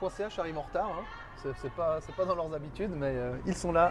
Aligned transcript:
.ch 0.00 0.38
arrive 0.38 0.58
en 0.58 0.62
retard, 0.62 0.90
hein. 0.90 1.04
c'est, 1.42 1.52
c'est 1.60 1.72
pas, 1.72 1.98
c'est 2.04 2.14
pas 2.14 2.24
dans 2.24 2.34
leurs 2.34 2.52
habitudes, 2.54 2.92
mais 2.94 3.12
euh, 3.14 3.36
ils 3.46 3.56
sont 3.56 3.72
là. 3.72 3.90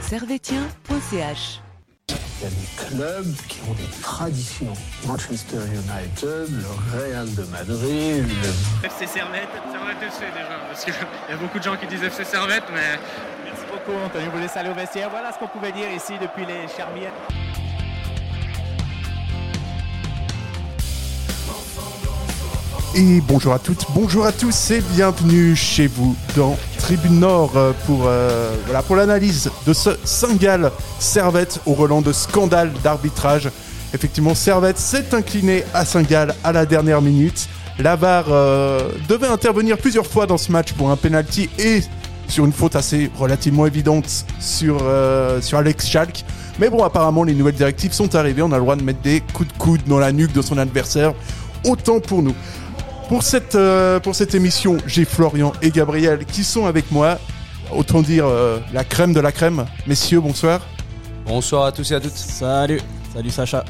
Servetien.ch 0.00 1.60
Il 2.08 2.14
y 2.14 2.46
a 2.46 2.50
des 2.50 2.88
clubs 2.88 3.36
qui 3.48 3.60
ont 3.68 3.74
des 3.74 4.00
traditions. 4.02 4.72
Manchester 5.06 5.56
United, 5.56 6.50
le 6.50 6.98
Real 6.98 7.34
de 7.34 7.44
Madrid, 7.44 8.26
le 8.82 8.86
FC 8.86 9.06
Servette, 9.06 9.48
Servette 9.70 10.02
FC 10.02 10.26
déjà, 10.26 10.58
parce 10.68 10.84
qu'il 10.84 10.94
y 10.94 11.32
a 11.32 11.36
beaucoup 11.36 11.58
de 11.58 11.64
gens 11.64 11.76
qui 11.76 11.86
disent 11.86 12.02
FC 12.02 12.24
Servette, 12.24 12.64
mais 12.72 12.98
Merci 13.44 13.64
beaucoup 13.70 13.98
Anthony, 14.04 14.26
vous 14.28 14.38
laisse 14.38 14.56
aller 14.56 14.70
au 14.70 14.74
vestiaire. 14.74 15.10
Voilà 15.10 15.32
ce 15.32 15.38
qu'on 15.38 15.46
pouvait 15.46 15.72
dire 15.72 15.90
ici 15.90 16.14
depuis 16.20 16.44
les 16.44 16.66
Charmières. 16.68 17.12
Et 22.96 23.20
bonjour 23.20 23.52
à 23.52 23.58
toutes, 23.58 23.86
bonjour 23.94 24.24
à 24.24 24.32
tous 24.32 24.70
et 24.70 24.80
bienvenue 24.94 25.56
chez 25.56 25.88
vous 25.88 26.14
dans 26.36 26.56
Tribune 26.78 27.18
Nord 27.18 27.52
euh, 27.56 27.72
pour, 27.86 28.04
euh, 28.06 28.54
voilà, 28.66 28.82
l'analyse 28.90 29.50
de 29.66 29.72
ce 29.72 29.90
Saint-Gall 30.04 30.70
Servette 31.00 31.60
au 31.66 31.74
relent 31.74 32.02
de 32.02 32.12
scandale 32.12 32.72
d'arbitrage. 32.84 33.50
Effectivement, 33.92 34.34
Servette 34.34 34.78
s'est 34.78 35.12
incliné 35.12 35.64
à 35.74 35.84
Saint-Gall 35.84 36.34
à 36.44 36.52
la 36.52 36.66
dernière 36.66 37.02
minute. 37.02 37.48
L'Avar 37.80 38.26
devait 39.08 39.26
intervenir 39.26 39.76
plusieurs 39.78 40.06
fois 40.06 40.26
dans 40.26 40.38
ce 40.38 40.52
match 40.52 40.72
pour 40.74 40.92
un 40.92 40.96
penalty 40.96 41.50
et 41.58 41.82
sur 42.28 42.44
une 42.44 42.52
faute 42.52 42.76
assez 42.76 43.10
relativement 43.16 43.66
évidente 43.66 44.26
sur, 44.40 44.78
euh, 44.82 45.40
sur 45.40 45.58
Alex 45.58 45.86
Schalk. 45.86 46.24
Mais 46.58 46.68
bon, 46.68 46.82
apparemment, 46.82 47.24
les 47.24 47.34
nouvelles 47.34 47.54
directives 47.54 47.92
sont 47.92 48.14
arrivées. 48.14 48.42
On 48.42 48.52
a 48.52 48.56
le 48.56 48.62
droit 48.62 48.76
de 48.76 48.82
mettre 48.82 49.00
des 49.00 49.20
coups 49.20 49.52
de 49.52 49.58
coude 49.58 49.80
dans 49.86 49.98
la 49.98 50.12
nuque 50.12 50.32
de 50.32 50.42
son 50.42 50.58
adversaire. 50.58 51.14
Autant 51.64 52.00
pour 52.00 52.22
nous. 52.22 52.34
Pour 53.08 53.22
cette, 53.22 53.54
euh, 53.54 54.00
pour 54.00 54.14
cette 54.14 54.34
émission, 54.34 54.78
j'ai 54.86 55.04
Florian 55.04 55.52
et 55.62 55.70
Gabriel 55.70 56.24
qui 56.24 56.42
sont 56.42 56.66
avec 56.66 56.90
moi. 56.90 57.18
Autant 57.74 58.02
dire 58.02 58.26
euh, 58.26 58.58
la 58.72 58.84
crème 58.84 59.12
de 59.12 59.20
la 59.20 59.32
crème. 59.32 59.64
Messieurs, 59.86 60.20
bonsoir. 60.20 60.60
Bonsoir 61.26 61.64
à 61.66 61.72
tous 61.72 61.90
et 61.92 61.94
à 61.94 62.00
toutes. 62.00 62.12
Salut, 62.12 62.80
salut 63.14 63.30
Sacha. 63.30 63.64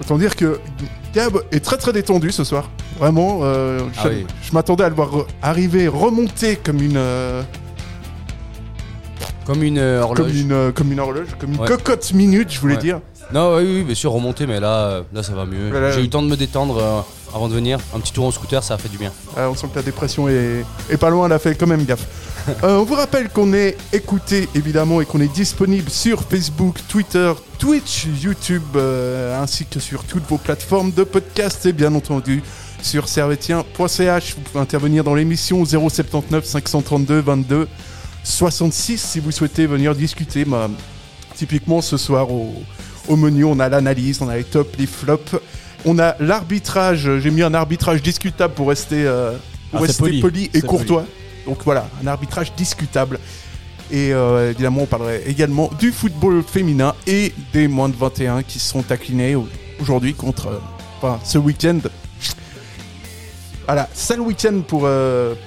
Autant 0.00 0.18
dire 0.18 0.34
que 0.36 0.60
Gab 1.14 1.36
est 1.52 1.64
très 1.64 1.76
très 1.76 1.92
détendu 1.92 2.32
ce 2.32 2.44
soir. 2.44 2.70
Vraiment, 2.98 3.40
euh, 3.42 3.80
Ah 3.96 4.02
je, 4.04 4.08
oui. 4.08 4.26
je 4.42 4.52
m'attendais 4.52 4.84
à 4.84 4.88
le 4.88 4.94
voir 4.94 5.10
re- 5.10 5.26
arriver, 5.42 5.88
remonter 5.88 6.56
comme 6.56 6.80
une, 6.80 6.96
euh, 6.96 7.42
Comme 9.46 9.62
une 9.62 9.78
euh, 9.78 10.00
horloge. 10.02 10.26
comme 10.28 10.36
une, 10.36 10.52
euh, 10.52 10.72
comme 10.72 10.92
une 10.92 11.00
horloge, 11.00 11.26
comme 11.38 11.52
une 11.54 11.60
Ouais. 11.60 11.68
cocotte 11.68 12.12
minute, 12.12 12.52
je 12.52 12.60
voulais 12.60 12.74
Ouais. 12.76 12.80
dire. 12.80 13.00
Non, 13.32 13.56
oui, 13.56 13.62
oui, 13.64 13.82
bien 13.84 13.94
sûr, 13.94 14.12
remonter, 14.12 14.46
mais 14.46 14.60
là, 14.60 15.02
là 15.12 15.22
ça 15.22 15.32
va 15.34 15.44
mieux. 15.46 15.70
Voilà. 15.70 15.92
J'ai 15.92 16.00
eu 16.00 16.04
le 16.04 16.10
temps 16.10 16.22
de 16.22 16.28
me 16.28 16.36
détendre 16.36 16.78
euh, 16.78 17.00
avant 17.34 17.48
de 17.48 17.54
venir. 17.54 17.78
Un 17.94 18.00
petit 18.00 18.12
tour 18.12 18.24
en 18.26 18.30
scooter, 18.30 18.62
ça 18.62 18.74
a 18.74 18.78
fait 18.78 18.88
du 18.88 18.96
bien. 18.96 19.12
Ah, 19.36 19.50
on 19.50 19.54
sent 19.54 19.66
que 19.72 19.76
la 19.76 19.82
dépression 19.82 20.28
est, 20.28 20.64
est 20.88 20.96
pas 20.96 21.10
loin, 21.10 21.26
elle 21.26 21.32
a 21.32 21.38
fait 21.38 21.54
quand 21.54 21.66
même 21.66 21.84
gaffe. 21.84 22.06
Euh, 22.62 22.76
on 22.76 22.84
vous 22.84 22.94
rappelle 22.94 23.30
qu'on 23.30 23.54
est 23.54 23.74
écouté 23.94 24.50
évidemment 24.54 25.00
et 25.00 25.06
qu'on 25.06 25.20
est 25.22 25.32
disponible 25.32 25.88
sur 25.88 26.24
Facebook, 26.24 26.76
Twitter, 26.88 27.32
Twitch, 27.58 28.06
YouTube, 28.22 28.62
euh, 28.76 29.40
ainsi 29.42 29.64
que 29.64 29.80
sur 29.80 30.04
toutes 30.04 30.24
vos 30.28 30.36
plateformes 30.36 30.92
de 30.92 31.04
podcast 31.04 31.64
et 31.64 31.72
bien 31.72 31.94
entendu 31.94 32.42
sur 32.82 33.08
servetien.ch. 33.08 34.34
Vous 34.34 34.42
pouvez 34.42 34.60
intervenir 34.60 35.04
dans 35.04 35.14
l'émission 35.14 35.62
au 35.62 35.64
079 35.64 36.44
532 36.44 37.20
22 37.20 37.66
66 38.24 38.98
si 38.98 39.20
vous 39.20 39.30
souhaitez 39.30 39.66
venir 39.66 39.94
discuter. 39.94 40.44
Bah, 40.44 40.68
typiquement 41.34 41.80
ce 41.80 41.96
soir 41.96 42.30
au, 42.30 42.52
au 43.08 43.16
menu, 43.16 43.44
on 43.44 43.58
a 43.58 43.70
l'analyse, 43.70 44.20
on 44.20 44.28
a 44.28 44.36
les 44.36 44.44
tops, 44.44 44.76
les 44.78 44.86
flops. 44.86 45.36
On 45.84 45.98
a 45.98 46.16
l'arbitrage, 46.20 47.10
j'ai 47.18 47.30
mis 47.30 47.42
un 47.42 47.52
arbitrage 47.54 48.02
discutable 48.02 48.54
pour 48.54 48.68
rester, 48.68 49.04
euh, 49.06 49.32
pour 49.70 49.80
Ah, 49.80 49.82
rester 49.82 49.98
poli. 50.02 50.20
poli, 50.20 50.50
et 50.54 50.62
courtois. 50.62 51.04
Donc 51.46 51.58
voilà, 51.64 51.88
un 52.02 52.06
arbitrage 52.06 52.54
discutable. 52.54 53.18
Et 53.90 54.14
euh, 54.14 54.50
évidemment, 54.50 54.82
on 54.82 54.86
parlerait 54.86 55.22
également 55.26 55.70
du 55.78 55.92
football 55.92 56.42
féminin 56.42 56.94
et 57.06 57.34
des 57.52 57.68
moins 57.68 57.90
de 57.90 57.96
21 57.96 58.42
qui 58.42 58.58
seront 58.58 58.84
inclinés 58.88 59.34
au- 59.34 59.46
aujourd'hui 59.78 60.14
contre, 60.14 60.46
euh, 60.48 60.58
enfin, 61.02 61.20
ce 61.22 61.36
week-end. 61.36 61.80
Voilà, 63.66 63.88
sale 63.92 64.20
week-end 64.20 64.60
pour, 64.66 64.88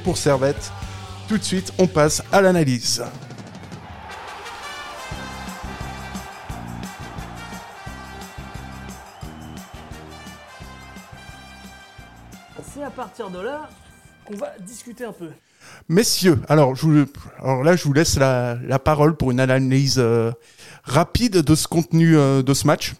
pour 0.03 0.17
Servette. 0.17 0.72
Tout 1.28 1.38
de 1.38 1.44
suite, 1.44 1.73
on 1.78 1.88
passe 1.88 2.23
à 2.31 2.41
l'analyse. 2.41 3.03
Partir 12.97 13.30
de 13.30 13.40
là 13.40 13.69
qu'on 14.25 14.35
va 14.35 14.58
discuter 14.59 15.06
un 15.06 15.13
peu. 15.13 15.30
Messieurs, 15.88 16.41
alors, 16.50 16.75
je 16.75 16.85
vous- 16.85 17.06
alors 17.40 17.63
là, 17.63 17.75
je 17.75 17.84
vous 17.84 17.94
laisse 17.94 18.18
la, 18.18 18.58
la 18.63 18.80
parole 18.80 19.16
pour 19.16 19.31
une 19.31 19.40
analyse 19.40 20.00
euh, 20.00 20.31
rapide 20.84 21.38
de 21.41 21.56
ce 21.56 21.68
contenu 21.68 22.18
euh, 22.18 22.41
de 22.41 22.53
ce 22.53 22.66
match. 22.68 22.96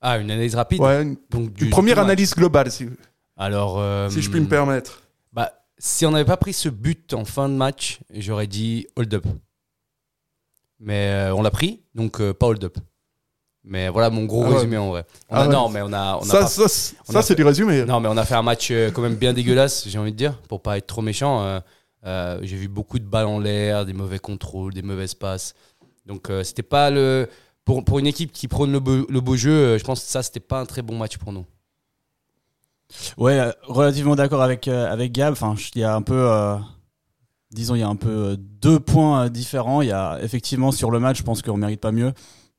Ah, 0.00 0.18
une 0.18 0.30
analyse 0.30 0.54
rapide 0.54 0.80
Ouais, 0.80 1.02
une, 1.02 1.16
Donc, 1.30 1.52
du, 1.52 1.64
une 1.66 1.70
première 1.70 1.98
analyse 1.98 2.34
globale, 2.34 2.70
si, 2.72 2.88
Alors, 3.36 3.78
euh, 3.78 4.08
si 4.08 4.22
je 4.22 4.30
puis 4.30 4.40
me 4.40 4.48
permettre. 4.48 5.02
Bah, 5.32 5.52
si 5.78 6.06
on 6.06 6.10
n'avait 6.12 6.24
pas 6.24 6.36
pris 6.38 6.52
ce 6.54 6.68
but 6.70 7.12
en 7.14 7.24
fin 7.24 7.48
de 7.48 7.54
match, 7.54 8.00
j'aurais 8.14 8.46
dit 8.46 8.86
hold 8.96 9.12
up. 9.14 9.26
Mais 10.80 11.10
euh, 11.10 11.34
on 11.34 11.42
l'a 11.42 11.50
pris, 11.50 11.82
donc 11.94 12.20
euh, 12.20 12.32
pas 12.34 12.46
hold 12.46 12.64
up. 12.64 12.78
Mais 13.64 13.88
voilà 13.88 14.10
mon 14.10 14.24
gros 14.24 14.42
Ah 14.44 14.48
ouais. 14.48 14.54
résumé 14.56 14.76
en 14.76 14.88
vrai. 14.88 15.04
On 15.30 15.36
Ah 15.36 15.42
a- 15.42 15.46
ouais. 15.46 15.52
Non, 15.52 15.68
mais 15.68 15.80
on 15.82 15.92
a, 15.92 16.16
on 16.16 16.22
a 16.22 16.24
ça, 16.24 16.38
pas- 16.40 16.46
ça, 16.48 16.68
c'est- 16.68 16.96
ça, 17.22 17.34
du 17.34 17.44
résumé. 17.44 17.84
Non, 17.84 18.00
mais 18.00 18.08
on 18.08 18.16
a 18.16 18.24
fait 18.24 18.34
un 18.34 18.42
match 18.42 18.70
euh, 18.72 18.90
quand 18.90 19.02
même 19.02 19.14
bien 19.14 19.32
dégueulasse, 19.32 19.86
j'ai 19.88 19.98
envie 19.98 20.10
de 20.12 20.16
dire, 20.16 20.38
pour 20.48 20.60
pas 20.62 20.78
être 20.78 20.86
trop 20.88 21.02
méchant. 21.02 21.42
euh, 21.42 21.60
euh, 22.04 22.40
j'ai 22.42 22.56
vu 22.56 22.66
beaucoup 22.66 22.98
de 22.98 23.04
balles 23.04 23.26
en 23.26 23.38
l'air, 23.38 23.86
des 23.86 23.92
mauvais 23.92 24.18
contrôles, 24.18 24.74
des 24.74 24.82
mauvaises 24.82 25.14
passes. 25.14 25.54
Donc, 26.06 26.30
euh, 26.30 26.42
c'était 26.42 26.64
pas 26.64 26.90
le. 26.90 27.28
Pour, 27.64 27.84
pour 27.84 28.00
une 28.00 28.08
équipe 28.08 28.32
qui 28.32 28.48
prône 28.48 28.72
le 28.72 28.80
beau, 28.80 29.06
le 29.08 29.20
beau 29.20 29.36
jeu, 29.36 29.52
euh, 29.52 29.78
je 29.78 29.84
pense 29.84 30.00
que 30.00 30.06
ça, 30.10 30.24
c'était 30.24 30.40
pas 30.40 30.58
un 30.60 30.66
très 30.66 30.82
bon 30.82 30.98
match 30.98 31.16
pour 31.18 31.32
nous. 31.32 31.46
Ouais, 33.16 33.38
euh, 33.38 33.52
relativement 33.62 34.16
d'accord 34.16 34.42
avec, 34.42 34.66
euh, 34.68 34.90
avec 34.92 35.12
Gab. 35.12 35.32
Enfin, 35.32 35.54
il 35.76 35.80
y 35.80 35.84
a 35.84 35.94
un 35.94 36.02
peu, 36.02 36.28
euh, 36.28 36.56
disons, 37.52 37.74
il 37.76 37.80
y 37.80 37.84
a 37.84 37.88
un 37.88 37.94
peu 37.96 38.36
deux 38.38 38.80
points 38.80 39.28
différents. 39.30 39.80
Il 39.80 39.88
y 39.88 39.92
a 39.92 40.18
effectivement 40.22 40.72
sur 40.72 40.90
le 40.90 40.98
match, 40.98 41.18
je 41.18 41.22
pense 41.22 41.40
qu'on 41.40 41.56
mérite 41.56 41.80
pas 41.80 41.92
mieux. 41.92 42.12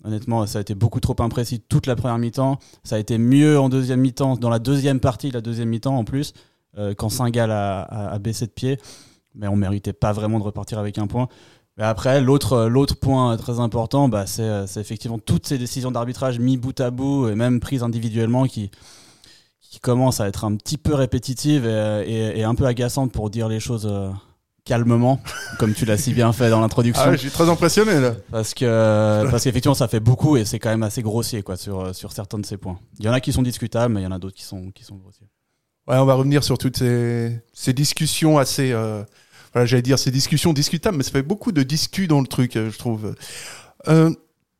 Honnêtement, 0.03 0.45
ça 0.45 0.57
a 0.57 0.61
été 0.61 0.75
beaucoup 0.75 0.99
trop 0.99 1.15
imprécis 1.19 1.61
toute 1.61 1.87
la 1.87 1.95
première 1.95 2.17
mi-temps. 2.17 2.59
Ça 2.83 2.97
a 2.97 2.99
été 2.99 3.17
mieux 3.17 3.59
en 3.59 3.69
deuxième 3.69 4.01
mi-temps, 4.01 4.35
dans 4.35 4.49
la 4.49 4.59
deuxième 4.59 4.99
partie, 4.99 5.31
la 5.31 5.41
deuxième 5.41 5.69
mi-temps 5.69 5.95
en 5.95 6.03
plus, 6.03 6.33
euh, 6.77 6.93
quand 6.93 7.09
Saint-Gall 7.09 7.51
a, 7.51 7.83
a- 7.83 8.19
baissé 8.19 8.45
de 8.45 8.51
pied. 8.51 8.77
Mais 9.35 9.47
on 9.47 9.55
méritait 9.55 9.93
pas 9.93 10.11
vraiment 10.11 10.39
de 10.39 10.43
repartir 10.43 10.77
avec 10.77 10.97
un 10.97 11.07
point. 11.07 11.29
Mais 11.77 11.85
après, 11.85 12.21
l'autre 12.21 12.53
euh, 12.53 12.85
point 12.99 13.35
très 13.37 13.59
important, 13.59 14.09
bah, 14.09 14.25
c'est 14.27 14.43
euh, 14.43 14.65
effectivement 14.65 15.19
toutes 15.19 15.47
ces 15.47 15.57
décisions 15.57 15.91
d'arbitrage 15.91 16.37
mis 16.37 16.57
bout 16.57 16.79
à 16.79 16.91
bout 16.91 17.29
et 17.29 17.35
même 17.35 17.59
prises 17.59 17.83
individuellement 17.83 18.45
qui, 18.45 18.71
commencent 19.81 20.19
à 20.19 20.27
être 20.27 20.45
un 20.45 20.55
petit 20.55 20.77
peu 20.77 20.93
répétitives 20.93 21.65
et, 21.65 22.43
un 22.43 22.53
peu 22.53 22.65
agaçantes 22.65 23.11
pour 23.11 23.31
dire 23.31 23.47
les 23.47 23.59
choses 23.59 23.87
euh, 23.89 24.11
calmement, 24.65 25.19
comme 25.59 25.73
tu 25.73 25.85
l'as 25.85 25.97
si 25.97 26.13
bien 26.13 26.31
fait 26.33 26.49
dans 26.49 26.61
l'introduction. 26.61 27.03
Ah 27.05 27.09
ouais, 27.09 27.15
je 27.17 27.21
suis 27.21 27.31
très 27.31 27.49
impressionné 27.49 27.99
là. 27.99 28.15
Parce 28.31 28.53
que 28.53 29.29
parce 29.29 29.43
qu'effectivement 29.43 29.75
ça 29.75 29.87
fait 29.87 29.99
beaucoup 29.99 30.37
et 30.37 30.45
c'est 30.45 30.59
quand 30.59 30.69
même 30.69 30.83
assez 30.83 31.01
grossier 31.01 31.43
quoi 31.43 31.57
sur 31.57 31.93
sur 31.95 32.11
certains 32.11 32.39
de 32.39 32.45
ces 32.45 32.57
points. 32.57 32.79
Il 32.99 33.05
y 33.05 33.09
en 33.09 33.13
a 33.13 33.19
qui 33.19 33.33
sont 33.33 33.41
discutables 33.41 33.93
mais 33.93 34.01
il 34.01 34.03
y 34.03 34.07
en 34.07 34.11
a 34.11 34.19
d'autres 34.19 34.35
qui 34.37 34.43
sont 34.43 34.71
qui 34.71 34.83
sont 34.83 34.95
grossiers. 34.95 35.27
Ouais, 35.87 35.97
on 35.97 36.05
va 36.05 36.13
revenir 36.13 36.45
sur 36.45 36.57
toutes 36.57 36.77
ces, 36.77 37.41
ces 37.53 37.73
discussions 37.73 38.37
assez. 38.37 38.71
euh, 38.71 39.03
voilà, 39.53 39.65
j'allais 39.67 39.81
dire 39.83 39.99
ces 39.99 40.11
discussions 40.11 40.51
discutables, 40.51 40.97
mais 40.97 41.03
ça 41.03 41.11
fait 41.11 41.21
beaucoup 41.21 41.51
de 41.51 41.61
discus 41.63 42.07
dans 42.07 42.21
le 42.21 42.27
truc, 42.27 42.55
euh, 42.55 42.71
je 42.71 42.77
trouve. 42.77 43.15
Euh, 43.87 44.11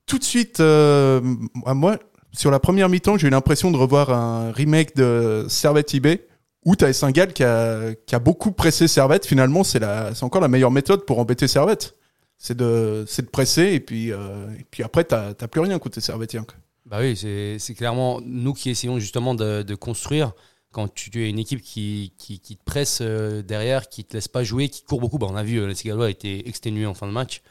tout 0.06 0.20
de 0.20 0.24
suite, 0.24 0.60
euh, 0.60 1.20
moi, 1.66 1.98
sur 2.32 2.52
la 2.52 2.60
première 2.60 2.90
mi-temps, 2.90 3.18
j'ai 3.18 3.28
eu 3.28 3.32
l'impression 3.32 3.72
de 3.72 3.78
revoir 3.78 4.12
un 4.12 4.52
remake 4.52 4.96
de 4.96 5.46
Servette 5.50 5.94
IB 5.94 6.20
où 6.66 6.76
tu 6.76 6.86
as 6.86 6.94
Saint-Gall 6.94 7.34
qui 7.34 7.44
a, 7.44 7.94
qui 8.06 8.16
a 8.16 8.20
beaucoup 8.20 8.52
pressé 8.52 8.88
Servette. 8.88 9.26
Finalement, 9.26 9.64
c'est 9.64 9.84
encore 10.24 10.42
la 10.42 10.48
meilleure 10.48 10.72
méthode 10.72 11.06
pour 11.06 11.20
embêter 11.20 11.48
Servette. 11.48 11.96
C'est 12.38 12.58
de, 12.58 13.06
presser 13.32 13.74
et 13.74 13.80
puis, 13.80 14.12
euh, 14.12 14.48
et 14.60 14.66
puis 14.70 14.84
après, 14.84 15.04
t'as 15.06 15.34
t'as 15.34 15.48
plus 15.48 15.62
rien 15.62 15.80
côté 15.80 16.02
Servettien. 16.02 16.44
quoi. 16.44 16.56
Bah 16.86 16.98
oui, 17.00 17.16
c'est 17.16 17.74
clairement 17.76 18.20
nous 18.26 18.54
qui 18.54 18.70
essayons 18.70 19.00
justement 19.00 19.36
de, 19.36 19.76
construire. 19.76 20.34
Quand 20.72 20.92
tu, 20.92 21.12
tu 21.12 21.24
es 21.24 21.30
une 21.30 21.38
équipe 21.40 21.62
qui, 21.62 22.12
te 22.18 22.64
presse 22.66 23.00
euh, 23.02 23.44
derrière, 23.44 23.90
qui 23.90 24.04
te 24.04 24.16
laisse 24.16 24.28
pas 24.28 24.44
jouer, 24.44 24.70
qui 24.70 24.84
court 24.84 25.00
beaucoup, 25.00 25.20
bah 25.20 25.28
on 25.30 25.36
a 25.36 25.44
vu, 25.44 25.58
euh, 25.60 25.68
les 25.68 25.76
Cigalois 25.76 26.10
étaient 26.10 26.48
exténués 26.48 26.88
en 26.88 26.96
fin 26.96 27.06
de 27.06 27.12
match. 27.12 27.44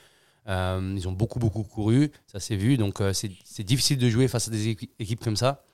Euh, 0.48 0.94
ils 0.96 1.06
ont 1.06 1.12
beaucoup, 1.12 1.38
beaucoup 1.38 1.62
couru, 1.62 2.10
ça 2.26 2.40
s'est 2.40 2.56
vu. 2.56 2.76
Donc 2.76 3.00
c'est 3.12 3.62
difficile 3.62 3.96
de 3.98 4.10
jouer 4.10 4.26
face 4.26 4.48
à 4.48 4.50
des 4.50 4.72
équi- 4.74 4.90
équipes 4.98 5.22
comme 5.22 5.36
ça. 5.36 5.64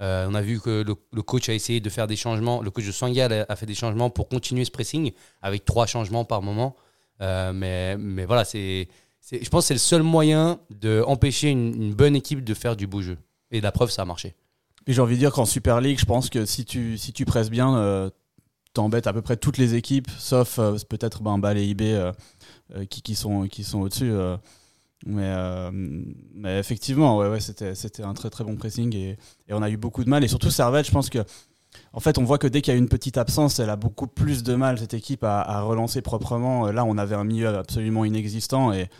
Euh, 0.00 0.26
on 0.28 0.34
a 0.34 0.42
vu 0.42 0.60
que 0.60 0.82
le, 0.82 1.22
coach 1.22 1.48
a 1.48 1.54
essayé 1.54 1.80
de 1.80 1.88
faire 1.88 2.06
des 2.06 2.16
changements. 2.16 2.62
Le 2.62 2.70
coach 2.70 2.86
de 2.86 2.92
Sangal 2.92 3.46
a, 3.48 3.56
fait 3.56 3.66
des 3.66 3.74
changements 3.74 4.10
pour 4.10 4.28
continuer 4.28 4.64
ce 4.64 4.70
pressing 4.70 5.12
avec 5.42 5.64
trois 5.64 5.86
changements 5.86 6.24
par 6.24 6.42
moment. 6.42 6.76
Euh, 7.20 7.52
mais, 7.52 7.96
mais 7.98 8.24
voilà, 8.24 8.44
c'est, 8.44 8.88
je 9.30 9.48
pense 9.48 9.64
que 9.64 9.68
c'est 9.68 9.74
le 9.74 9.78
seul 9.78 10.02
moyen 10.02 10.58
d'empêcher 10.70 11.50
une, 11.50 11.80
une 11.80 11.94
bonne 11.94 12.16
équipe 12.16 12.42
de 12.42 12.54
faire 12.54 12.74
du 12.74 12.86
beau 12.86 13.02
jeu. 13.02 13.18
Et 13.50 13.60
la 13.60 13.70
preuve, 13.70 13.90
ça 13.90 14.02
a 14.02 14.04
marché. 14.04 14.34
J'ai 14.88 15.00
envie 15.00 15.14
de 15.14 15.20
dire 15.20 15.32
qu'en 15.32 15.44
Super 15.44 15.80
League, 15.80 16.00
je 16.00 16.06
pense 16.06 16.28
que 16.30 16.44
si 16.46 16.64
tu, 16.64 16.98
si 16.98 17.12
tu 17.12 17.24
presses 17.24 17.50
bien, 17.50 17.76
euh, 17.76 18.10
t'embêtes 18.72 19.06
à 19.06 19.12
peu 19.12 19.22
près 19.22 19.36
toutes 19.36 19.58
les 19.58 19.76
équipes, 19.76 20.08
sauf 20.18 20.58
euh, 20.58 20.76
peut-être 20.88 21.22
ben, 21.22 21.38
Bâle 21.38 21.58
et 21.58 21.64
IB 21.64 21.82
qui, 22.88 23.02
qui 23.02 23.14
sont, 23.14 23.46
qui 23.46 23.62
sont 23.62 23.82
au-dessus. 23.82 24.10
Euh. 25.06 25.10
mais, 25.10 25.22
euh, 25.24 25.70
mais 26.34 26.58
effectivement, 26.58 27.18
ouais, 27.18 27.28
ouais, 27.28 27.40
c'était, 27.40 27.74
c'était 27.74 28.02
un 28.02 28.14
très 28.14 28.30
très 28.30 28.44
bon 28.44 28.56
pressing 28.56 28.94
et, 28.96 29.10
et 29.48 29.52
on 29.52 29.62
a 29.62 29.70
eu 29.70 29.76
beaucoup 29.76 30.04
de 30.04 30.10
mal. 30.10 30.22
Et 30.24 30.28
surtout, 30.28 30.50
Servette, 30.50 30.86
je 30.86 30.92
pense 30.92 31.10
que. 31.10 31.18
En 31.94 32.00
fait, 32.00 32.18
on 32.18 32.24
voit 32.24 32.36
que 32.36 32.46
dès 32.46 32.60
qu'il 32.60 32.74
y 32.74 32.76
a 32.76 32.78
une 32.78 32.88
petite 32.88 33.16
absence, 33.16 33.58
elle 33.58 33.70
a 33.70 33.76
beaucoup 33.76 34.06
plus 34.06 34.42
de 34.42 34.54
mal, 34.54 34.78
cette 34.78 34.92
équipe, 34.92 35.24
à, 35.24 35.40
à 35.40 35.62
relancer 35.62 36.02
proprement. 36.02 36.70
Là, 36.70 36.84
on 36.84 36.98
avait 36.98 37.14
un 37.14 37.24
milieu 37.24 37.48
absolument 37.48 38.04
inexistant 38.04 38.74
et, 38.74 38.90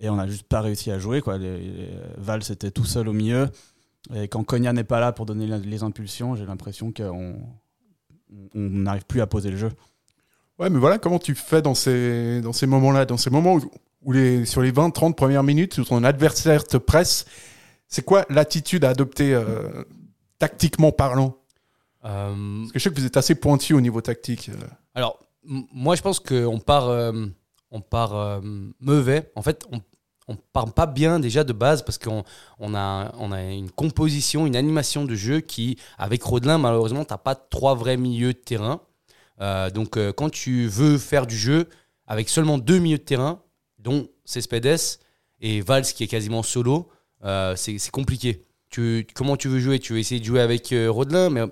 et 0.00 0.08
on 0.08 0.16
n'a 0.16 0.26
juste 0.26 0.44
pas 0.44 0.62
réussi 0.62 0.90
à 0.90 0.98
jouer. 0.98 1.20
Quoi. 1.20 1.36
Les, 1.36 1.58
les- 1.58 1.90
Val, 2.16 2.42
c'était 2.42 2.70
tout 2.70 2.86
seul 2.86 3.08
au 3.08 3.12
milieu. 3.12 3.50
Et 4.14 4.28
quand 4.28 4.44
Konya 4.44 4.72
n'est 4.72 4.82
pas 4.82 4.98
là 4.98 5.12
pour 5.12 5.26
donner 5.26 5.46
les 5.46 5.82
impulsions, 5.82 6.34
j'ai 6.34 6.46
l'impression 6.46 6.90
qu'on 6.90 7.36
on 8.54 8.60
n'arrive 8.60 9.04
plus 9.04 9.20
à 9.20 9.26
poser 9.26 9.50
le 9.50 9.58
jeu. 9.58 9.70
Ouais, 10.58 10.70
mais 10.70 10.78
voilà, 10.78 10.96
comment 10.96 11.18
tu 11.18 11.34
fais 11.34 11.60
dans 11.60 11.74
ces, 11.74 12.40
dans 12.40 12.54
ces 12.54 12.66
moments-là, 12.66 13.04
dans 13.04 13.18
ces 13.18 13.28
moments 13.28 13.56
où, 13.56 13.60
où 14.04 14.12
les, 14.12 14.44
sur 14.46 14.62
les 14.62 14.72
20-30 14.72 15.14
premières 15.14 15.42
minutes 15.42 15.78
où 15.78 15.84
ton 15.84 16.02
adversaire 16.04 16.64
te 16.64 16.76
presse, 16.76 17.24
c'est 17.88 18.04
quoi 18.04 18.24
l'attitude 18.30 18.84
à 18.84 18.90
adopter 18.90 19.34
euh, 19.34 19.84
tactiquement 20.38 20.92
parlant? 20.92 21.36
Euh, 22.04 22.60
Parce 22.60 22.72
que 22.72 22.78
je 22.78 22.84
sais 22.84 22.90
que 22.90 22.98
vous 22.98 23.06
êtes 23.06 23.16
assez 23.16 23.34
pointu 23.34 23.74
au 23.74 23.80
niveau 23.80 24.00
tactique. 24.00 24.48
euh. 24.48 24.66
Alors, 24.94 25.18
moi, 25.44 25.94
je 25.94 26.02
pense 26.02 26.18
qu'on 26.20 26.58
part, 26.58 26.88
euh, 26.88 27.12
on 27.70 27.80
part 27.80 28.40
mauvais. 28.80 29.30
En 29.36 29.42
fait, 29.42 29.64
on, 29.70 29.80
on 30.28 30.36
part 30.36 30.72
pas 30.72 30.86
bien 30.86 31.20
déjà 31.20 31.44
de 31.44 31.52
base 31.52 31.82
parce 31.82 31.98
qu'on 31.98 32.24
on 32.58 32.74
a, 32.74 33.12
on 33.18 33.30
a 33.32 33.42
une 33.42 33.70
composition, 33.70 34.46
une 34.46 34.56
animation 34.56 35.04
de 35.04 35.14
jeu 35.14 35.40
qui, 35.40 35.78
avec 35.98 36.22
Rodelin, 36.22 36.58
malheureusement, 36.58 37.04
t'as 37.04 37.18
pas 37.18 37.34
trois 37.34 37.74
vrais 37.74 37.96
milieux 37.96 38.32
de 38.32 38.38
terrain. 38.38 38.80
Donc, 39.74 39.98
quand 40.14 40.30
tu 40.30 40.68
veux 40.68 40.98
faire 40.98 41.26
du 41.26 41.36
jeu 41.36 41.68
avec 42.06 42.28
seulement 42.28 42.58
deux 42.58 42.78
milieux 42.78 42.98
de 42.98 43.02
terrain, 43.02 43.41
dont 43.82 44.08
Cespedes 44.24 45.00
et 45.40 45.60
Valls 45.60 45.84
qui 45.84 46.04
est 46.04 46.08
quasiment 46.08 46.42
solo, 46.42 46.88
euh, 47.24 47.54
c'est 47.56 47.90
compliqué. 47.90 48.42
Tu, 48.70 49.06
comment 49.14 49.36
tu 49.36 49.48
veux 49.48 49.58
jouer? 49.58 49.78
Tu 49.78 49.92
veux 49.92 49.98
essayer 49.98 50.20
de 50.20 50.24
jouer 50.24 50.40
avec 50.40 50.72
euh, 50.72 50.90
Rodelin, 50.90 51.28
mais 51.28 51.42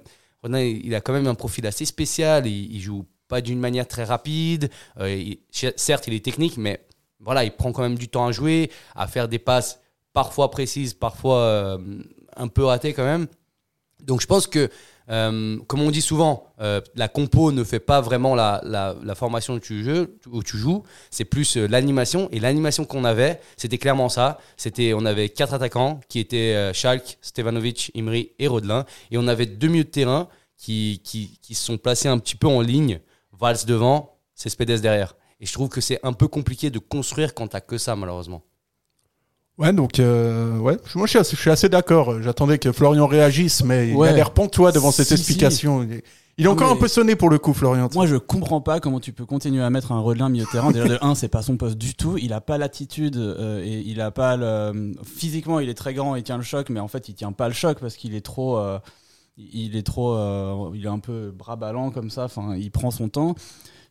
Rodelin, 0.43 0.61
il 0.61 0.95
a 0.95 1.01
quand 1.01 1.13
même 1.13 1.27
un 1.27 1.35
profil 1.35 1.67
assez 1.67 1.85
spécial. 1.85 2.47
Il, 2.47 2.75
il 2.75 2.81
joue 2.81 3.05
pas 3.29 3.41
d'une 3.41 3.61
manière 3.61 3.87
très 3.87 4.05
rapide. 4.05 4.71
Euh, 4.99 5.35
certes, 5.51 6.07
il 6.07 6.15
est 6.15 6.25
technique, 6.25 6.57
mais 6.57 6.87
voilà, 7.21 7.45
il 7.45 7.53
prend 7.53 7.73
quand 7.73 7.83
même 7.83 7.99
du 7.99 8.09
temps 8.09 8.27
à 8.27 8.33
jouer, 8.33 8.71
à 8.95 9.07
faire 9.07 9.29
des 9.29 9.39
passes 9.39 9.81
parfois 10.13 10.51
précises, 10.51 10.95
parfois 10.95 11.39
euh, 11.39 12.03
un 12.37 12.49
peu 12.49 12.65
ratées 12.65 12.93
quand 12.93 13.05
même. 13.05 13.27
Donc 14.03 14.21
je 14.21 14.27
pense 14.27 14.47
que, 14.47 14.71
euh, 15.11 15.59
comme 15.67 15.83
on 15.83 15.91
dit 15.91 16.03
souvent, 16.03 16.47
euh, 16.61 16.81
la 16.95 17.09
compo 17.09 17.51
ne 17.53 17.65
fait 17.65 17.81
pas 17.81 18.01
vraiment 18.01 18.35
la, 18.35 18.95
formation 19.17 19.55
où 19.55 19.59
tu, 19.59 19.83
joues, 19.83 20.83
c'est 21.11 21.25
plus 21.25 21.57
euh, 21.57 21.67
l'animation. 21.67 22.29
Et 22.31 22.41
l'animation 22.41 22.85
qu'on 22.85 23.05
avait, 23.05 23.41
c'était 23.57 23.79
clairement 23.79 24.09
ça. 24.09 24.39
C'était, 24.57 24.93
on 24.95 25.05
avait 25.05 25.29
quatre 25.29 25.55
attaquants 25.55 26.01
qui 26.09 26.21
étaient 26.21 26.73
Schalke, 26.73 27.19
Stevanovic, 27.21 27.91
Imri 27.97 28.33
et 28.39 28.47
Rodelin. 28.47 28.85
Et 29.11 29.19
on 29.19 29.27
avait 29.27 29.47
deux 29.47 29.69
milieux 29.69 29.85
de 29.85 29.89
terrain 29.89 30.29
qui, 30.57 31.01
qui, 31.03 31.39
qui 31.43 31.55
se 31.55 31.65
sont 31.65 31.79
placés 31.79 32.09
un 32.09 32.19
petit 32.19 32.37
peu 32.37 32.47
en 32.47 32.61
ligne. 32.61 33.01
Valls 33.33 33.65
devant, 33.67 34.17
Cespedes 34.35 34.81
derrière. 34.81 35.17
Et 35.41 35.47
je 35.47 35.53
trouve 35.53 35.71
que 35.71 35.81
c'est 35.81 35.99
un 36.03 36.13
peu 36.13 36.29
compliqué 36.29 36.71
de 36.71 36.79
construire 36.79 37.35
quand 37.35 37.49
t'as 37.49 37.61
que 37.61 37.79
ça, 37.79 37.97
malheureusement. 37.97 38.43
Ouais, 39.61 39.73
donc, 39.75 40.01
euh, 40.01 40.57
ouais, 40.59 40.77
moi 40.95 41.05
je 41.07 41.11
suis 41.11 41.19
assez, 41.19 41.37
je 41.37 41.41
suis 41.41 41.51
assez 41.51 41.69
d'accord. 41.69 42.21
J'attendais 42.23 42.59
que 42.59 42.73
Florian 42.73 43.07
réagisse, 43.07 43.63
mais 43.63 43.91
il 43.91 43.95
Ouais. 43.97 44.09
a 44.09 44.13
l'air 44.13 44.31
pantois 44.33 44.73
devant 44.73 44.91
cette 44.91 45.09
Si, 45.09 45.15
explication. 45.15 45.83
Il 45.83 45.93
est, 45.93 46.05
il 46.39 46.47
est 46.47 46.49
encore 46.49 46.71
un 46.73 46.77
peu 46.77 46.89
sonné 46.89 47.15
pour 47.15 47.29
le 47.29 47.39
coup, 47.39 47.53
Florian. 47.53 47.91
Moi, 47.95 48.07
je 48.07 48.17
comprends 48.17 48.63
pas 48.63 48.81
comment 48.81 49.01
tu 49.01 49.13
peux 49.13 49.27
continuer 49.27 49.63
à 49.63 49.69
mettre 49.69 49.93
un 49.93 50.01
Rodelin 50.01 50.31
milieu 50.31 50.47
de 50.47 50.51
terrain. 50.51 50.71
Déjà, 50.71 50.89
de 50.89 50.99
1, 51.03 51.15
c'est 51.15 51.29
pas 51.29 51.43
son 51.43 51.59
poste 51.59 51.77
du 51.77 51.95
tout. 51.95 52.17
Il 52.17 52.33
a 52.33 52.41
pas 52.41 52.57
l'attitude 52.57 53.19
euh, 53.19 53.63
et 53.63 53.81
il 53.85 54.01
a 54.01 54.11
pas 54.11 54.39
le. 54.39 54.93
Physiquement, 55.05 55.61
il 55.61 55.69
est 55.69 55.75
très 55.75 55.93
grand, 55.93 56.17
il 56.17 56.23
tient 56.23 56.39
le 56.39 56.43
choc, 56.43 56.71
mais 56.71 56.81
en 56.81 56.89
fait, 56.89 57.11
il 57.11 57.15
tient 57.15 57.33
pas 57.33 57.49
le 57.49 57.55
choc 57.55 57.79
parce 57.81 57.97
qu'il 57.97 58.15
est 58.15 58.25
trop. 58.25 58.57
euh, 58.57 58.79
il 59.37 59.77
est 59.77 59.83
trop. 59.87 60.73
il 60.75 60.87
est 60.87 60.89
un 60.89 60.99
peu 61.01 61.31
bras 61.37 61.57
ballant 61.57 61.91
comme 61.91 62.09
ça. 62.09 62.25
Enfin, 62.25 62.57
il 62.57 62.71
prend 62.71 62.91
son 62.91 63.11
temps. 63.11 63.35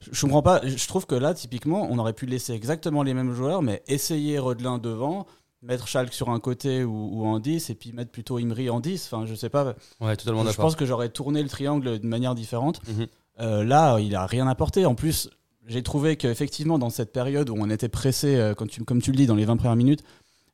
Je, 0.01 0.09
je 0.13 0.21
comprends 0.21 0.41
pas. 0.41 0.61
Je 0.63 0.87
trouve 0.87 1.05
que 1.05 1.13
là, 1.15 1.35
typiquement, 1.35 1.87
on 1.91 1.99
aurait 1.99 2.13
pu 2.13 2.25
laisser 2.25 2.53
exactement 2.53 3.03
les 3.03 3.13
mêmes 3.13 3.33
joueurs, 3.35 3.61
mais 3.61 3.83
essayer 3.87 4.39
Rodelin 4.39 4.79
devant. 4.79 5.27
Mettre 5.61 5.87
Schalke 5.87 6.13
sur 6.13 6.29
un 6.29 6.39
côté 6.39 6.83
ou, 6.85 7.09
ou 7.11 7.25
en 7.25 7.39
10 7.39 7.69
et 7.69 7.75
puis 7.75 7.91
mettre 7.91 8.11
plutôt 8.11 8.37
Imri 8.37 8.69
en 8.69 8.79
10. 8.79 9.09
Enfin, 9.11 9.25
je 9.25 9.35
sais 9.35 9.49
pas. 9.49 9.75
Ouais, 9.99 10.15
totalement 10.15 10.45
Je 10.49 10.55
pense 10.55 10.75
que 10.75 10.85
j'aurais 10.85 11.09
tourné 11.09 11.43
le 11.43 11.49
triangle 11.49 11.99
de 11.99 12.07
manière 12.07 12.33
différente. 12.35 12.79
Mhm. 12.87 13.07
Euh, 13.41 13.63
là, 13.63 13.99
il 13.99 14.15
a 14.15 14.25
rien 14.25 14.47
apporté. 14.47 14.85
En 14.85 14.95
plus, 14.95 15.29
j'ai 15.67 15.83
trouvé 15.83 16.15
qu'effectivement, 16.15 16.79
dans 16.79 16.89
cette 16.89 17.11
période 17.11 17.49
où 17.49 17.55
on 17.57 17.69
était 17.69 17.89
pressé, 17.89 18.35
euh, 18.35 18.53
quand 18.53 18.67
tu, 18.67 18.83
comme 18.85 19.01
tu 19.01 19.11
le 19.11 19.17
dis, 19.17 19.27
dans 19.27 19.35
les 19.35 19.45
20 19.45 19.57
premières 19.57 19.75
minutes, 19.75 20.03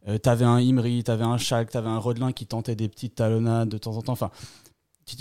euh, 0.07 0.17
t'avais 0.17 0.45
un 0.45 0.57
Imri, 0.57 1.03
t'avais 1.03 1.23
un 1.23 1.37
Schalke, 1.37 1.69
t'avais 1.71 1.89
un 1.89 1.97
Rodelin 1.97 2.31
qui 2.31 2.45
tentait 2.47 2.75
des 2.75 2.89
petites 2.89 3.15
talonnades 3.15 3.69
de 3.69 3.77
temps 3.77 3.97
en 3.97 4.01
temps. 4.01 4.13
Enfin, 4.13 4.31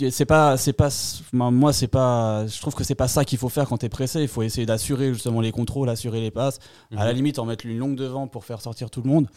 c'est 0.09 0.25
pas, 0.25 0.57
c'est 0.57 0.73
pas, 0.73 0.89
moi, 1.31 1.71
c'est 1.73 1.87
pas, 1.87 2.47
je 2.47 2.59
trouve 2.59 2.73
que 2.73 2.83
c'est 2.83 2.95
pas 2.95 3.07
ça 3.07 3.23
qu'il 3.23 3.37
faut 3.37 3.49
faire 3.49 3.67
quand 3.67 3.77
t'es 3.77 3.89
pressé. 3.89 4.21
Il 4.21 4.27
faut 4.27 4.41
essayer 4.41 4.65
d'assurer 4.65 5.13
justement 5.13 5.41
les 5.41 5.51
contrôles, 5.51 5.89
assurer 5.89 6.21
les 6.21 6.31
passes. 6.31 6.59
À 6.95 7.05
la 7.05 7.11
Mhm. 7.11 7.15
limite, 7.17 7.39
en 7.39 7.45
mettre 7.45 7.65
une 7.67 7.77
longue 7.77 7.95
devant 7.95 8.27
pour 8.27 8.45
faire 8.45 8.61
sortir 8.61 8.89
tout 8.89 9.01
le 9.03 9.09
monde. 9.09 9.27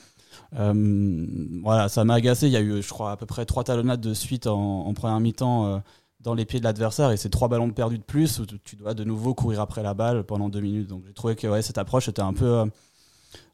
Euh, 0.59 1.27
voilà, 1.63 1.89
ça 1.89 2.05
m'a 2.05 2.15
agacé. 2.15 2.47
Il 2.47 2.53
y 2.53 2.57
a 2.57 2.61
eu, 2.61 2.83
je 2.83 2.89
crois, 2.89 3.13
à 3.13 3.17
peu 3.17 3.27
près 3.27 3.45
trois 3.47 3.65
talonnades 3.65 4.01
de 4.01 4.15
suite 4.15 4.47
en, 4.47 4.87
en 4.87 4.95
première 4.95 5.21
mi-temps 5.21 5.67
euh, 5.67 5.79
dans 6.21 6.35
les 6.35 6.45
pieds 6.45 6.59
de 6.59 6.65
l'adversaire 6.65 7.11
et 7.11 7.17
c'est 7.17 7.29
trois 7.31 7.49
ballons 7.49 7.71
perdus 7.71 7.99
de 7.99 8.03
plus 8.03 8.39
où 8.41 8.47
tu- 8.47 8.77
dois 8.77 8.95
de 8.95 9.05
nouveau 9.05 9.35
courir 9.35 9.61
après 9.61 9.83
la 9.83 9.95
balle 9.95 10.25
pendant 10.25 10.49
deux 10.49 10.61
minutes. 10.61 10.89
Donc 10.89 11.05
j'ai 11.07 11.13
trouvé 11.15 11.37
que 11.37 11.47
ouais, 11.47 11.63
cette 11.63 11.79
approche 11.79 12.09
était 12.09 12.23
un 12.23 12.33
peu, 12.33 12.59
euh, 12.59 12.67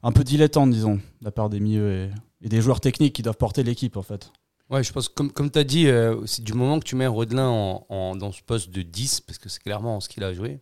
un 0.02 0.12
peu 0.12 0.24
dilettante, 0.24 0.70
disons, 0.70 0.94
de 0.96 1.00
la 1.24 1.30
part 1.30 1.50
des 1.50 1.60
milieux 1.60 1.92
et, 1.92 2.10
et 2.46 2.48
des 2.48 2.60
joueurs 2.60 2.80
techniques 2.80 3.14
qui 3.14 3.22
doivent 3.22 3.36
porter 3.36 3.62
l'équipe 3.62 3.96
en 3.96 4.02
fait. 4.02 4.30
Ouais, 4.70 4.82
je 4.82 4.92
pense, 4.94 5.10
comme, 5.10 5.30
comme 5.30 5.50
tu 5.50 5.58
as 5.58 5.64
dit, 5.64 5.88
euh, 5.88 6.24
c'est 6.24 6.42
du 6.42 6.54
moment 6.54 6.78
que 6.78 6.84
tu 6.84 6.96
mets 6.96 7.06
Rodelin 7.06 7.48
en, 7.48 7.84
en- 7.90 8.16
dans 8.16 8.32
ce 8.32 8.42
poste 8.42 8.70
de 8.70 8.80
10, 8.80 9.20
parce 9.20 9.38
que 9.38 9.50
c'est 9.50 9.62
clairement 9.62 10.00
ce 10.00 10.08
qu'il 10.08 10.24
a 10.24 10.32
joué, 10.32 10.60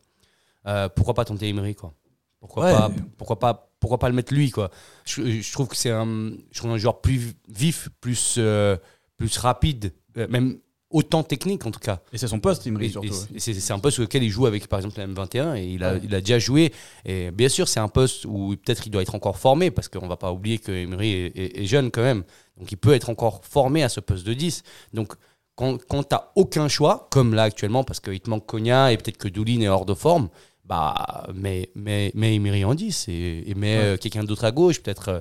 euh, 0.67 0.88
pourquoi 0.88 1.15
pas 1.15 1.25
tenter 1.25 1.49
Emery 1.49 1.76
quoi? 1.76 1.94
Pourquoi, 2.41 2.65
Ouais. 2.65 2.73
pas, 2.73 2.91
pourquoi, 3.17 3.38
pas, 3.38 3.70
pourquoi 3.82 3.99
pas 3.99 4.08
le 4.08 4.14
mettre 4.14 4.32
lui 4.32 4.50
quoi 4.50 4.70
je, 5.05 5.40
je 5.43 5.52
trouve 5.52 5.69
que 5.69 5.76
c'est 5.76 5.90
un, 5.90 6.32
je 6.50 6.58
trouve 6.58 6.70
un 6.70 6.79
joueur 6.79 7.00
plus 7.02 7.34
vif, 7.49 7.88
plus, 8.00 8.37
euh, 8.38 8.76
plus 9.19 9.37
rapide, 9.37 9.93
euh, 10.17 10.26
même 10.29 10.58
autant 10.90 11.23
technique 11.23 11.64
en 11.67 11.70
tout 11.70 11.81
cas. 11.81 12.00
Et 12.12 12.19
c'est 12.19 12.29
son 12.29 12.38
poste, 12.38 12.67
Imri, 12.67 12.90
surtout. 12.90 13.08
c'est- 13.38 13.70
un 13.70 13.79
poste 13.79 13.94
sur 13.94 14.02
lequel 14.02 14.23
il 14.23 14.29
joue 14.31 14.46
avec 14.46 14.67
par 14.69 14.79
exemple 14.79 14.98
la 14.98 15.06
M21 15.06 15.55
et 15.56 15.65
il 15.65 15.82
a, 15.84 15.94
Ouais. 15.94 16.01
il 16.05 16.15
a 16.15 16.20
déjà 16.20 16.39
joué. 16.39 16.70
Et 17.06 17.31
bien 17.31 17.48
sûr, 17.48 17.67
c'est 17.67 17.81
un 17.81 17.89
poste 17.89 18.24
où 18.27 18.55
peut-être 18.62 18.86
il 18.86 18.91
doit 18.91 19.01
être 19.03 19.15
encore 19.15 19.39
formé 19.39 19.70
parce 19.70 19.89
qu'on 19.89 20.06
va 20.06 20.17
pas 20.19 20.32
oublier 20.32 20.58
que 20.58 20.70
Emery 20.70 21.10
est, 21.12 21.27
est- 21.39 21.60
est 21.62 21.67
jeune 21.67 21.91
quand 21.91 22.03
même. 22.03 22.24
Donc 22.58 22.70
il 22.72 22.77
peut 22.77 22.93
être 22.93 23.08
encore 23.10 23.41
formé 23.44 23.82
à 23.82 23.89
ce 23.89 24.01
poste 24.01 24.27
de 24.27 24.34
10. 24.34 24.62
Donc 24.93 25.15
quand, 25.55 25.79
quand 25.89 26.05
tu 26.08 26.17
aucun 26.36 26.69
choix, 26.69 27.08
comme 27.10 27.34
là 27.34 27.44
actuellement, 27.44 27.84
parce 27.84 28.01
qu'il 28.01 28.20
te 28.20 28.29
manque 28.29 28.44
Cogna 28.46 28.93
et 28.93 28.96
peut-être 28.98 29.19
que 29.19 29.29
Doulin 29.29 29.60
est 29.62 29.69
hors 29.69 29.86
de 29.86 29.94
forme, 29.94 30.29
bah, 30.64 31.26
mais, 31.34 31.69
mais, 31.74 32.12
mais 32.14 32.34
Emery 32.36 32.64
en 32.64 32.74
10 32.74 33.06
et, 33.08 33.44
et 33.50 33.54
Ouais. 33.54 33.60
euh, 33.64 33.96
quelqu'un 33.96 34.24
d'autre 34.24 34.44
à 34.44 34.52
gauche, 34.52 34.81
peut-être. 34.82 35.08
euh, 35.08 35.20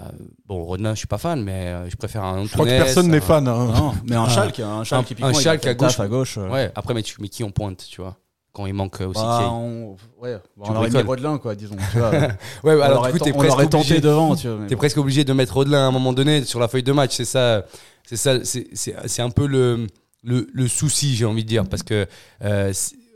euh, 0.00 0.02
bon, 0.46 0.64
Rodin, 0.64 0.92
je 0.94 0.98
suis 0.98 1.06
pas 1.06 1.18
fan, 1.18 1.42
mais 1.44 1.52
euh, 1.68 1.88
je 1.88 1.94
préfère 1.96 2.24
un 2.24 2.44
Je 2.44 2.52
crois 2.52 2.64
que 2.66 2.70
personne 2.70 3.08
n'est 3.08 3.20
fan. 3.20 3.46
hein. 3.46 3.66
Non, 3.76 3.92
mais 4.08 4.16
un. 4.16 4.28
Schalke, 4.28 4.58
un 4.60 4.82
Schalke, 4.82 5.14
Un- 5.22 5.26
un 5.28 5.32
Schalke 5.32 5.66
à 5.66 5.74
gauche. 5.74 6.00
à 6.00 6.08
gauche. 6.08 6.38
euh. 6.38 6.48
Ouais, 6.50 6.72
après, 6.74 6.94
mais, 6.94 7.02
tu, 7.04 7.14
mais 7.20 7.28
qui 7.28 7.44
on 7.44 7.52
pointe, 7.52 7.86
tu 7.88 8.00
vois 8.00 8.16
Quand 8.52 8.66
il 8.66 8.74
manque 8.74 9.00
aussi 9.00 9.20
Bah, 9.22 9.48
on, 9.52 9.94
ouais, 10.20 10.36
Tu 10.64 10.70
on 10.70 10.74
aurait 10.76 10.90
mis. 10.90 11.00
Rodelin, 11.02 11.38
quoi, 11.38 11.54
disons. 11.54 11.76
Tu 11.92 11.98
vois. 11.98 12.10
Ouais, 12.64 12.74
on 12.74 12.80
alors 12.80 12.98
aurait 13.00 13.12
du 13.12 13.18
coup, 13.20 13.24
t'es 13.24 13.32
presque 13.32 13.56
tenté 13.70 13.76
obligé- 13.76 14.00
devant, 14.00 14.34
tu 14.34 14.48
vois. 14.48 14.56
mais 14.58 14.66
T'es 14.66 14.74
bon. 14.74 14.78
presque 14.80 14.96
obligé 14.98 15.22
de 15.22 15.32
mettre 15.32 15.54
Rodelin 15.54 15.78
à 15.84 15.86
un 15.86 15.90
moment 15.92 16.12
donné 16.12 16.44
sur 16.44 16.58
la 16.58 16.66
feuille 16.66 16.82
de 16.82 16.92
match. 16.92 17.12
C'est 17.14 17.24
ça, 17.24 17.64
c'est 18.04 18.16
ça, 18.16 18.44
c'est- 18.44 18.66
c'est 18.72 18.96
c'est 19.06 19.22
un 19.22 19.30
peu 19.30 19.46
le, 19.46 19.86
le, 20.24 20.48
le 20.52 20.66
souci, 20.68 21.14
j'ai 21.14 21.24
envie 21.24 21.44
de 21.44 21.48
dire, 21.48 21.64
parce 21.68 21.84
que 21.84 22.06
euh, 22.42 22.72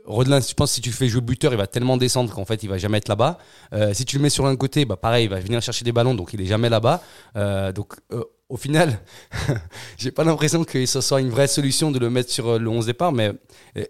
Rodelin, 0.09 0.39
je 0.41 0.53
pense 0.55 0.71
que 0.71 0.75
si 0.75 0.81
tu 0.81 0.89
le 0.89 0.95
fais 0.95 1.07
jouer 1.07 1.21
buteur, 1.21 1.53
il 1.53 1.57
va 1.57 1.67
tellement 1.67 1.95
descendre 1.95 2.33
qu'en 2.33 2.43
fait, 2.43 2.63
il 2.63 2.67
va 2.69 2.79
jamais 2.79 2.97
être 2.97 3.07
là-bas. 3.09 3.37
Euh, 3.73 3.93
si 3.93 4.05
tu 4.05 4.17
le 4.17 4.23
mets 4.23 4.29
sur 4.31 4.45
un 4.47 4.55
côté, 4.55 4.83
bah 4.83 4.97
pareil, 4.97 5.25
il 5.25 5.29
va 5.29 5.39
venir 5.39 5.61
chercher 5.61 5.85
des 5.85 5.91
ballons, 5.91 6.15
donc 6.15 6.33
il 6.33 6.41
est 6.41 6.45
jamais 6.47 6.67
là-bas. 6.69 7.01
Euh, 7.35 7.71
donc 7.71 7.93
euh, 8.11 8.23
au 8.49 8.57
final, 8.57 8.99
j'ai 9.97 10.09
pas 10.09 10.23
l'impression 10.23 10.63
que 10.63 10.83
ce 10.83 11.01
soit 11.01 11.21
une 11.21 11.29
vraie 11.29 11.45
solution 11.47 11.91
de 11.91 11.99
le 11.99 12.09
mettre 12.09 12.31
sur 12.31 12.57
le 12.57 12.67
11 12.67 12.87
départ, 12.87 13.11
mais 13.11 13.33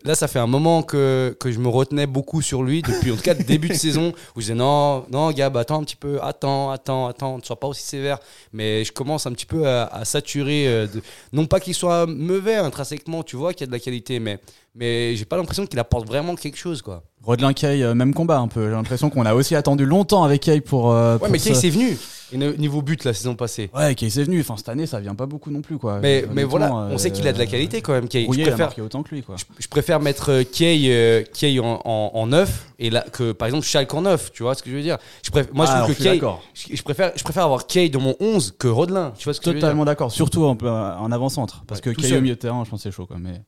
là, 0.03 0.13
ça 0.15 0.27
fait 0.27 0.39
un 0.39 0.47
moment 0.47 0.83
que, 0.83 1.33
que 1.39 1.49
je 1.53 1.59
me 1.59 1.69
retenais 1.69 2.05
beaucoup 2.07 2.41
sur 2.41 2.63
lui, 2.63 2.81
depuis 2.81 3.13
en 3.13 3.15
tout 3.15 3.21
cas 3.21 3.33
début 3.33 3.69
de 3.69 3.73
saison, 3.85 4.09
où 4.35 4.41
je 4.41 4.47
disais 4.47 4.55
non, 4.55 5.05
non, 5.09 5.31
Gab, 5.31 5.55
attends 5.55 5.79
un 5.79 5.83
petit 5.85 5.95
peu, 5.95 6.19
attends, 6.21 6.71
attends, 6.71 7.07
attends, 7.07 7.37
ne 7.37 7.43
sois 7.43 7.57
pas 7.57 7.67
aussi 7.67 7.83
sévère. 7.83 8.19
Mais 8.51 8.83
je 8.83 8.91
commence 8.91 9.25
un 9.25 9.31
petit 9.31 9.45
peu 9.45 9.65
à, 9.65 9.85
à 9.85 10.03
saturer, 10.03 10.65
de- 10.93 11.01
non 11.31 11.45
pas 11.45 11.61
qu'il 11.61 11.73
soit 11.73 12.05
mauvais 12.05 12.55
intrinsèquement, 12.55 13.23
tu 13.23 13.37
vois 13.37 13.53
qu'il 13.53 13.61
y 13.61 13.63
a 13.63 13.67
de 13.67 13.71
la 13.71 13.79
qualité, 13.79 14.19
mais 14.19 14.39
mais 14.75 15.15
j'ai 15.15 15.25
pas 15.25 15.37
l'impression 15.37 15.65
qu'il 15.65 15.79
apporte 15.79 16.07
vraiment 16.07 16.35
quelque 16.35 16.57
chose, 16.57 16.81
quoi. 16.81 17.03
Rodelin 17.23 17.53
Kay, 17.53 17.83
euh, 17.83 17.93
même 17.95 18.13
combat 18.13 18.39
un 18.39 18.47
peu. 18.47 18.65
J'ai 18.69 18.71
l'impression 18.75 19.09
qu'on 19.09 19.25
a 19.25 19.33
aussi 19.33 19.55
attendu 19.55 19.85
longtemps 19.85 20.23
avec 20.23 20.41
Kay 20.41 20.61
pour. 20.61 20.91
euh, 20.91 21.13
Ouais, 21.13 21.19
pour 21.19 21.29
mais 21.29 21.39
Kay, 21.39 21.53
c'est 21.53 21.69
venu. 21.69 21.97
Et 22.31 22.37
niveau 22.37 22.81
but 22.83 23.03
la 23.05 23.13
saison 23.13 23.35
passée. 23.35 23.71
Ouais, 23.75 23.95
Kay 23.95 24.09
c'est 24.11 24.23
venu. 24.23 24.39
Enfin, 24.39 24.55
cette 24.55 24.69
année, 24.69 24.85
ça 24.85 24.99
vient 24.99 25.15
pas 25.15 25.25
beaucoup 25.25 25.49
non 25.51 25.61
plus, 25.61 25.77
quoi. 25.77 25.99
Mais, 25.99 26.17
Honnêtement, 26.19 26.33
mais 26.35 26.43
voilà, 26.43 26.67
euh, 26.67 26.89
on 26.93 26.97
sait 26.99 27.11
qu'il 27.11 27.27
a 27.27 27.33
de 27.33 27.39
la 27.39 27.45
qualité 27.47 27.81
quand 27.81 27.91
même, 27.93 28.07
Kay. 28.07 28.21
Je 28.21 28.27
Rouillet, 28.27 28.43
il 28.43 28.47
a 28.47 28.51
préfère, 28.51 28.67
marqué 28.67 28.81
autant 28.81 29.03
que 29.03 29.13
lui, 29.15 29.21
quoi. 29.23 29.35
je, 29.37 29.43
je 29.57 29.67
préfère 29.67 29.99
mettre 29.99 30.31
euh, 30.31 30.43
Kay, 30.43 30.85
euh, 30.91 31.23
Kay 31.33 31.59
en, 31.59 31.81
en, 31.83 32.11
en 32.13 32.27
neuf 32.27 32.67
et 32.77 32.89
là, 32.91 33.01
que 33.11 33.31
par 33.33 33.47
exemple 33.47 33.65
Schalke 33.65 33.93
en 33.95 34.03
neuf, 34.03 34.31
tu 34.31 34.43
vois 34.43 34.53
ce 34.55 34.63
que 34.63 34.69
je 34.69 34.75
veux 34.75 34.81
dire? 34.83 34.97
Je 35.23 35.31
préfère, 35.31 35.53
Moi, 35.53 35.65
je 35.65 35.71
Ah, 35.71 35.73
alors, 35.73 35.85
trouve 35.87 35.95
je 35.97 36.03
que 36.03 36.09
suis 36.09 36.19
Kay, 36.19 36.27
je, 36.71 36.75
je 36.77 36.83
préfère, 36.83 37.11
je 37.15 37.23
préfère 37.23 37.43
avoir 37.43 37.65
Kay 37.67 37.89
dans 37.89 37.99
mon 38.01 38.15
11 38.21 38.55
que 38.57 38.67
Rodelin, 38.67 39.11
tu 39.17 39.25
vois 39.25 39.33
ce 39.33 39.39
que 39.41 39.45
je 39.45 39.49
veux 39.49 39.55
dire? 39.55 39.61
Totalement 39.61 39.85
d'accord. 39.85 40.11
Surtout 40.11 40.45
en, 40.45 40.55
en 40.61 41.11
avant-centre. 41.11 41.63
Parce 41.67 41.81
Ouais, 41.81 41.93
que 41.95 41.99
Kay 42.01 42.09
seul. 42.09 42.19
au 42.19 42.21
milieu 42.21 42.35
de 42.35 42.39
terrain, 42.39 42.63
je 42.63 42.69
pense 42.69 42.81
c'est 42.83 42.91
chaud, 42.91 43.07
quoi. 43.07 43.17
Mais, 43.19 43.41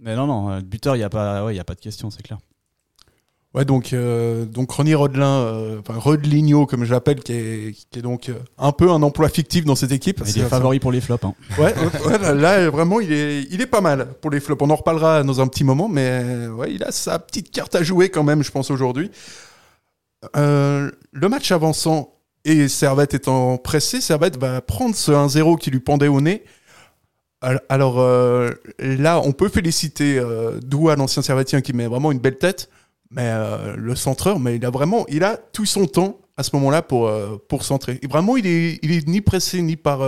mais 0.00 0.16
non, 0.16 0.26
non, 0.26 0.50
euh, 0.50 0.60
buteur, 0.60 0.96
il 0.96 0.98
n'y 0.98 1.04
a, 1.04 1.10
pas- 1.10 1.44
ouais, 1.44 1.54
y 1.54 1.60
a 1.60 1.64
pas 1.64 1.74
de 1.74 1.80
question, 1.80 2.10
c'est 2.10 2.22
clair. 2.22 2.38
Ouais, 3.52 3.64
donc, 3.64 3.92
euh, 3.92 4.44
donc 4.44 4.70
Renier 4.70 4.94
Rodelin, 4.94 5.26
euh, 5.40 5.80
enfin 5.80 5.98
Rodligno, 5.98 6.66
comme 6.66 6.84
je 6.84 6.92
l'appelle, 6.92 7.18
qui 7.20 7.32
est, 7.32 7.72
qui 7.90 7.98
est 7.98 8.02
donc 8.02 8.28
euh, 8.28 8.34
un 8.58 8.70
peu 8.70 8.88
un 8.92 9.02
emploi 9.02 9.28
fictif 9.28 9.64
dans 9.64 9.74
cette 9.74 9.90
équipe. 9.90 10.20
Il 10.24 10.38
est 10.38 10.44
favori 10.48 10.78
pour 10.78 10.92
les 10.92 11.00
flops. 11.00 11.24
hein. 11.24 11.34
Ouais, 11.58 11.74
là, 12.20 12.32
là, 12.32 12.70
vraiment, 12.70 13.00
il 13.00 13.12
est, 13.12 13.42
il 13.50 13.60
est 13.60 13.66
pas 13.66 13.80
mal 13.80 14.14
pour 14.20 14.30
les 14.30 14.38
flops. 14.38 14.62
On 14.62 14.70
en 14.70 14.76
reparlera 14.76 15.24
dans 15.24 15.40
un 15.40 15.48
petit 15.48 15.64
moment, 15.64 15.88
mais 15.88 16.46
ouais, 16.46 16.72
il 16.72 16.84
a 16.84 16.92
sa 16.92 17.18
petite 17.18 17.50
carte 17.50 17.74
à 17.74 17.82
jouer 17.82 18.08
quand 18.08 18.22
même, 18.22 18.44
je 18.44 18.52
pense, 18.52 18.70
aujourd'hui. 18.70 19.10
Le 20.34 21.28
match 21.28 21.50
avançant 21.50 22.14
et 22.44 22.68
Servette 22.68 23.14
étant 23.14 23.56
pressé, 23.58 24.00
Servette 24.00 24.36
va 24.38 24.60
prendre 24.60 24.94
ce 24.94 25.10
1-0 25.12 25.58
qui 25.58 25.70
lui 25.70 25.80
pendait 25.80 26.08
au 26.08 26.20
nez. 26.20 26.44
Al- 27.40 27.62
Alors 27.68 28.00
euh, 28.00 28.50
là, 28.78 29.20
on 29.24 29.32
peut 29.32 29.48
féliciter 29.48 30.18
euh, 30.18 30.58
Doua, 30.60 30.96
l'ancien 30.96 31.22
Servetien, 31.22 31.60
qui 31.60 31.72
met 31.72 31.86
vraiment 31.86 32.12
une 32.12 32.18
belle 32.18 32.38
tête, 32.38 32.68
mais 33.10 33.24
euh, 33.26 33.74
le 33.76 33.94
centreur, 33.96 34.38
mais 34.38 34.56
il 34.56 34.64
a 34.64 34.70
vraiment, 34.70 35.06
il 35.08 35.24
a 35.24 35.36
tout 35.36 35.66
son 35.66 35.86
temps 35.86 36.18
à 36.36 36.42
ce 36.42 36.54
moment-là 36.56 36.82
pour, 36.82 37.08
euh, 37.08 37.36
pour 37.48 37.64
centrer. 37.64 37.98
Et 38.02 38.06
vraiment, 38.06 38.36
il 38.36 38.46
est, 38.46 38.78
il 38.82 38.92
est 38.92 39.06
ni 39.08 39.20
pressé 39.20 39.62
ni 39.62 39.76
par, 39.76 40.00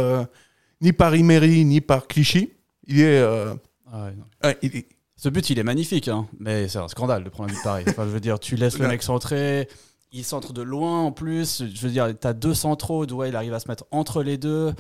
ni 0.81 0.93
par 0.93 1.15
Imery, 1.15 1.65
ni 1.65 1.81
par 1.81 2.07
Clichy. 2.07 2.51
Il 2.87 3.01
est, 3.01 3.21
Ah 3.23 4.05
ouais, 4.05 4.13
non. 4.17 4.25
ouais, 4.49 4.57
il 4.63 4.77
est- 4.77 4.87
Ce 5.17 5.29
but, 5.29 5.49
il 5.51 5.59
est 5.59 5.63
magnifique, 5.63 6.09
hein, 6.09 6.27
mais 6.41 6.67
c'est 6.69 6.79
un 6.79 6.89
scandale 6.89 7.23
de 7.23 7.29
prendre 7.29 7.51
un 7.51 7.53
but 7.55 7.63
pareil. 7.63 7.85
Enfin, 7.89 8.05
je 8.07 8.11
veux 8.11 8.19
dire, 8.21 8.41
tu 8.41 8.57
laisses 8.57 8.79
le 8.79 8.89
mec 8.89 9.03
centrer, 9.05 9.69
il 10.11 10.25
centre 10.25 10.53
de 10.53 10.63
loin 10.63 11.01
en 11.03 11.13
plus. 11.13 11.63
Je 11.73 11.81
veux 11.83 11.91
dire, 11.93 12.13
t'as 12.19 12.33
deux 12.33 12.55
centraux, 12.55 13.07
Douai, 13.07 13.29
il 13.29 13.37
arrive 13.37 13.55
à 13.55 13.61
se 13.61 13.69
mettre 13.69 13.85
entre 13.93 14.23
les 14.23 14.37
deux. 14.37 14.73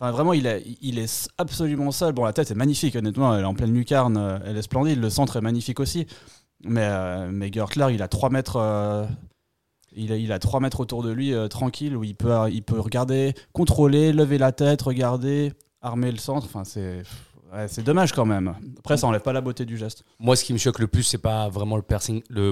Enfin, 0.00 0.12
vraiment, 0.12 0.32
il 0.32 0.46
est, 0.46 1.30
absolument 1.38 1.90
seul. 1.90 2.12
Bon, 2.12 2.24
la 2.24 2.32
tête 2.32 2.52
est 2.52 2.54
magnifique, 2.54 2.94
honnêtement, 2.94 3.34
elle 3.34 3.42
est 3.42 3.46
en 3.46 3.54
pleine 3.54 3.74
lucarne, 3.74 4.16
euh, 4.16 4.38
elle 4.44 4.56
est 4.56 4.62
splendide. 4.62 5.00
Le 5.00 5.10
centre 5.10 5.36
est 5.36 5.40
magnifique 5.40 5.80
aussi. 5.80 6.06
Mais, 6.62 6.84
euh, 6.84 7.28
mais 7.32 7.50
Gertler, 7.52 7.88
il 7.90 8.02
a 8.02 8.06
3 8.06 8.30
mètres. 8.30 8.56
euh, 8.56 9.06
il 9.96 10.12
a, 10.12 10.16
il 10.16 10.30
a 10.30 10.38
3 10.38 10.60
mètres 10.60 10.78
autour 10.78 11.02
de 11.02 11.10
lui, 11.10 11.32
tranquille, 11.50 11.96
où 11.96 12.04
il 12.04 12.14
peut, 12.14 12.32
regarder, 12.78 13.34
contrôler, 13.52 14.12
lever 14.12 14.38
la 14.38 14.52
tête, 14.52 14.82
regarder, 14.82 15.52
armer 15.80 16.12
le 16.12 16.18
centre. 16.18 16.46
Enfin, 16.46 16.64
c'est. 16.64 17.02
C'est 17.68 17.82
dommage 17.82 18.12
quand 18.12 18.26
même. 18.26 18.54
Après, 18.78 18.98
ça 18.98 19.06
enlève 19.06 19.22
pas 19.22 19.32
la 19.32 19.40
beauté 19.40 19.64
du 19.64 19.78
geste. 19.78 20.04
Moi, 20.18 20.36
ce 20.36 20.44
qui 20.44 20.52
me 20.52 20.58
choque 20.58 20.80
le 20.80 20.86
plus, 20.86 21.02
c'est 21.02 21.16
pas 21.16 21.48
vraiment 21.48 21.76
le 21.78 21.82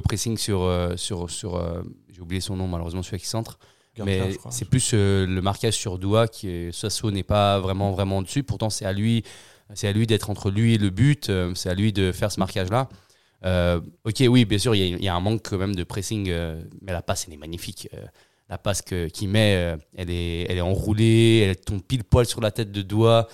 pressing, 0.00 0.38
sur, 0.38 0.94
sur, 0.96 1.28
sur 1.28 1.84
j'ai 2.10 2.22
oublié 2.22 2.40
son 2.40 2.56
nom 2.56 2.66
malheureusement, 2.66 3.02
celui 3.02 3.18
qui 3.18 3.26
centre. 3.26 3.58
Mais 4.04 4.18
c'est 4.50 4.64
plus 4.68 4.90
euh, 4.94 5.26
le 5.26 5.40
marquage 5.42 5.74
sur 5.74 5.98
Doua 5.98 6.28
qui 6.28 6.48
est, 6.48 6.72
Sasso 6.72 7.10
n'est 7.10 7.22
pas 7.22 7.58
vraiment 7.60 7.92
vraiment 7.92 8.22
dessus. 8.22 8.42
Pourtant, 8.42 8.70
c'est 8.70 8.84
à 8.84 8.92
lui, 8.92 9.22
c'est 9.74 9.88
à 9.88 9.92
lui 9.92 10.06
d'être 10.06 10.28
entre 10.30 10.50
lui 10.50 10.74
et 10.74 10.78
le 10.78 10.90
but. 10.90 11.30
euh, 11.30 11.52
c'est 11.54 11.70
à 11.70 11.74
lui 11.74 11.92
de 11.92 12.12
faire 12.12 12.30
ce 12.30 12.38
marquage 12.40 12.68
là. 12.70 12.88
ok, 14.04 14.24
oui, 14.28 14.44
bien 14.44 14.58
sûr, 14.58 14.74
il 14.74 14.78
y, 14.80 14.92
a- 14.94 14.96
il 14.96 15.04
y 15.04 15.08
a 15.08 15.14
un 15.14 15.20
manque 15.20 15.42
quand 15.48 15.58
même 15.58 15.74
de 15.74 15.84
pressing, 15.84 16.28
euh, 16.30 16.62
mais 16.82 16.92
la 16.92 17.02
passe 17.02 17.24
elle 17.28 17.34
est 17.34 17.38
magnifique. 17.38 17.88
euh, 17.94 18.04
la 18.48 18.58
passe 18.58 18.80
qu'il 18.82 19.28
met, 19.28 19.56
euh, 19.56 19.76
elle 19.96 20.08
est, 20.10 20.42
elle 20.48 20.58
est 20.58 20.60
enroulée, 20.60 21.38
elle 21.48 21.56
tombe 21.56 21.82
pile 21.82 22.04
poil 22.04 22.26
sur 22.26 22.40
la 22.40 22.52
tête 22.52 22.70
de 22.70 22.80
Doua. 22.82 23.26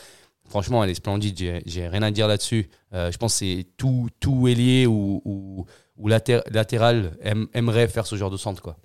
Franchement, 0.48 0.82
elle 0.84 0.90
est 0.90 0.94
splendide. 0.94 1.62
J'ai- 1.66 1.88
rien 1.88 2.02
à 2.02 2.10
dire 2.10 2.28
là-dessus. 2.28 2.68
Euh, 2.94 3.10
je 3.12 3.18
pense 3.18 3.34
que 3.34 3.38
c'est 3.40 3.66
tout, 3.76 4.08
tout 4.20 4.48
ailier 4.48 4.86
ou, 4.86 5.20
ou, 5.24 5.66
ou 5.98 6.08
laté- 6.08 6.40
latéral 6.50 7.12
aime- 7.22 7.46
aimerait 7.52 7.88
faire 7.88 8.06
ce 8.06 8.16
genre 8.16 8.30
de 8.30 8.36
centre, 8.38 8.60
quoi. 8.62 8.76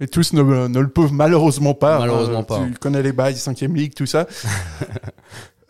Et 0.00 0.06
tous 0.06 0.32
ne, 0.32 0.42
ne 0.68 0.78
le 0.80 0.88
peuvent 0.88 1.12
malheureusement 1.12 1.74
pas. 1.74 1.98
Malheureusement 1.98 2.40
Euh, 2.40 2.42
pas. 2.42 2.60
Tu 2.72 2.74
connais 2.78 3.02
les 3.02 3.12
bails, 3.12 3.34
5ème 3.34 3.74
Ligue, 3.74 3.94
tout 3.94 4.06
ça. 4.06 4.26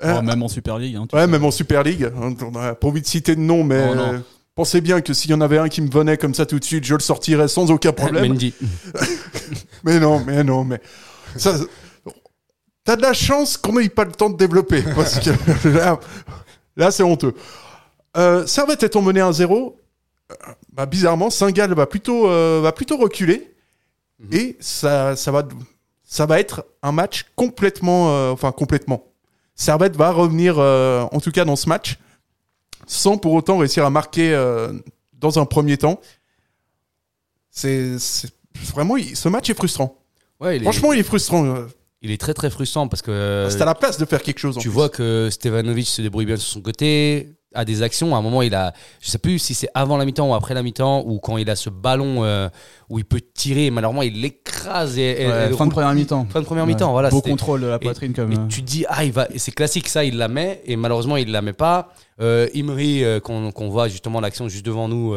Euh, 0.04 0.14
Oh, 0.18 0.22
même 0.22 0.40
en 0.44 0.48
Super 0.48 0.78
League. 0.78 0.94
hein, 0.94 1.06
tu 1.08 1.16
Ouais, 1.16 1.22
sais. 1.22 1.26
même 1.26 1.44
en 1.44 1.50
Super 1.50 1.82
League. 1.82 2.04
hein, 2.04 2.32
On 2.46 2.52
n'a 2.52 2.76
pas 2.76 2.86
envie 2.86 3.00
de 3.02 3.06
citer 3.06 3.34
de 3.34 3.40
nom, 3.40 3.64
mais 3.64 3.84
Oh, 3.90 3.94
euh, 3.98 4.18
pensez 4.54 4.80
bien 4.80 5.00
que 5.00 5.12
s'il 5.12 5.32
y 5.32 5.34
en 5.34 5.40
avait 5.40 5.58
un 5.58 5.68
qui 5.68 5.80
me 5.82 5.90
venait 5.90 6.16
comme 6.16 6.34
ça 6.34 6.46
tout 6.46 6.60
de 6.60 6.64
suite, 6.64 6.84
je 6.84 6.94
le 6.94 7.00
sortirais 7.00 7.48
sans 7.48 7.68
aucun 7.72 7.90
problème. 7.92 8.28
Mendy. 8.28 8.54
mais 9.84 9.98
non, 9.98 10.22
mais 10.24 10.44
non, 10.44 10.62
mais. 10.62 10.80
Ça, 11.36 11.52
T'as 12.84 12.94
de 12.94 13.02
la 13.02 13.12
chance 13.12 13.56
qu'on 13.56 13.72
n'ait 13.72 13.88
pas 13.88 14.04
le 14.04 14.12
temps 14.12 14.30
de 14.30 14.36
développer. 14.36 14.82
Parce 14.94 15.18
que 15.18 15.68
là, 15.68 15.98
là 16.76 16.90
c'est 16.92 17.02
honteux. 17.02 17.34
Euh, 18.16 18.46
Servette 18.46 18.84
étant 18.84 19.02
mené 19.02 19.18
1-0, 19.20 19.74
euh, 20.30 20.34
bah, 20.72 20.86
bizarrement, 20.86 21.28
Saint-Gall 21.28 21.74
va 21.74 21.86
plutôt, 21.86 22.28
euh, 22.30 22.60
va 22.62 22.70
plutôt 22.70 22.96
reculer. 22.98 23.52
Mhm. 24.20 24.34
Et 24.34 24.56
ça, 24.60 25.14
ça, 25.16 25.30
va, 25.30 25.46
ça 26.04 26.26
va 26.26 26.40
être 26.40 26.64
un 26.82 26.92
match 26.92 27.26
complètement. 27.36 28.10
euh, 28.10 28.30
enfin, 28.30 28.50
complètement. 28.52 29.04
Servette 29.54 29.96
va 29.96 30.10
revenir, 30.12 30.56
euh, 30.58 31.02
en 31.12 31.20
tout 31.20 31.30
cas 31.32 31.44
dans 31.44 31.56
ce 31.56 31.68
match, 31.68 31.98
sans 32.86 33.18
pour 33.18 33.32
autant 33.32 33.58
réussir 33.58 33.84
à 33.84 33.90
marquer 33.90 34.32
euh, 34.32 34.72
dans 35.14 35.38
un 35.38 35.44
premier 35.46 35.76
temps. 35.76 36.00
C'est 37.50 37.96
vraiment. 38.72 38.94
Ce 39.14 39.28
match 39.28 39.50
est 39.50 39.54
frustrant. 39.54 39.98
Ouais, 40.40 40.56
il 40.56 40.62
est- 40.62 40.64
Franchement, 40.64 40.92
il 40.92 41.00
est 41.00 41.04
frustrant. 41.04 41.66
il 42.02 42.10
est 42.12 42.20
très 42.20 42.34
très 42.34 42.50
frustrant 42.50 42.86
parce 42.88 43.02
que 43.02 43.48
C'est 43.50 43.60
à 43.62 43.64
la 43.64 43.74
place 43.74 43.98
de 43.98 44.04
faire 44.04 44.22
quelque 44.22 44.38
chose. 44.38 44.56
en 44.56 44.60
tu 44.60 44.68
plus. 44.68 44.74
vois 44.74 44.88
que 44.88 45.28
Stevanovic 45.30 45.86
se 45.88 46.02
débrouille 46.02 46.26
bien 46.26 46.36
sur 46.36 46.48
son 46.48 46.60
côté, 46.60 47.30
a 47.54 47.64
des 47.64 47.82
actions. 47.82 48.14
À 48.14 48.18
un 48.18 48.22
moment, 48.22 48.42
il 48.42 48.54
a, 48.54 48.72
je 49.00 49.10
sais 49.10 49.18
plus 49.18 49.38
si 49.38 49.54
c'est 49.54 49.68
avant 49.74 49.96
la 49.96 50.04
mi-temps 50.04 50.28
ou 50.30 50.34
après 50.34 50.54
la 50.54 50.62
mi-temps, 50.62 51.02
ou 51.06 51.18
quand 51.18 51.36
il 51.38 51.48
a 51.48 51.56
ce 51.56 51.70
ballon 51.70 52.24
euh, 52.24 52.48
où 52.90 52.98
il 52.98 53.04
peut 53.04 53.20
tirer, 53.34 53.70
malheureusement, 53.70 54.02
il 54.02 54.20
l'écrase 54.20 54.98
et, 54.98 55.22
et- 55.22 55.26
Ouais, 55.28 55.50
et 55.52 55.56
fin 55.56 55.66
de 55.66 55.70
première 55.70 55.94
mi-temps. 55.94 56.26
Fin 56.30 56.40
de 56.40 56.44
première 56.44 56.66
mi-temps, 56.66 56.92
voilà. 56.92 57.10
Beau 57.10 57.20
contrôle 57.22 57.60
de 57.62 57.66
la 57.66 57.78
poitrine 57.78 58.12
comme. 58.12 58.32
Et 58.32 58.36
euh, 58.36 58.46
tu 58.48 58.62
te 58.62 58.66
dis, 58.66 58.84
ah, 58.88 59.04
il 59.04 59.12
va, 59.12 59.26
et 59.32 59.38
c'est 59.38 59.52
classique, 59.52 59.88
ça, 59.88 60.04
il 60.04 60.16
la 60.18 60.28
met, 60.28 60.62
et 60.66 60.76
malheureusement, 60.76 61.16
il 61.16 61.30
la 61.32 61.42
met 61.42 61.52
pas. 61.52 61.92
Euh, 62.20 62.48
Imri, 62.54 63.04
euh, 63.04 63.20
qu'on 63.20 63.68
voit 63.68 63.88
justement 63.88 64.20
l'action 64.20 64.48
juste 64.48 64.66
devant 64.66 64.88
nous 64.88 65.14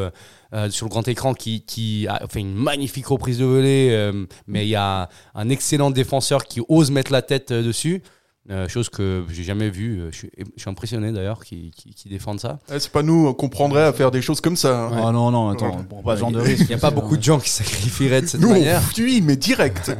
sur 0.69 0.85
le 0.85 0.89
grand 0.89 1.07
écran, 1.07 1.33
qui, 1.33 1.61
qui 1.61 2.07
a 2.07 2.21
fait 2.29 2.39
une 2.41 2.53
magnifique 2.53 3.07
reprise 3.07 3.39
de 3.39 3.45
volée, 3.45 4.11
mais 4.47 4.65
il 4.65 4.69
y 4.69 4.75
a 4.75 5.07
un 5.33 5.50
excellent 5.50 5.91
défenseur 5.91 6.43
qui 6.43 6.61
ose 6.67 6.91
mettre 6.91 7.11
la 7.11 7.21
tête 7.21 7.53
dessus. 7.53 8.03
Euh, 8.51 8.67
chose 8.67 8.89
que 8.89 9.24
j'ai 9.31 9.43
jamais 9.43 9.70
vue. 9.70 10.01
Euh, 10.01 10.10
Je 10.12 10.17
suis, 10.17 10.29
je 10.38 10.62
suis 10.62 10.70
impressionné 10.70 11.12
d'ailleurs 11.13 11.41
qu'ils 11.43 11.72
qui, 11.72 11.93
qui 11.93 12.10
défendent 12.10 12.41
ça. 12.41 12.60
Eh, 12.74 12.79
C'est 12.79 12.91
pas 12.91 13.01
nous 13.01 13.34
qu'on 13.34 13.48
prendrait 13.48 13.84
à 13.84 13.93
faire 13.93 14.12
des 14.12 14.22
choses 14.22 14.41
comme 14.41 14.58
ça. 14.58 14.88
hein. 14.88 15.03
Oh 15.08 15.12
non, 15.13 15.31
non, 15.31 15.50
attends, 15.50 15.77
Ouais. 15.77 15.84
bon, 15.89 16.01
pas 16.03 16.15
ce 16.15 16.20
genre 16.20 16.31
de 16.31 16.39
Il 16.41 16.46
risque. 16.48 16.67
n'y 16.67 16.75
a 16.75 16.77
pas 16.77 16.91
beaucoup 16.91 17.15
de 17.15 17.24
gens 17.24 17.39
qui 17.39 17.50
sacrifieraient 17.50 18.22
de 18.22 18.27
cette 18.27 18.41
Nous, 18.41 18.50
on 18.50 18.51
manière. 18.51 18.81
fuit, 18.84 19.22
mais 19.22 19.38
direct. 19.38 19.96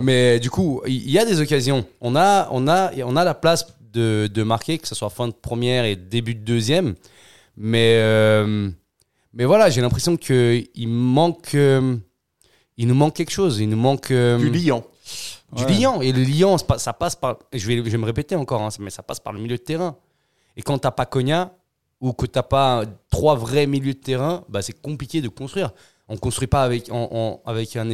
Mais 0.00 0.40
du 0.40 0.50
coup, 0.50 0.82
il 0.86 1.08
y 1.10 1.18
a 1.18 1.24
des 1.24 1.40
occasions. 1.40 1.86
On 2.00 2.16
a, 2.16 2.48
on 2.50 2.66
a, 2.66 2.90
on 3.04 3.14
a 3.14 3.22
la 3.24 3.34
place 3.34 3.66
de, 3.92 4.26
de 4.26 4.42
marquer, 4.42 4.78
que 4.78 4.88
ce 4.88 4.94
soit 4.96 5.10
fin 5.10 5.28
de 5.28 5.32
première 5.34 5.84
et 5.84 5.94
début 5.94 6.34
de 6.34 6.40
deuxième. 6.44 6.94
Mais, 7.56 7.98
euh, 8.00 8.68
mais 9.34 9.44
voilà, 9.44 9.70
j'ai 9.70 9.80
l'impression 9.80 10.16
qu'il 10.16 10.66
manque, 10.88 11.54
euh, 11.54 11.96
il 12.78 12.88
nous 12.88 12.94
manque 12.96 13.14
quelque 13.14 13.30
chose. 13.32 13.60
Il 13.60 13.68
nous 13.68 13.76
manque 13.76 14.10
euh, 14.10 14.38
du 14.38 14.50
liant. 14.50 14.84
Du 15.52 15.64
Ouais. 15.64 15.72
liant. 15.74 16.00
Et 16.00 16.12
le 16.12 16.22
liant, 16.22 16.56
ça 16.58 16.92
passe 16.92 17.14
par. 17.16 17.38
Je 17.52 17.66
vais, 17.66 17.76
je 17.76 17.82
vais 17.90 17.98
me 17.98 18.04
répéter 18.06 18.36
encore, 18.36 18.62
hein, 18.62 18.68
mais 18.80 18.90
ça 18.90 19.02
passe 19.02 19.20
par 19.20 19.32
le 19.32 19.38
milieu 19.40 19.56
de 19.56 19.62
terrain. 19.62 19.96
Et 20.56 20.62
quand 20.62 20.78
t'as 20.78 20.90
pas 20.90 21.06
Cogna 21.06 21.52
ou 22.00 22.12
que 22.12 22.26
t'as 22.26 22.42
pas 22.42 22.84
trois 23.10 23.34
vrais 23.36 23.66
milieux 23.66 23.94
de 23.94 23.98
terrain, 23.98 24.44
bah, 24.48 24.60
c'est 24.62 24.80
compliqué 24.80 25.20
de 25.20 25.28
construire. 25.28 25.70
On 26.08 26.16
construit 26.16 26.48
pas 26.48 26.62
avec, 26.64 26.90
en- 26.90 27.08
en- 27.12 27.40
avec 27.48 27.74
un 27.76 27.88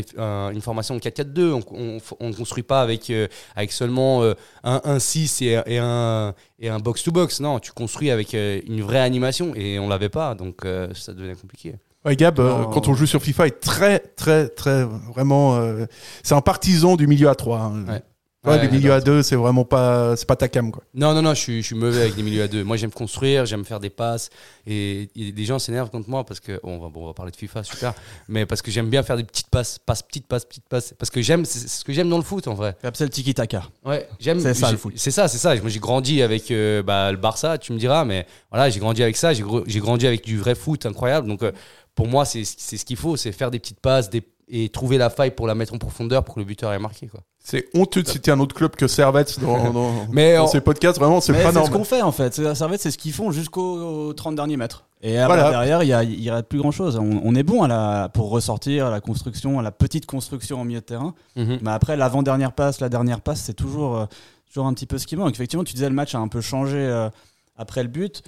une 0.51 0.61
formation 0.61 0.95
de 0.95 1.01
4-4-2. 1.01 1.53
On, 1.71 1.99
on 2.19 2.33
construit 2.33 2.63
pas 2.65 2.81
avec, 2.81 3.11
euh, 3.11 3.29
avec 3.55 3.71
seulement 3.71 4.23
euh, 4.23 4.35
un 4.65 4.81
1-6 4.85 5.43
et, 5.45 5.61
et 5.67 5.79
un 5.79 6.35
et 6.59 6.69
un 6.69 6.79
box-to-box. 6.81 7.41
Non, 7.41 7.61
tu 7.61 7.71
construis 7.73 8.11
avec 8.11 8.35
euh, 8.35 8.61
une 8.67 8.81
vraie 8.83 9.01
animation 9.01 9.53
et 9.55 9.79
on 9.79 9.89
l'avait 9.89 10.09
pas, 10.09 10.35
donc 10.35 10.63
ça 10.95 11.13
devenait 11.13 11.35
compliqué. 11.37 11.75
Ouais, 12.09 12.17
Gab, 12.17 12.41
euh, 12.41 12.65
quand 12.73 12.89
on 12.89 12.95
joue 12.95 13.07
sur 13.07 13.23
FIFA, 13.23 13.47
est 13.49 13.61
très, 13.61 13.99
très, 14.01 14.49
très, 14.49 14.85
vraiment. 15.13 15.57
euh, 15.57 15.85
c'est 16.23 16.35
un 16.35 16.41
partisan 16.41 16.97
du 16.97 17.07
milieu 17.07 17.29
à 17.29 17.35
3. 17.35 17.59
hein. 17.61 17.85
Ouais. 17.87 18.03
Toi, 18.45 18.53
Ouais, 18.55 18.63
les 18.63 18.69
milieux 18.69 18.93
à 18.93 19.01
deux, 19.01 19.25
c'est 19.25 19.35
vraiment 19.35 19.65
pas, 19.65 20.15
c'est 20.17 20.25
pas 20.25 20.37
ta 20.37 20.47
cam, 20.47 20.71
quoi. 20.71 20.85
Non, 20.95 21.13
non, 21.13 21.23
non, 21.23 21.35
je 21.35 21.41
suis, 21.41 21.61
je 21.61 21.67
suis 21.67 21.75
mauvais 21.75 22.03
avec 22.03 22.15
des 22.15 22.23
milieux 22.23 22.45
à 22.45 22.47
deux. 22.47 22.63
Moi, 22.63 22.77
j'aime 22.77 22.93
construire, 22.93 23.47
j'aime 23.47 23.65
faire 23.65 23.81
des 23.81 23.91
passes. 23.91 24.31
Et, 24.65 25.11
et 25.17 25.33
les 25.33 25.45
gens 25.45 25.59
s'énervent 25.59 25.91
contre 25.91 26.09
moi 26.09 26.25
parce 26.25 26.39
que. 26.39 26.61
On 26.63 26.79
va, 26.79 26.89
bon, 26.89 27.03
on 27.03 27.07
va 27.09 27.15
parler 27.15 27.33
de 27.33 27.37
FIFA, 27.37 27.65
super. 27.65 27.95
Mais 28.29 28.47
parce 28.47 28.63
que 28.63 28.71
j'aime 28.71 28.89
bien 28.91 29.03
faire 29.03 29.17
des 29.17 29.25
petites 29.25 29.51
passes, 29.51 29.81
passes, 29.85 30.03
petites 30.03 30.29
passes, 30.29 30.45
petites 30.45 30.69
passes. 30.69 30.95
Parce 30.97 31.11
que 31.11 31.21
j'aime, 31.21 31.45
c'est 31.45 31.59
c'est 31.59 31.69
ce 31.81 31.85
que 31.85 31.93
j'aime 31.93 32.09
dans 32.09 32.17
le 32.17 32.23
foot 32.23 32.47
en 32.47 32.55
vrai. 32.55 32.77
C'est 32.95 33.01
le 33.05 33.11
tiki-taka. 33.11 33.65
Ouais, 33.85 34.09
j'aime. 34.21 34.39
C'est 34.39 34.55
ça, 34.55 34.71
le 34.71 34.79
foot. 34.79 34.93
C'est 34.97 35.11
ça, 35.11 35.27
c'est 35.27 35.39
ça. 35.39 35.57
Moi, 35.57 35.69
j'ai 35.69 35.81
grandi 35.81 36.23
avec 36.23 36.53
euh, 36.53 36.81
bah, 36.85 37.11
le 37.11 37.19
Barça, 37.19 37.59
tu 37.59 37.73
me 37.73 37.79
diras, 37.79 38.05
mais 38.05 38.25
voilà, 38.53 38.71
j'ai 38.71 38.79
grandi 38.79 39.03
avec 39.03 39.17
ça. 39.17 39.33
J'ai 39.35 39.81
grandi 39.81 40.07
avec 40.07 40.25
du 40.25 40.39
vrai 40.39 40.55
foot 40.55 40.87
incroyable. 40.87 41.27
Donc, 41.27 41.43
euh, 41.43 41.51
pour 41.99 42.07
moi, 42.07 42.25
c'est 42.25 42.45
c'est 42.45 42.77
ce 42.77 42.85
qu'il 42.85 42.97
faut, 42.97 43.17
c'est 43.17 43.33
faire 43.33 43.51
des 43.51 43.59
petites 43.59 43.81
passes 43.81 44.09
des, 44.09 44.23
et 44.47 44.69
trouver 44.69 44.99
la 44.99 45.11
faille 45.11 45.33
pour 45.33 45.49
la 45.49 45.57
mettre 45.57 45.75
en 45.75 45.79
profondeur 45.79 46.23
pour 46.23 46.37
que 46.37 46.41
le 46.41 46.47
buteur 46.47 46.73
ait 46.73 46.79
marqué. 46.79 47.09
Quoi. 47.09 47.21
C'est 47.41 47.67
honteux 47.75 48.05
de 48.05 48.09
citer 48.09 48.31
un 48.31 48.39
autre 48.39 48.55
club 48.55 48.77
que 48.77 48.87
Servette 48.87 49.41
dans, 49.41 49.73
dans, 49.73 50.07
Mais 50.13 50.37
dans 50.37 50.45
on- 50.45 50.47
ces 50.47 50.61
podcasts. 50.61 50.97
Vraiment, 51.01 51.21
c'est 51.21 51.33
Mais 51.33 51.39
pas 51.43 51.47
c'est 51.49 51.55
ce 51.55 51.59
normal. 51.59 51.79
qu'on 51.79 51.85
fait 51.85 52.03
en 52.03 52.13
fait. 52.13 52.35
Servette, 52.55 52.81
c'est 52.81 52.93
ce 52.93 52.99
qu'ils 52.99 53.13
font 53.13 53.33
jusqu'aux 53.33 54.13
30 54.15 54.37
derniers 54.37 54.57
mètres. 54.57 54.85
Et 55.03 55.19
après, 55.19 55.39
Voilà. 55.39 55.51
derrière, 55.51 55.83
il 55.83 56.21
y 56.23 56.31
a- 56.31 56.37
a 56.37 56.43
plus 56.45 56.61
grand 56.61 56.71
chose. 56.71 56.97
On, 56.99 57.21
on 57.25 57.35
est 57.35 57.43
bon 57.43 57.65
à 57.65 57.69
la, 57.69 58.09
pour 58.15 58.31
ressortir 58.31 58.87
à 58.87 58.91
la 58.91 59.01
construction, 59.01 59.59
à 59.59 59.63
la 59.63 59.73
petite 59.73 60.07
construction 60.07 60.61
en 60.61 60.65
milieu 60.65 60.79
de 60.81 60.85
terrain. 60.85 61.15
Mhm. 61.35 61.59
Mais 61.63 61.71
après, 61.73 61.97
l'avant-dernière 61.97 62.53
passe, 62.53 62.79
la 62.81 62.89
dernière 62.89 63.21
passe, 63.23 63.41
c'est 63.41 63.55
toujours, 63.55 63.97
euh, 63.97 64.07
toujours 64.49 64.67
un 64.69 64.73
petit 64.73 64.87
peu 64.87 64.99
ce 64.99 65.07
qui 65.09 65.17
manque. 65.17 65.35
Effectivement, 65.35 65.65
tu 65.65 65.75
disais 65.75 65.89
le 65.89 65.95
match 65.97 66.15
a 66.15 66.19
un 66.19 66.29
peu 66.29 66.41
changé 66.41 66.77
euh, 66.79 67.11
après 67.57 67.83
le 67.83 67.89
but. 67.89 68.23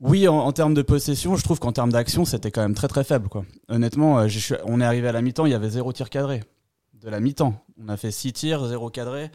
Oui, 0.00 0.28
en, 0.28 0.36
en 0.38 0.52
termes 0.52 0.74
de 0.74 0.82
possession, 0.82 1.36
je 1.36 1.42
trouve 1.44 1.58
qu'en 1.58 1.72
termes 1.72 1.90
d'action, 1.92 2.24
c'était 2.24 2.50
quand 2.50 2.60
même 2.60 2.74
très 2.74 2.88
très 2.88 3.02
faible. 3.04 3.28
Quoi. 3.28 3.44
Honnêtement, 3.68 4.18
euh, 4.18 4.28
je 4.28 4.54
on 4.64 4.80
est 4.80 4.84
arrivé 4.84 5.08
à 5.08 5.12
la 5.12 5.22
mi-temps, 5.22 5.46
il 5.46 5.52
y 5.52 5.54
avait 5.54 5.70
zéro 5.70 5.92
tir 5.92 6.10
cadré. 6.10 6.42
De 7.02 7.08
la 7.08 7.20
mi-temps. 7.20 7.54
On 7.82 7.88
a 7.88 7.96
fait 7.96 8.10
six 8.10 8.32
tirs, 8.32 8.66
zéro 8.66 8.90
cadré. 8.90 9.30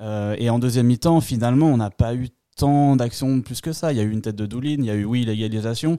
Euh, 0.00 0.34
et 0.38 0.48
en 0.50 0.58
deuxième 0.58 0.86
mi-temps, 0.86 1.20
finalement, 1.20 1.66
on 1.66 1.76
n'a 1.76 1.90
pas 1.90 2.14
eu 2.14 2.28
tant 2.56 2.96
d'actions 2.96 3.40
plus 3.42 3.60
que 3.60 3.72
ça. 3.72 3.92
Il 3.92 3.98
y 3.98 4.00
a 4.00 4.04
eu 4.04 4.10
une 4.10 4.22
tête 4.22 4.36
de 4.36 4.46
Doulin, 4.46 4.76
il 4.78 4.84
y 4.84 4.90
a 4.90 4.94
eu, 4.94 5.04
oui, 5.04 5.24
l'égalisation. 5.24 5.98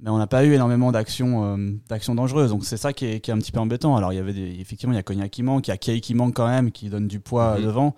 Mais 0.00 0.10
on 0.10 0.18
n'a 0.18 0.26
pas 0.26 0.44
eu 0.44 0.52
énormément 0.54 0.90
d'actions 0.90 1.56
euh, 1.56 2.14
dangereuses. 2.14 2.50
Donc 2.50 2.64
c'est 2.64 2.76
ça 2.76 2.92
qui 2.92 3.06
est, 3.06 3.20
qui 3.20 3.30
est 3.30 3.34
un 3.34 3.38
petit 3.38 3.52
peu 3.52 3.60
embêtant. 3.60 3.94
Alors 3.94 4.12
il 4.12 4.16
y 4.16 4.18
avait 4.18 4.32
des- 4.32 4.56
effectivement, 4.60 4.92
il 4.92 4.96
y 4.96 4.98
a 4.98 5.02
Cognac 5.04 5.30
qui 5.30 5.44
manque, 5.44 5.68
il 5.68 5.70
y 5.70 5.74
a 5.74 5.76
Kay 5.76 6.00
qui 6.00 6.14
manque 6.14 6.34
quand 6.34 6.48
même, 6.48 6.72
qui 6.72 6.88
donne 6.88 7.06
du 7.06 7.20
poids 7.20 7.56
Mhm. 7.58 7.64
devant. 7.66 7.94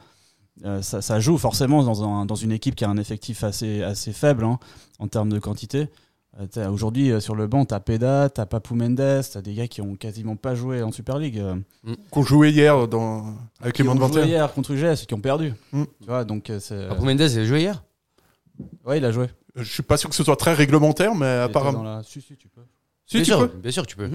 Euh, 0.65 0.83
ça, 0.83 1.03
ça 1.03 1.19
joue 1.21 1.37
forcément 1.37 1.83
dans, 1.83 2.05
un- 2.05 2.27
dans 2.27 2.35
une 2.37 2.53
équipe 2.53 2.75
qui 2.77 2.85
a 2.85 2.89
un 2.89 2.97
effectif 2.97 3.43
assez, 3.43 3.83
assez 3.83 4.13
faible 4.13 4.45
hein, 4.45 4.59
en 5.01 5.09
termes 5.09 5.29
de 5.31 5.39
quantité. 5.39 5.89
Euh, 6.57 6.69
Aujourd'hui, 6.69 7.11
euh, 7.13 7.21
sur 7.21 7.35
le 7.35 7.47
banc, 7.47 7.65
t'as 7.65 7.81
Peda, 7.81 8.29
t'as 8.29 8.47
Papou 8.47 8.75
Mendes, 8.75 9.23
t'as 9.33 9.41
des 9.43 9.55
gars 9.55 9.69
qui 9.69 9.81
ont 9.83 9.95
quasiment 9.97 10.37
pas 10.37 10.55
joué 10.55 10.83
en 10.83 10.91
Super 10.93 11.19
League. 11.19 11.39
euh, 11.39 11.57
Qu'on 12.11 12.23
jouait 12.23 12.51
hier 12.53 12.87
dans, 12.89 13.35
avec 13.61 13.75
qui 13.75 13.83
les 13.83 13.89
de 13.89 13.93
ont 13.95 13.97
joué 13.99 14.07
21. 14.23 14.25
hier 14.27 14.53
contre 14.53 14.73
UGS 14.73 15.03
et 15.03 15.07
qui 15.07 15.15
ont 15.15 15.21
perdu. 15.21 15.55
Mm. 15.73 15.85
Tu 16.01 16.07
vois, 16.07 16.25
donc 16.25 16.51
euh. 16.51 16.89
Papou 16.89 17.05
Mendes, 17.05 17.21
il 17.21 17.39
a 17.39 17.45
joué 17.45 17.61
hier? 17.61 17.85
Ouais, 18.85 18.99
il 18.99 19.05
a 19.05 19.11
joué. 19.13 19.27
Je 19.57 19.63
suis 19.65 19.83
pas 19.85 19.97
sûr 19.97 20.09
que 20.11 20.17
ce 20.17 20.25
soit 20.25 20.37
très 20.37 20.55
réglementaire, 20.55 21.15
mais 21.15 21.27
apparemment. 21.27 21.79
dans 21.79 21.85
la- 21.85 22.03
Si, 22.03 22.21
si, 22.21 22.37
tu 22.37 22.49
peux. 22.49 22.63
Si, 23.07 23.17
bien 23.19 23.25
tu 23.25 23.31
sûr, 23.31 23.39
peux. 23.51 23.57
Bien 23.59 23.71
sûr, 23.71 23.87
tu 23.87 23.95
peux. 23.97 24.11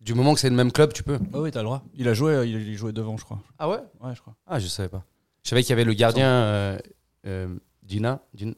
Du 0.00 0.14
moment 0.14 0.34
que 0.34 0.40
c'est 0.40 0.50
le 0.50 0.56
même 0.56 0.72
club, 0.72 0.92
tu 0.92 1.02
peux. 1.04 1.18
Ah 1.32 1.40
oui, 1.40 1.50
t'as 1.52 1.60
le 1.60 1.66
droit. 1.66 1.82
Il 1.94 2.08
a 2.08 2.14
joué, 2.14 2.44
il, 2.48 2.68
il 2.68 2.76
jouait 2.76 2.92
devant, 2.92 3.16
je 3.16 3.24
crois. 3.24 3.38
Ah 3.58 3.68
ouais? 3.68 3.78
Ouais, 4.00 4.14
je 4.14 4.20
crois. 4.20 4.34
Ah, 4.46 4.58
je 4.58 4.66
savais 4.66 4.88
pas. 4.88 5.04
Je 5.46 5.50
savais 5.50 5.62
qu'il 5.62 5.70
y 5.70 5.72
avait 5.74 5.84
le 5.84 5.92
gardien 5.94 6.26
euh, 6.28 6.76
euh, 7.24 7.46
Dina, 7.84 8.18
Din- 8.34 8.54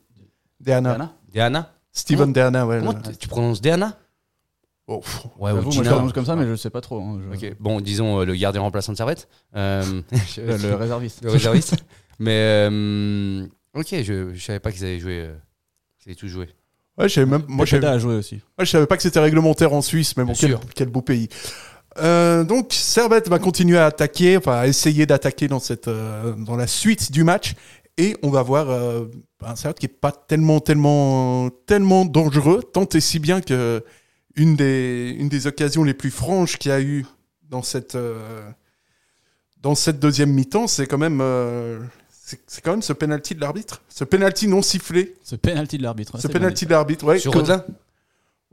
Deana. 0.59 0.89
Diana 0.95 1.13
Diana. 1.29 1.75
Steven 1.93 2.33
Deana, 2.33 2.67
ouais. 2.67 2.79
Comment 2.79 2.93
le- 2.93 3.03
t- 3.03 3.17
tu 3.17 3.29
prononces 3.29 3.61
Diana 3.61 3.99
Oh, 4.87 5.01
pff. 5.01 5.27
Ouais, 5.39 5.53
moi, 5.53 5.63
je 5.71 5.83
prononce 5.83 6.15
comme 6.15 6.25
ça, 6.25 6.35
mais 6.35 6.47
je 6.47 6.55
sais 6.57 6.71
pas 6.71 6.81
trop. 6.81 6.99
hein, 6.99 7.21
je- 7.39 7.49
bon, 7.61 7.83
disons 7.83 8.21
euh, 8.21 8.25
le 8.25 8.35
gardien 8.35 8.63
remplaçant 8.63 8.93
de 8.93 8.97
Servette. 8.97 9.29
Euh, 9.55 9.85
Le, 10.39 10.57
le 10.57 10.75
réserviste. 10.77 11.23
le 11.23 11.31
réserviste. 11.31 11.77
Mais 12.19 12.69
euh, 12.71 13.47
ok, 13.75 13.89
je, 14.03 14.33
je 14.33 14.43
savais 14.43 14.59
pas 14.61 14.73
qu'ils 14.73 14.85
avaient 14.87 14.99
joué. 14.99 15.21
euh, 15.27 15.35
qu'ils 15.99 16.11
avaient 16.13 16.17
tous 16.19 16.29
joué. 16.29 16.49
Ouais, 16.97 17.07
je 17.07 17.13
savais 17.15 17.27
même, 17.31 17.45
moi, 17.49 17.67
je 17.67 17.79
savais, 17.79 18.01
joué 18.01 18.15
aussi. 18.15 18.37
ouais, 18.59 18.65
je 18.65 18.71
savais 18.71 18.87
pas 18.87 18.97
que 18.97 19.03
c'était 19.03 19.21
réglementaire 19.21 19.75
en 19.75 19.83
Suisse, 19.83 20.17
mais 20.17 20.25
bon, 20.25 20.33
Bien 20.33 20.41
quel, 20.41 20.51
sûr. 20.53 20.61
quel 20.75 20.89
beau 20.89 21.03
pays. 21.03 21.29
Euh, 21.99 22.45
donc, 22.45 22.73
Servette 22.73 23.29
va 23.29 23.39
continuer 23.39 23.79
à 23.79 23.87
attaquer, 23.87 24.37
enfin, 24.37 24.57
à 24.57 24.67
essayer 24.67 25.07
d'attaquer 25.07 25.49
dans 25.49 25.59
cette, 25.61 25.89
euh, 25.89 26.35
dans 26.35 26.57
la 26.57 26.67
suite 26.67 27.11
du 27.11 27.25
match. 27.25 27.55
Et 27.97 28.17
on 28.23 28.31
va 28.31 28.43
voir 28.43 28.71
euh, 28.71 29.07
un 29.45 29.57
Servette 29.57 29.81
qui 29.81 29.87
est 29.87 29.89
pas 29.89 30.13
tellement, 30.13 30.61
tellement, 30.61 31.51
tellement 31.67 32.05
dangereux, 32.05 32.63
tant 32.63 32.87
et 32.89 33.01
si 33.01 33.19
bien 33.19 33.41
que 33.41 33.83
une 34.37 34.55
des, 34.55 35.17
une 35.19 35.29
des 35.29 35.49
occasions 35.49 35.83
les 35.83 35.95
plus 35.95 36.13
franches 36.13 36.59
qu'il 36.59 36.71
y 36.71 36.75
a 36.75 36.81
eu 36.81 37.05
dans 37.49 37.63
cette, 37.63 37.97
euh, 37.97 38.49
dans 39.61 39.75
cette 39.75 39.99
deuxième 39.99 40.31
mi-temps, 40.31 40.69
c'est 40.69 40.87
quand 40.87 40.99
même, 40.99 41.19
euh, 41.21 41.81
c'est 42.47 42.61
quand 42.63 42.71
même 42.71 42.83
ce 42.83 42.93
penalty 42.93 43.35
de 43.35 43.41
l'arbitre, 43.41 43.83
ce 43.89 44.05
penalty 44.05 44.47
non 44.47 44.63
sifflé, 44.63 45.17
Ce 45.25 45.35
penalty 45.35 45.79
de 45.79 45.83
l'arbitre. 45.83 46.13
ce 46.17 46.23
c'est 46.23 46.29
bien 46.29 46.39
penalty 46.39 46.67
de 46.67 46.71
l'arbitre, 46.71 47.05
ouais. 47.05 47.19
Sur 47.19 47.33
que- 47.33 47.39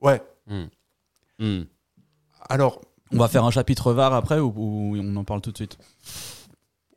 ouais. 0.02 0.24
Hmm. 0.48 1.62
Alors, 2.50 2.82
On 3.14 3.18
va 3.18 3.28
faire 3.28 3.46
un 3.46 3.52
chapitre 3.52 3.94
VAR 3.94 4.14
après 4.14 4.40
ou, 4.40 4.54
ou 4.56 4.98
on 4.98 5.16
en 5.16 5.24
parle 5.24 5.42
tout 5.42 5.52
de 5.52 5.58
suite? 5.58 5.78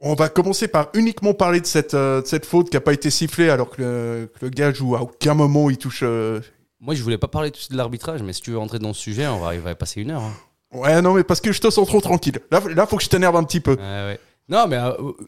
On 0.00 0.14
va 0.14 0.28
commencer 0.28 0.68
par 0.68 0.88
uniquement 0.94 1.34
parler 1.34 1.60
de 1.60 1.66
cette, 1.66 1.94
euh, 1.94 2.22
de 2.22 2.26
cette 2.26 2.46
faute 2.46 2.70
qui 2.70 2.76
n'a 2.76 2.80
pas 2.80 2.92
été 2.92 3.10
sifflée 3.10 3.50
alors 3.50 3.68
que 3.70 3.82
le, 3.82 4.32
que 4.32 4.46
le 4.46 4.50
gars 4.50 4.72
joue 4.72 4.94
à 4.94 5.02
aucun 5.02 5.34
moment 5.34 5.70
il 5.70 5.76
touche. 5.76 6.00
euh, 6.04 6.40
Moi, 6.80 6.94
je 6.94 7.02
voulais 7.02 7.18
pas 7.18 7.26
parler 7.26 7.50
tout 7.50 7.56
de 7.56 7.60
suite 7.60 7.72
de 7.72 7.76
l'arbitrage, 7.76 8.22
mais 8.22 8.32
si 8.32 8.40
tu 8.40 8.52
veux 8.52 8.58
rentrer 8.58 8.78
dans 8.78 8.92
ce 8.92 9.00
sujet, 9.00 9.26
on 9.26 9.38
va, 9.40 9.54
il 9.54 9.60
va 9.60 9.74
passer 9.74 10.00
une 10.00 10.12
heure. 10.12 10.22
hein. 10.22 10.32
Ouais, 10.72 11.00
non, 11.02 11.14
mais 11.14 11.24
parce 11.24 11.40
que 11.40 11.50
je 11.50 11.60
te 11.60 11.68
sens 11.70 11.86
trop 11.88 12.00
tranquille. 12.00 12.38
Là, 12.50 12.60
là 12.74 12.86
faut 12.86 12.96
que 12.96 13.02
je 13.02 13.08
t'énerve 13.08 13.34
un 13.36 13.42
petit 13.44 13.60
peu. 13.60 13.72
Ouais. 13.74 14.20
Non, 14.48 14.66
mais 14.68 14.78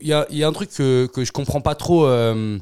il 0.01 0.07
y, 0.07 0.13
a, 0.13 0.27
y 0.31 0.45
a 0.45 0.49
un 0.49 0.53
truc 0.53 0.71
que, 0.71 1.07
que 1.07 1.25
je 1.25 1.33
comprends 1.33 1.61
pas 1.61 1.75
trop 1.75 2.07
euh, 2.07 2.59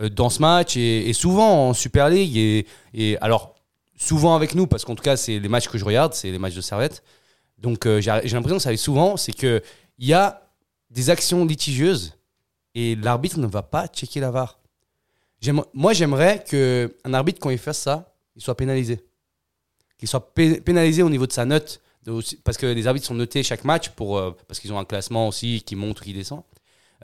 euh, 0.00 0.08
dans 0.08 0.30
ce 0.30 0.40
match 0.40 0.76
et, 0.76 1.08
et 1.08 1.12
souvent 1.12 1.68
en 1.68 1.74
Super 1.74 2.08
League. 2.08 2.36
Et, 2.36 2.66
et 2.94 3.18
alors, 3.20 3.54
souvent 3.96 4.36
avec 4.36 4.54
nous, 4.54 4.66
parce 4.66 4.84
qu'en 4.84 4.94
tout 4.94 5.02
cas, 5.02 5.16
c'est 5.16 5.38
les 5.40 5.48
matchs 5.48 5.68
que 5.68 5.76
je 5.76 5.84
regarde, 5.84 6.14
c'est 6.14 6.30
les 6.30 6.38
matchs 6.38 6.54
de 6.54 6.60
Servette. 6.60 7.02
Donc, 7.58 7.86
euh, 7.86 8.00
j'ai 8.00 8.10
l'impression 8.10 8.56
que 8.56 8.62
ça 8.62 8.68
arrive 8.68 8.78
souvent, 8.78 9.16
c'est 9.16 9.32
qu'il 9.32 9.62
y 9.98 10.12
a 10.12 10.42
des 10.90 11.10
actions 11.10 11.44
litigieuses 11.44 12.14
et 12.74 12.94
l'arbitre 12.96 13.38
ne 13.38 13.46
va 13.46 13.62
pas 13.62 13.88
checker 13.88 14.20
la 14.20 14.30
VAR. 14.30 14.58
Moi, 15.74 15.92
j'aimerais 15.92 16.44
qu'un 16.48 17.14
arbitre, 17.14 17.40
quand 17.40 17.50
il 17.50 17.58
fasse 17.58 17.78
ça, 17.78 18.14
il 18.36 18.42
soit 18.42 18.56
pénalisé. 18.56 19.04
Qu'il 19.98 20.08
soit 20.08 20.32
pé- 20.34 20.60
pénalisé 20.60 21.02
au 21.02 21.10
niveau 21.10 21.26
de 21.26 21.32
sa 21.32 21.44
note 21.44 21.80
parce 22.42 22.56
que 22.56 22.66
les 22.66 22.86
arbitres 22.86 23.06
sont 23.06 23.14
notés 23.14 23.42
chaque 23.42 23.64
match 23.64 23.90
pour, 23.90 24.16
euh, 24.16 24.30
parce 24.46 24.60
qu'ils 24.60 24.72
ont 24.72 24.78
un 24.78 24.84
classement 24.84 25.28
aussi 25.28 25.62
qui 25.66 25.76
monte 25.76 26.00
ou 26.00 26.04
qui 26.04 26.14
descend. 26.14 26.42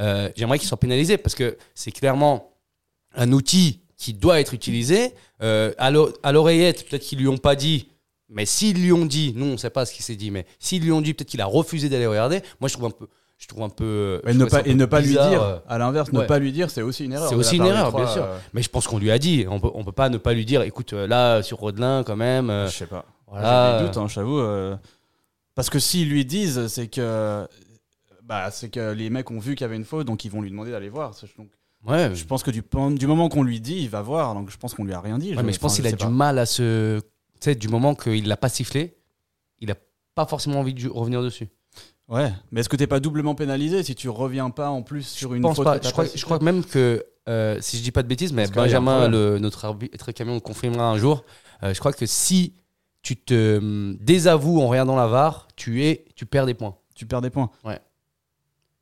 Euh, 0.01 0.31
J'aimerais 0.35 0.59
qu'ils 0.59 0.69
soient 0.69 0.79
pénalisés 0.81 1.19
parce 1.19 1.35
que 1.35 1.59
c'est 1.75 1.93
clairement 1.93 2.55
un 3.15 3.31
outil 3.33 3.81
qui 3.97 4.15
doit 4.15 4.41
être 4.41 4.55
utilisé. 4.55 5.13
À 5.41 5.91
l'oreillette, 5.91 6.89
peut-être 6.89 7.03
qu'ils 7.03 7.19
lui 7.19 7.29
ont 7.29 7.37
pas 7.39 7.55
dit, 7.55 7.89
mais 8.29 8.47
s'ils 8.47 8.81
lui 8.83 8.93
ont 8.93 9.07
dit, 9.07 9.33
nous 9.37 9.47
on 9.47 9.57
sait 9.57 9.71
pas 9.71 9.85
ce 9.87 9.93
qui 9.93 10.03
s'est 10.03 10.17
dit, 10.17 10.31
mais 10.31 10.47
s'ils 10.59 10.83
lui 10.83 10.93
ont 10.93 11.01
dit, 11.01 11.15
peut-être 11.15 11.29
qu'il 11.29 11.41
a 11.41 11.47
refusé 11.47 11.89
d'aller 11.89 12.07
regarder. 12.07 12.41
Moi 12.61 12.69
je 12.69 12.75
trouve 12.75 12.87
un 12.87 12.91
peu, 12.91 13.07
je 13.39 13.47
trouve 13.47 13.63
un 13.65 13.69
peu, 13.69 14.21
Et 14.27 14.33
je 14.33 14.39
ne 14.39 14.45
pas, 14.47 14.63
peu 14.63 14.71
et 14.71 14.75
ne 14.75 14.85
pas 14.87 15.01
lui 15.01 15.11
dire, 15.11 15.43
euh, 15.43 15.59
à 15.69 15.79
l'inverse, 15.79 16.13
ne 16.13 16.23
pas 16.23 16.39
lui 16.39 16.53
dire, 16.53 16.71
c'est 16.71 16.83
aussi 16.83 17.05
une 17.05 17.13
erreur. 17.13 17.29
C'est 17.29 17.35
aussi 17.35 17.57
une 17.57 17.67
erreur, 17.67 17.93
bien 17.93 18.07
sûr. 18.07 18.25
euh, 18.25 18.39
Mais 18.55 18.63
je 18.63 18.69
pense 18.71 18.87
qu'on 18.87 18.99
lui 18.99 19.11
a 19.11 19.19
dit. 19.19 19.45
On 19.49 19.61
peut, 19.61 19.71
on 19.75 19.85
peut 19.85 19.93
pas 19.93 20.09
ne 20.09 20.17
pas 20.19 20.33
lui 20.33 20.45
dire, 20.45 20.63
écoute, 20.63 20.93
euh, 20.93 21.07
là 21.07 21.43
sur 21.43 21.59
Rodelin 21.59 22.03
quand 22.05 22.17
même. 22.17 22.49
euh, 22.51 22.69
je 22.69 22.73
sais 22.77 22.87
pas. 22.87 23.05
voilà, 23.27 23.77
J'ai 23.79 23.79
des 23.85 23.89
doutes, 23.89 23.97
hein, 23.99 24.07
j'avoue. 24.09 24.39
euh, 24.39 24.77
parce 25.55 25.69
que 25.71 25.79
s'ils 25.79 26.09
lui 26.09 26.25
disent, 26.25 26.67
c'est 26.69 26.89
que. 26.89 27.47
Bah, 28.23 28.51
c'est 28.51 28.71
que 28.71 28.93
les 28.93 29.11
mecs 29.11 29.31
ont 29.31 29.39
vu 29.39 29.55
qu'il 29.55 29.63
y 29.63 29.65
avait 29.67 29.77
une 29.77 29.85
faute, 29.85 30.07
donc 30.07 30.25
ils 30.25 30.31
vont 30.31 30.41
lui 30.41 30.51
demander 30.51 30.71
d'aller 30.71 30.89
voir. 30.89 31.13
Donc, 31.37 31.49
ouais, 31.87 32.15
je 32.15 32.25
pense 32.25 32.43
que 32.43 32.51
du, 32.51 32.63
du 32.97 33.07
moment 33.07 33.29
qu'on 33.29 33.43
lui 33.43 33.61
dit, 33.61 33.81
il 33.83 33.91
va 33.91 34.01
voir. 34.01 34.33
Donc 34.35 34.51
je 34.51 34.57
pense 34.57 34.73
qu'on 34.73 34.85
lui 34.85 34.95
a 34.95 35.01
rien 35.01 35.19
dit. 35.19 35.35
Ouais, 35.35 35.43
mais 35.43 35.53
je 35.53 35.59
pense 35.61 35.77
qu'il 35.77 35.87
a 35.87 35.93
du 35.93 36.07
mal 36.07 36.39
à 36.39 36.47
se. 36.47 37.01
Sais, 37.45 37.55
du 37.55 37.69
moment 37.69 37.95
qu'il 37.95 38.27
l'a 38.27 38.39
pas 38.39 38.49
sifflé, 38.49 38.97
il 39.61 39.71
a 39.71 39.75
pas 40.15 40.25
forcément 40.25 40.61
envie 40.61 40.73
de 40.73 40.89
revenir 40.89 41.23
dessus. 41.23 41.49
Ouais, 42.09 42.33
mais 42.51 42.61
est-ce 42.61 42.71
que 42.71 42.77
t'es 42.77 42.87
pas 42.87 43.01
doublement 43.01 43.35
pénalisé 43.35 43.83
si 43.83 43.95
tu 43.95 44.09
reviens 44.09 44.49
pas 44.49 44.71
en 44.71 44.81
plus 44.83 45.03
sur 45.07 45.33
Je 45.33 45.37
une 45.37 45.43
pense 45.43 45.57
faute 45.57 45.67
pas. 45.67 45.79
Je 45.83 45.91
crois, 45.91 46.05
sifflée 46.05 46.21
je 46.21 46.25
crois 46.25 46.39
même 46.39 46.65
que, 46.65 47.05
euh, 47.29 47.59
si 47.61 47.77
je 47.77 47.83
dis 47.83 47.91
pas 47.91 48.03
de 48.03 48.09
bêtises, 48.09 48.33
mais 48.33 48.47
Benjamin, 48.49 49.09
le, 49.09 49.39
notre 49.39 49.67
arbitre 49.67 50.11
camion, 50.13 50.41
confirmera 50.41 50.85
un 50.89 50.97
jour. 50.97 51.23
euh, 51.63 51.75
je 51.75 51.79
crois 51.81 51.93
que 51.93 52.07
si 52.07 52.55
tu 53.03 53.15
te 53.19 53.59
hum, 53.59 53.99
désavoues 54.01 54.63
en 54.63 54.69
regardant 54.69 54.97
la 54.97 55.07
VAR, 55.07 55.49
tu, 55.55 55.85
es, 55.85 56.07
tu 56.17 56.25
perds 56.25 56.47
des 56.47 56.55
points. 56.55 56.77
Tu 56.95 57.05
perds 57.05 57.21
des 57.21 57.29
points. 57.31 57.51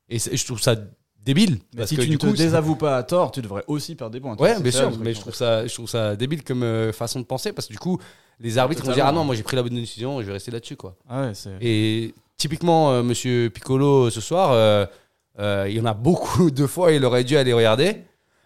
Et 0.07 0.19
c'est- 0.19 0.37
je 0.37 0.45
trouve 0.45 0.61
ça 0.61 0.77
débile. 1.23 1.59
Parce 1.75 1.89
si 1.89 1.95
que 1.95 2.01
tu 2.01 2.09
ne 2.11 2.17
te 2.17 2.25
coup, 2.27 2.33
désavoues 2.33 2.75
pas 2.75 2.97
à 2.97 3.03
tort, 3.03 3.31
tu 3.31 3.41
devrais 3.41 3.63
aussi 3.67 3.95
perdre 3.95 4.13
des 4.13 4.19
points. 4.19 4.35
Ouais, 4.37 4.59
bien 4.59 4.71
sûr, 4.71 4.91
mais 4.99 5.13
je 5.13 5.19
trouve 5.19 5.33
ça, 5.33 5.65
je 5.65 5.73
trouve 5.73 5.89
ça 5.89 6.15
débile 6.15 6.43
comme 6.43 6.63
euh, 6.63 6.91
façon 6.91 7.19
de 7.19 7.25
penser 7.25 7.53
parce 7.53 7.67
que 7.67 7.73
du 7.73 7.79
coup, 7.79 7.99
les 8.39 8.57
arbitres 8.57 8.85
vont 8.85 8.91
dire 8.91 9.05
ah 9.05 9.11
non, 9.11 9.23
moi 9.23 9.35
j'ai 9.35 9.43
pris 9.43 9.55
la 9.55 9.63
bonne 9.63 9.75
décision, 9.75 10.21
je 10.21 10.25
vais 10.27 10.33
rester 10.33 10.51
là-dessus 10.51 10.75
quoi. 10.75 10.95
Ah 11.09 11.27
ouais. 11.27 11.33
Et 11.61 12.13
typiquement, 12.37 12.91
euh, 12.91 13.03
Monsieur 13.03 13.49
Piccolo 13.49 14.09
ce 14.09 14.21
soir, 14.21 14.51
euh, 14.51 14.85
euh, 15.39 15.65
il 15.69 15.75
y 15.75 15.79
en 15.79 15.85
a 15.85 15.93
beaucoup 15.93 16.51
de 16.51 16.67
fois, 16.67 16.91
il 16.91 17.03
aurait 17.05 17.23
dû 17.23 17.37
aller 17.37 17.53
regarder. 17.53 17.97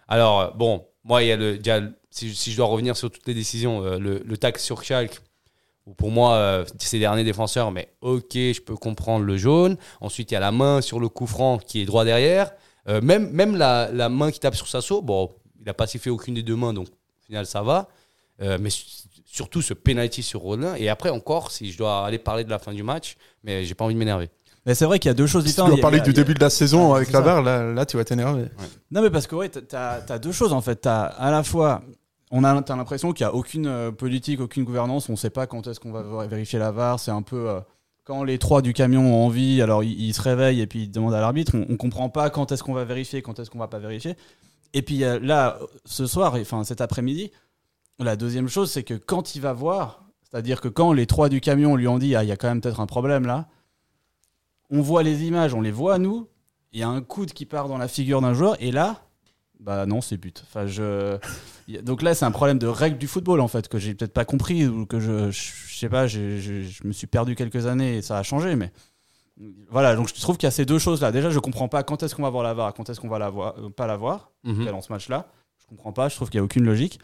Alors 0.06 0.40
euh, 0.40 0.50
bon, 0.54 0.84
moi 1.04 1.22
il 1.22 1.28
y 1.28 1.32
a 1.32 1.36
le, 1.36 1.58
déjà, 1.58 1.80
si, 2.10 2.34
si 2.34 2.52
je 2.52 2.56
dois 2.56 2.66
revenir 2.66 2.96
sur 2.96 3.10
toutes 3.10 3.26
les 3.26 3.34
décisions, 3.34 3.84
euh, 3.84 3.98
le, 3.98 4.22
le 4.24 4.36
tac 4.36 4.58
sur 4.58 4.82
Schalke. 4.82 5.20
Pour 5.96 6.10
moi, 6.10 6.34
euh, 6.34 6.64
c'est 6.78 6.98
les 6.98 7.00
derniers 7.00 7.24
défenseurs, 7.24 7.70
mais 7.70 7.88
ok, 8.02 8.34
je 8.34 8.60
peux 8.60 8.76
comprendre 8.76 9.24
le 9.24 9.38
jaune. 9.38 9.78
Ensuite, 10.02 10.30
il 10.30 10.34
y 10.34 10.36
a 10.36 10.40
la 10.40 10.52
main 10.52 10.82
sur 10.82 11.00
le 11.00 11.08
coup 11.08 11.26
franc 11.26 11.56
qui 11.56 11.80
est 11.80 11.86
droit 11.86 12.04
derrière. 12.04 12.52
Euh, 12.88 13.00
même, 13.02 13.30
même 13.30 13.56
la, 13.56 13.90
la 13.92 14.08
main 14.08 14.30
qui 14.30 14.40
tape 14.40 14.54
sur 14.54 14.66
Sasso, 14.68 15.02
bon, 15.02 15.28
il 15.60 15.66
n'a 15.66 15.74
pas 15.74 15.86
sifflé 15.86 16.10
aucune 16.10 16.34
des 16.34 16.42
deux 16.42 16.56
mains, 16.56 16.72
donc 16.72 16.88
au 16.88 17.26
final, 17.26 17.46
ça 17.46 17.62
va. 17.62 17.88
Euh, 18.40 18.56
mais 18.60 18.70
su- 18.70 18.84
surtout 19.26 19.60
ce 19.62 19.74
penalty 19.74 20.22
sur 20.22 20.40
Rodin. 20.40 20.74
Et 20.76 20.88
après, 20.88 21.10
encore, 21.10 21.50
si 21.50 21.70
je 21.72 21.78
dois 21.78 22.06
aller 22.06 22.18
parler 22.18 22.44
de 22.44 22.50
la 22.50 22.58
fin 22.58 22.72
du 22.72 22.82
match, 22.82 23.16
mais 23.44 23.64
j'ai 23.64 23.74
pas 23.74 23.84
envie 23.84 23.94
de 23.94 23.98
m'énerver. 23.98 24.30
Mais 24.64 24.74
c'est 24.74 24.84
vrai 24.84 24.98
qu'il 24.98 25.08
y 25.08 25.12
a 25.12 25.14
deux 25.14 25.26
choses 25.26 25.42
Si 25.44 25.48
tu 25.50 25.52
différentes. 25.52 25.72
dois 25.72 25.80
parler 25.80 26.00
du 26.00 26.12
début 26.12 26.34
de 26.34 26.40
la 26.40 26.50
saison 26.50 26.94
avec 26.94 27.10
la 27.12 27.20
barre, 27.20 27.42
là, 27.42 27.72
là 27.72 27.86
tu 27.86 27.96
vas 27.96 28.04
t'énerver. 28.04 28.46
Non, 28.90 29.02
mais 29.02 29.10
parce 29.10 29.26
que 29.26 29.34
ouais, 29.34 29.48
t'as 29.48 30.00
as 30.08 30.18
deux 30.18 30.32
choses 30.32 30.52
en 30.52 30.60
fait. 30.60 30.76
T'as 30.76 31.02
à 31.04 31.30
la 31.30 31.42
fois, 31.42 31.82
on 32.30 32.44
a 32.44 32.60
t'as 32.62 32.76
l'impression 32.76 33.12
qu'il 33.12 33.24
n'y 33.26 33.30
a 33.30 33.34
aucune 33.34 33.66
euh, 33.66 33.90
politique, 33.92 34.40
aucune 34.40 34.64
gouvernance. 34.64 35.08
On 35.08 35.16
sait 35.16 35.30
pas 35.30 35.46
quand 35.46 35.66
est-ce 35.66 35.80
qu'on 35.80 35.92
va 35.92 36.26
vérifier 36.26 36.58
la 36.58 36.70
VAR. 36.70 37.00
C'est 37.00 37.10
un 37.10 37.22
peu 37.22 37.48
euh, 37.48 37.60
quand 38.08 38.24
les 38.24 38.38
trois 38.38 38.62
du 38.62 38.72
camion 38.72 39.02
ont 39.02 39.26
envie, 39.26 39.60
alors 39.60 39.84
ils, 39.84 40.14
se 40.14 40.22
réveillent 40.22 40.62
et 40.62 40.66
puis 40.66 40.84
ils 40.84 40.90
demandent 40.90 41.12
à 41.12 41.20
l'arbitre. 41.20 41.54
On, 41.54 41.66
on 41.68 41.76
comprend 41.76 42.08
pas 42.08 42.30
quand 42.30 42.50
est-ce 42.50 42.62
qu'on 42.62 42.72
va 42.72 42.86
vérifier, 42.86 43.20
quand 43.20 43.38
est-ce 43.38 43.50
qu'on 43.50 43.58
va 43.58 43.68
pas 43.68 43.78
vérifier. 43.78 44.16
Et 44.72 44.80
puis 44.80 45.04
euh, 45.04 45.18
là, 45.20 45.58
ce 45.84 46.06
soir, 46.06 46.34
enfin 46.40 46.64
cet 46.64 46.80
après-midi, 46.80 47.30
la 47.98 48.16
deuxième 48.16 48.48
chose, 48.48 48.70
c'est 48.70 48.82
que 48.82 48.94
quand 48.94 49.34
il 49.34 49.42
va 49.42 49.52
voir, 49.52 50.06
c'est-à-dire 50.22 50.62
que 50.62 50.68
quand 50.68 50.94
les 50.94 51.04
trois 51.04 51.28
du 51.28 51.42
camion 51.42 51.76
lui 51.76 51.86
ont 51.86 51.98
dit, 51.98 52.16
ah, 52.16 52.24
il 52.24 52.28
y 52.30 52.32
a 52.32 52.38
quand 52.38 52.48
même 52.48 52.62
peut-être 52.62 52.80
un 52.80 52.86
problème 52.86 53.26
là. 53.26 53.46
On 54.70 54.80
voit 54.80 55.02
les 55.02 55.24
images, 55.24 55.52
on 55.52 55.60
les 55.60 55.70
voit 55.70 55.98
nous, 55.98 56.28
il 56.72 56.80
y 56.80 56.82
a 56.82 56.88
un 56.88 57.02
coude 57.02 57.34
qui 57.34 57.44
part 57.44 57.68
dans 57.68 57.76
la 57.76 57.88
figure 57.88 58.22
d'un 58.22 58.32
joueur 58.32 58.56
et 58.58 58.72
là 58.72 59.02
bah 59.60 59.86
non 59.86 60.00
c'est 60.00 60.16
but. 60.16 60.44
Enfin 60.46 60.66
je 60.66 61.18
donc 61.82 62.02
là 62.02 62.14
c'est 62.14 62.24
un 62.24 62.30
problème 62.30 62.58
de 62.58 62.66
règle 62.66 62.98
du 62.98 63.06
football 63.06 63.40
en 63.40 63.48
fait 63.48 63.68
que 63.68 63.78
j'ai 63.78 63.94
peut-être 63.94 64.12
pas 64.12 64.24
compris 64.24 64.66
ou 64.66 64.86
que 64.86 65.00
je 65.00 65.30
je, 65.30 65.76
sais 65.76 65.88
pas 65.88 66.06
je, 66.06 66.38
je 66.38 66.86
me 66.86 66.92
suis 66.92 67.06
perdu 67.06 67.34
quelques 67.34 67.66
années 67.66 67.96
et 67.98 68.02
ça 68.02 68.18
a 68.18 68.22
changé 68.22 68.56
mais 68.56 68.70
voilà 69.70 69.94
donc 69.94 70.08
je 70.08 70.20
trouve 70.20 70.36
qu'il 70.36 70.46
y 70.46 70.48
a 70.48 70.52
ces 70.52 70.64
deux 70.64 70.78
choses 70.78 71.00
là 71.02 71.12
déjà 71.12 71.30
je 71.30 71.38
comprends 71.38 71.68
pas 71.68 71.82
quand 71.82 72.02
est-ce 72.02 72.14
qu'on 72.14 72.22
va 72.22 72.30
voir 72.30 72.42
la 72.42 72.54
VAR 72.54 72.74
quand 72.74 72.88
est-ce 72.90 73.00
qu'on 73.00 73.08
va 73.08 73.18
la 73.18 73.30
voir 73.30 73.54
euh, 73.58 73.68
pas 73.70 73.86
la 73.86 73.96
voir 73.96 74.30
Mhm. 74.44 74.66
dans 74.66 74.80
ce 74.80 74.92
match 74.92 75.08
là 75.08 75.26
je 75.60 75.66
comprends 75.66 75.92
pas 75.92 76.08
je 76.08 76.16
trouve 76.16 76.30
qu'il 76.30 76.38
y 76.38 76.40
a 76.40 76.44
aucune 76.44 76.64
logique. 76.64 76.98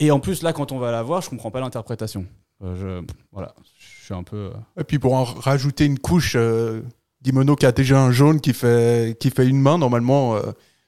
Et 0.00 0.10
en 0.10 0.20
plus 0.20 0.42
là 0.42 0.52
quand 0.52 0.72
on 0.72 0.78
va 0.78 0.90
la 0.92 1.02
voir 1.02 1.22
je 1.22 1.28
comprends 1.30 1.50
pas 1.50 1.60
l'interprétation. 1.60 2.26
Euh, 2.64 3.02
je 3.02 3.12
voilà 3.32 3.54
je 3.78 4.04
suis 4.04 4.14
un 4.14 4.22
peu 4.22 4.36
euh, 4.36 4.80
Et 4.80 4.84
puis 4.84 4.98
pour 4.98 5.14
en 5.14 5.24
rajouter 5.24 5.84
une 5.84 5.98
couche, 5.98 6.34
euh, 6.36 6.80
Dimono 7.20 7.56
qui 7.56 7.66
a 7.66 7.72
déjà 7.72 8.00
un 8.00 8.12
jaune 8.12 8.40
qui 8.40 8.52
fait, 8.52 9.16
qui 9.18 9.30
fait 9.30 9.46
une 9.46 9.60
main, 9.60 9.78
normalement, 9.78 10.36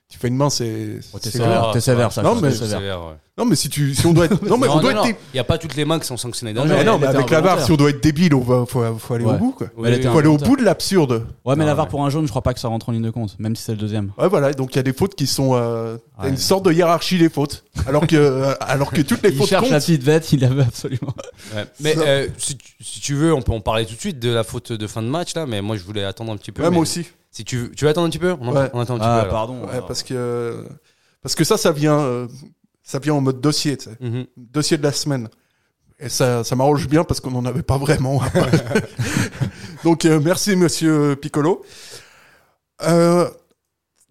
qui 0.09 0.17
fait 0.17 0.29
une 0.29 0.37
main, 0.37 0.49
c'est. 0.49 1.01
Oh, 1.13 1.19
t'es 1.19 1.31
c'est 1.31 1.39
sévère, 1.39 1.61
grave. 1.61 1.73
t'es 1.75 1.81
sévère, 1.81 2.13
ça, 2.13 2.23
Non, 2.23 2.35
mais, 2.41 2.51
trouve 2.51 2.67
sévère. 2.69 3.01
ouais. 3.01 3.13
non, 3.37 3.45
mais 3.45 3.57
si, 3.57 3.69
tu, 3.69 3.95
si 3.95 4.07
on 4.07 4.15
doit 4.15 4.25
être. 4.25 4.43
Non, 4.43 4.57
mais 4.57 4.67
on 4.67 4.81
doit 4.81 4.95
non, 4.95 5.05
être. 5.05 5.17
Il 5.35 5.35
n'y 5.37 5.41
a 5.41 5.45
pas 5.45 5.59
toutes 5.59 5.77
les 5.77 5.85
mains 5.85 5.99
qui 5.99 6.07
sont 6.07 6.17
sanctionnées 6.17 6.55
d'un 6.55 6.65
Non, 6.65 6.77
Mais 6.77 6.83
non, 6.85 6.95
avec 6.95 7.29
la 7.29 7.43
barre, 7.43 7.59
involontaire. 7.59 7.65
si 7.67 7.73
on 7.73 7.77
doit 7.77 7.91
être 7.91 8.03
débile, 8.03 8.35
on 8.35 8.41
va, 8.41 8.65
faut, 8.67 8.83
faut 8.99 9.15
aller 9.15 9.27
Ouais. 9.27 9.35
au 9.35 9.37
bout, 9.37 9.53
quoi. 9.53 9.67
Oui, 9.77 9.91
oui. 9.93 10.03
Faut 10.03 10.19
aller 10.19 10.29
au 10.29 10.39
bout 10.39 10.57
de 10.57 10.63
l'absurde. 10.65 11.27
ouais 11.45 11.57
mais 11.57 11.67
la 11.67 11.75
VAR 11.75 11.89
pour 11.89 12.03
un 12.07 12.09
jaune 12.11 12.25
je 12.25 12.31
crois 12.31 12.41
pas 12.41 12.55
que 12.55 12.61
ça 12.61 12.69
rentre 12.69 12.89
en 12.89 12.93
ligne 12.93 13.03
de 13.03 13.11
compte 13.11 13.39
même 13.39 13.55
si 13.55 13.63
c'est 13.65 13.73
le 13.73 13.79
deuxième 13.79 14.13
Ouais, 14.17 14.29
voilà, 14.29 14.53
donc 14.55 14.73
il 14.75 14.77
y 14.77 14.79
a 14.79 14.83
des 14.83 14.93
fautes 14.95 15.15
qui 15.15 15.27
sont. 15.27 15.51
euh, 15.55 15.99
Ouais. 16.23 16.31
une 16.31 16.37
sorte 16.39 16.65
de 16.65 16.73
hiérarchie 16.73 17.19
des 17.19 17.29
fautes. 17.29 17.65
Alors 17.87 18.07
que, 18.07 18.17
euh, 18.17 18.55
alors 18.61 18.91
que 18.91 19.03
toutes 19.03 19.23
les 19.23 19.29
il 19.33 19.37
fautes 19.37 19.49
cherche 19.49 19.63
comptent. 19.65 19.73
la 19.73 19.79
petite 19.81 20.05
bête 20.05 20.33
il 20.33 20.43
avait 20.45 20.63
absolument 20.63 21.15
Ouais. 21.55 21.65
Mais 21.81 21.95
euh, 21.99 22.27
si, 22.39 22.57
tu, 22.57 22.73
si 22.81 23.01
tu 23.01 23.15
veux, 23.15 23.33
on 23.35 23.43
peut 23.43 23.53
en 23.53 23.61
parler 23.61 23.85
tout 23.87 23.95
de 23.95 24.01
suite 24.01 24.19
de 24.19 24.31
la 24.31 24.43
faute 24.43 24.73
de 24.73 24.87
fin 24.87 25.03
de 25.03 25.07
match 25.09 25.35
là. 25.37 25.47
Mais 25.47 25.61
moi, 25.63 25.77
je 25.77 25.85
voulais 25.85 26.03
attendre 26.05 26.33
un 26.33 26.37
petit 26.37 26.51
peu. 26.51 26.63
Ouais, 26.65 26.71
moi 26.71 26.83
aussi. 26.83 27.07
Si 27.31 27.45
tu, 27.45 27.57
veux- 27.59 27.71
tu 27.71 27.85
veux 27.85 27.91
attendre 27.91 28.07
un 28.07 28.11
petit 28.11 28.19
peu, 28.19 28.33
on, 28.41 28.53
Ouais. 28.53 28.71
on 28.73 28.81
attend 28.81 28.95
un 28.95 28.99
petit 28.99 29.05
ah 29.07 29.15
peu. 29.17 29.21
alors. 29.29 29.33
pardon 29.33 29.67
Ouais, 29.67 29.81
parce 29.87 30.03
que, 30.03 30.67
parce 31.23 31.35
que 31.35 31.45
ça, 31.45 31.57
ça 31.57 31.73
vient, 31.73 31.99
euh, 32.01 32.27
ça 32.83 32.99
vient 32.99 33.15
en 33.15 33.21
mode 33.21 33.41
dossier, 33.41 33.77
tu 33.77 33.91
sais. 33.91 33.97
Mhm. 34.01 34.27
Dossier 34.37 34.77
de 34.79 34.83
la 34.83 34.93
semaine. 34.93 35.29
Et 36.01 36.09
ça, 36.09 36.45
ça 36.45 36.55
m'arrange 36.57 36.89
bien 36.89 37.05
parce 37.05 37.21
qu'on 37.21 37.31
n'en 37.33 37.45
avait 37.45 37.63
pas 37.63 37.77
vraiment. 37.77 38.21
donc, 39.85 40.05
euh, 40.05 40.21
merci, 40.21 40.57
monsieur 40.57 41.17
Piccolo. 41.17 41.65
Euh, 42.83 43.29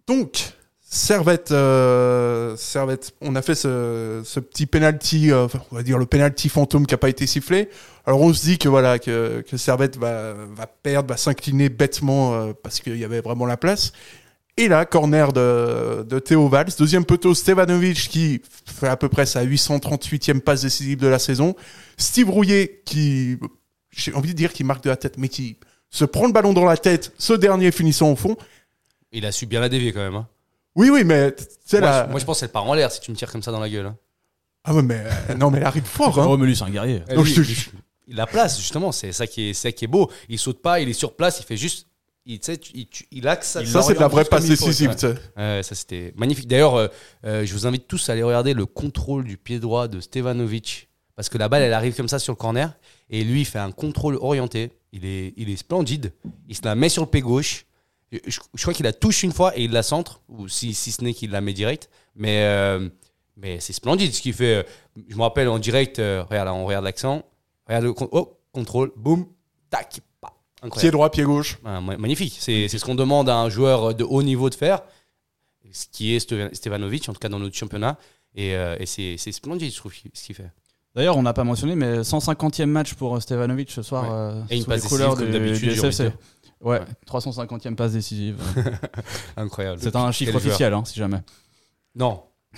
donc, 0.05 0.51
Servette, 0.89 1.51
euh, 1.51 2.55
Servette, 2.55 3.13
on 3.19 3.35
a 3.35 3.41
fait 3.41 3.55
ce, 3.55 4.21
ce 4.23 4.39
petit 4.39 4.65
penalty, 4.65 5.33
euh, 5.33 5.47
on 5.71 5.75
va 5.75 5.83
dire 5.83 5.97
le 5.97 6.05
penalty 6.05 6.47
fantôme 6.47 6.87
qui 6.87 6.93
n'a 6.93 6.97
pas 6.97 7.09
été 7.09 7.27
sifflé. 7.27 7.67
Alors, 8.05 8.21
on 8.21 8.33
se 8.33 8.41
dit 8.45 8.57
que 8.57 8.69
voilà, 8.69 8.97
que, 8.97 9.41
que 9.41 9.57
Servette 9.57 9.97
va, 9.97 10.33
va 10.33 10.65
perdre, 10.65 11.09
va 11.09 11.17
s'incliner 11.17 11.67
bêtement 11.67 12.35
euh, 12.35 12.53
parce 12.63 12.79
qu'il 12.79 12.95
y 12.95 13.03
avait 13.03 13.19
vraiment 13.19 13.45
la 13.45 13.57
place. 13.57 13.91
Et 14.55 14.69
là, 14.69 14.85
corner 14.85 15.33
de, 15.33 16.03
de 16.03 16.19
Théo 16.19 16.47
Valls. 16.47 16.69
Deuxième 16.79 17.03
poteau, 17.03 17.33
Stevanovic 17.33 18.07
qui 18.09 18.41
fait 18.65 18.87
à 18.87 18.95
peu 18.95 19.09
près 19.09 19.25
sa 19.25 19.43
838e 19.45 20.39
passe 20.39 20.61
décisive 20.61 20.99
de 20.99 21.07
la 21.07 21.19
saison. 21.19 21.53
Steve 21.97 22.29
Rouillet 22.29 22.81
qui, 22.85 23.37
j'ai 23.91 24.13
envie 24.13 24.29
de 24.29 24.37
dire 24.37 24.53
qu'il 24.53 24.65
marque 24.65 24.85
de 24.85 24.89
la 24.89 24.95
tête, 24.97 25.17
mais 25.17 25.27
qui 25.27 25.57
se 25.89 26.05
prend 26.05 26.27
le 26.27 26.33
ballon 26.33 26.53
dans 26.53 26.65
la 26.65 26.77
tête, 26.77 27.11
ce 27.17 27.33
dernier 27.33 27.71
finissant 27.71 28.09
au 28.09 28.15
fond. 28.15 28.37
Il 29.11 29.25
a 29.25 29.33
su 29.33 29.45
bien 29.47 29.59
la 29.59 29.67
dévier 29.69 29.91
quand 29.91 29.99
même. 29.99 30.15
hein. 30.15 30.27
Oui, 30.77 30.89
oui, 30.89 31.03
mais 31.03 31.35
c'est 31.65 31.79
Moi, 31.81 31.89
la... 31.89 32.05
je, 32.05 32.11
moi, 32.11 32.19
je 32.19 32.25
pense 32.25 32.39
qu'elle 32.39 32.49
part 32.49 32.65
en 32.65 32.73
l'air 32.73 32.89
si 32.91 33.01
tu 33.01 33.11
me 33.11 33.15
tires 33.17 33.31
comme 33.31 33.43
ça 33.43 33.51
dans 33.51 33.59
la 33.59 33.69
gueule. 33.69 33.87
hein. 33.87 33.97
Ah 34.63 34.73
ouais, 34.73 34.81
mais 34.83 35.03
euh, 35.29 35.35
non, 35.35 35.49
mais 35.51 35.57
elle 35.57 35.65
arrive 35.65 35.83
fort, 35.83 36.17
hein. 36.19 36.37
c'est 36.55 36.63
un 36.63 36.69
guerrier 36.69 37.01
lui, 37.23 37.33
je 37.33 37.69
te 37.69 37.75
la 38.09 38.25
place 38.25 38.57
justement, 38.57 38.91
c'est 38.93 39.11
ça 39.11 39.27
qui 39.27 39.49
est, 39.49 39.53
c'est 39.53 39.69
ça 39.69 39.71
qui 39.73 39.83
est 39.85 39.87
beau. 39.89 40.09
Il 40.29 40.37
saute 40.39 40.61
pas, 40.61 40.79
il 40.79 40.87
est 40.87 40.93
sur 40.93 41.15
place, 41.15 41.39
il 41.39 41.45
fait 41.45 41.57
juste, 41.57 41.87
il, 42.25 42.39
tu 42.39 42.45
sais, 42.45 42.57
tu- 42.57 42.71
il, 42.73 42.87
tu- 42.87 43.05
il 43.11 43.27
axe. 43.27 43.49
sa- 43.51 43.65
Ça, 43.65 43.81
c'est 43.81 43.95
de 43.95 43.99
la 43.99 44.07
vraie 44.07 44.23
passe 44.25 44.45
décisive, 44.45 44.89
ouais. 44.91 44.95
tu 44.95 45.01
sais. 45.07 45.15
Ouais, 45.35 45.61
ça 45.63 45.75
c'était 45.75 46.13
magnifique. 46.15 46.47
D'ailleurs, 46.47 46.75
euh, 46.75 46.87
euh, 47.25 47.45
je 47.45 47.53
vous 47.53 47.65
invite 47.67 47.87
tous 47.87 48.07
à 48.09 48.13
aller 48.13 48.23
regarder 48.23 48.53
le 48.53 48.65
contrôle 48.65 49.23
du 49.25 49.37
pied 49.37 49.59
droit 49.59 49.87
de 49.87 49.99
Stevanovic. 49.99 50.87
Parce 51.15 51.29
que 51.29 51.37
la 51.37 51.49
balle, 51.49 51.63
elle 51.63 51.73
arrive 51.73 51.95
comme 51.95 52.07
ça 52.07 52.19
sur 52.19 52.31
le 52.33 52.37
corner. 52.37 52.77
Et 53.09 53.23
lui, 53.23 53.41
il 53.41 53.45
fait 53.45 53.57
un 53.59 53.71
contrôle 53.71 54.15
orienté. 54.21 54.71
Il 54.93 55.03
est, 55.05 55.33
il 55.35 55.49
est 55.49 55.55
splendide. 55.57 56.13
Il 56.47 56.55
se 56.55 56.61
la 56.63 56.75
met 56.75 56.89
sur 56.89 57.03
le 57.03 57.09
pied 57.09 57.21
gauche. 57.21 57.65
Je, 58.11 58.39
crois 58.61 58.73
qu'il 58.73 58.85
la 58.85 58.93
touche 58.93 59.23
une 59.23 59.33
fois 59.33 59.57
et 59.57 59.63
il 59.63 59.71
la 59.71 59.83
centre. 59.83 60.21
Ou 60.29 60.47
si, 60.47 60.73
si 60.73 60.91
ce 60.91 61.03
n'est 61.03 61.13
qu'il 61.13 61.31
la 61.31 61.41
met 61.41 61.53
direct. 61.53 61.89
Mais, 62.15 62.43
euh, 62.43 62.87
mais 63.35 63.59
c'est 63.59 63.73
splendide 63.73 64.13
ce 64.13 64.21
qu'il 64.21 64.33
fait. 64.33 64.65
Je 65.09 65.15
me 65.15 65.21
rappelle 65.21 65.49
en 65.49 65.59
direct, 65.59 65.99
euh, 65.99 66.23
regarde, 66.23 66.49
on 66.49 66.65
regarde 66.65 66.85
l'accent. 66.85 67.23
Regarde 67.67 67.83
le 67.83 67.93
oh, 68.11 68.37
contrôle, 68.53 68.91
boum, 68.95 69.25
tac. 69.69 69.99
pa. 70.21 70.33
Incroyable. 70.63 70.79
Pied 70.81 70.91
droit, 70.91 71.11
pied 71.11 71.23
gauche. 71.23 71.57
Ah, 71.65 71.81
ma- 71.81 71.97
magnifique. 71.97 72.37
C'est 72.39 72.67
c'est 72.69 72.77
ce 72.79 72.85
qu'on 72.85 72.95
demande 72.95 73.29
à 73.29 73.35
un 73.37 73.49
joueur 73.49 73.93
de 73.93 74.03
haut 74.03 74.23
niveau 74.23 74.49
de 74.49 74.55
faire, 74.55 74.81
ce 75.71 75.85
qui 75.91 76.15
est 76.15 76.19
Ste- 76.19 76.53
Stevanovic, 76.53 77.07
en 77.09 77.13
tout 77.13 77.19
cas 77.19 77.29
dans 77.29 77.39
notre 77.39 77.55
championnat. 77.55 77.97
Et, 78.35 78.55
euh, 78.55 78.75
et 78.79 78.85
c'est 78.85 79.15
c'est 79.17 79.31
splendide, 79.31 79.71
je 79.71 79.77
trouve, 79.77 79.93
ce 79.93 80.23
qu'il 80.25 80.35
fait. 80.35 80.49
D'ailleurs, 80.95 81.15
on 81.17 81.21
n'a 81.21 81.33
pas 81.33 81.43
mentionné, 81.43 81.75
mais 81.75 82.01
150e 82.01 82.65
match 82.65 82.95
pour 82.95 83.15
euh, 83.15 83.19
Stevanovic 83.19 83.69
ce 83.69 83.83
soir 83.83 84.03
Ouais. 84.05 84.09
euh, 84.11 84.43
Et 84.49 84.57
une 84.57 84.63
sous 84.63 84.71
les 84.71 84.79
couleurs 84.81 85.15
du, 85.15 85.23
comme 85.23 85.31
d'habitude, 85.31 85.69
du 85.69 85.75
SFC. 85.75 86.11
Ouais, 86.61 86.79
Ouais. 86.79 86.85
350e 87.07 87.75
passe 87.75 87.91
décisive. 87.93 88.37
Incroyable. 89.37 89.79
C'est 89.81 89.95
un 89.95 90.11
chiffre 90.11 90.35
officiel, 90.35 90.73
hein, 90.73 90.83
si 90.85 90.97
jamais. 90.99 91.19
Non. 91.95 92.23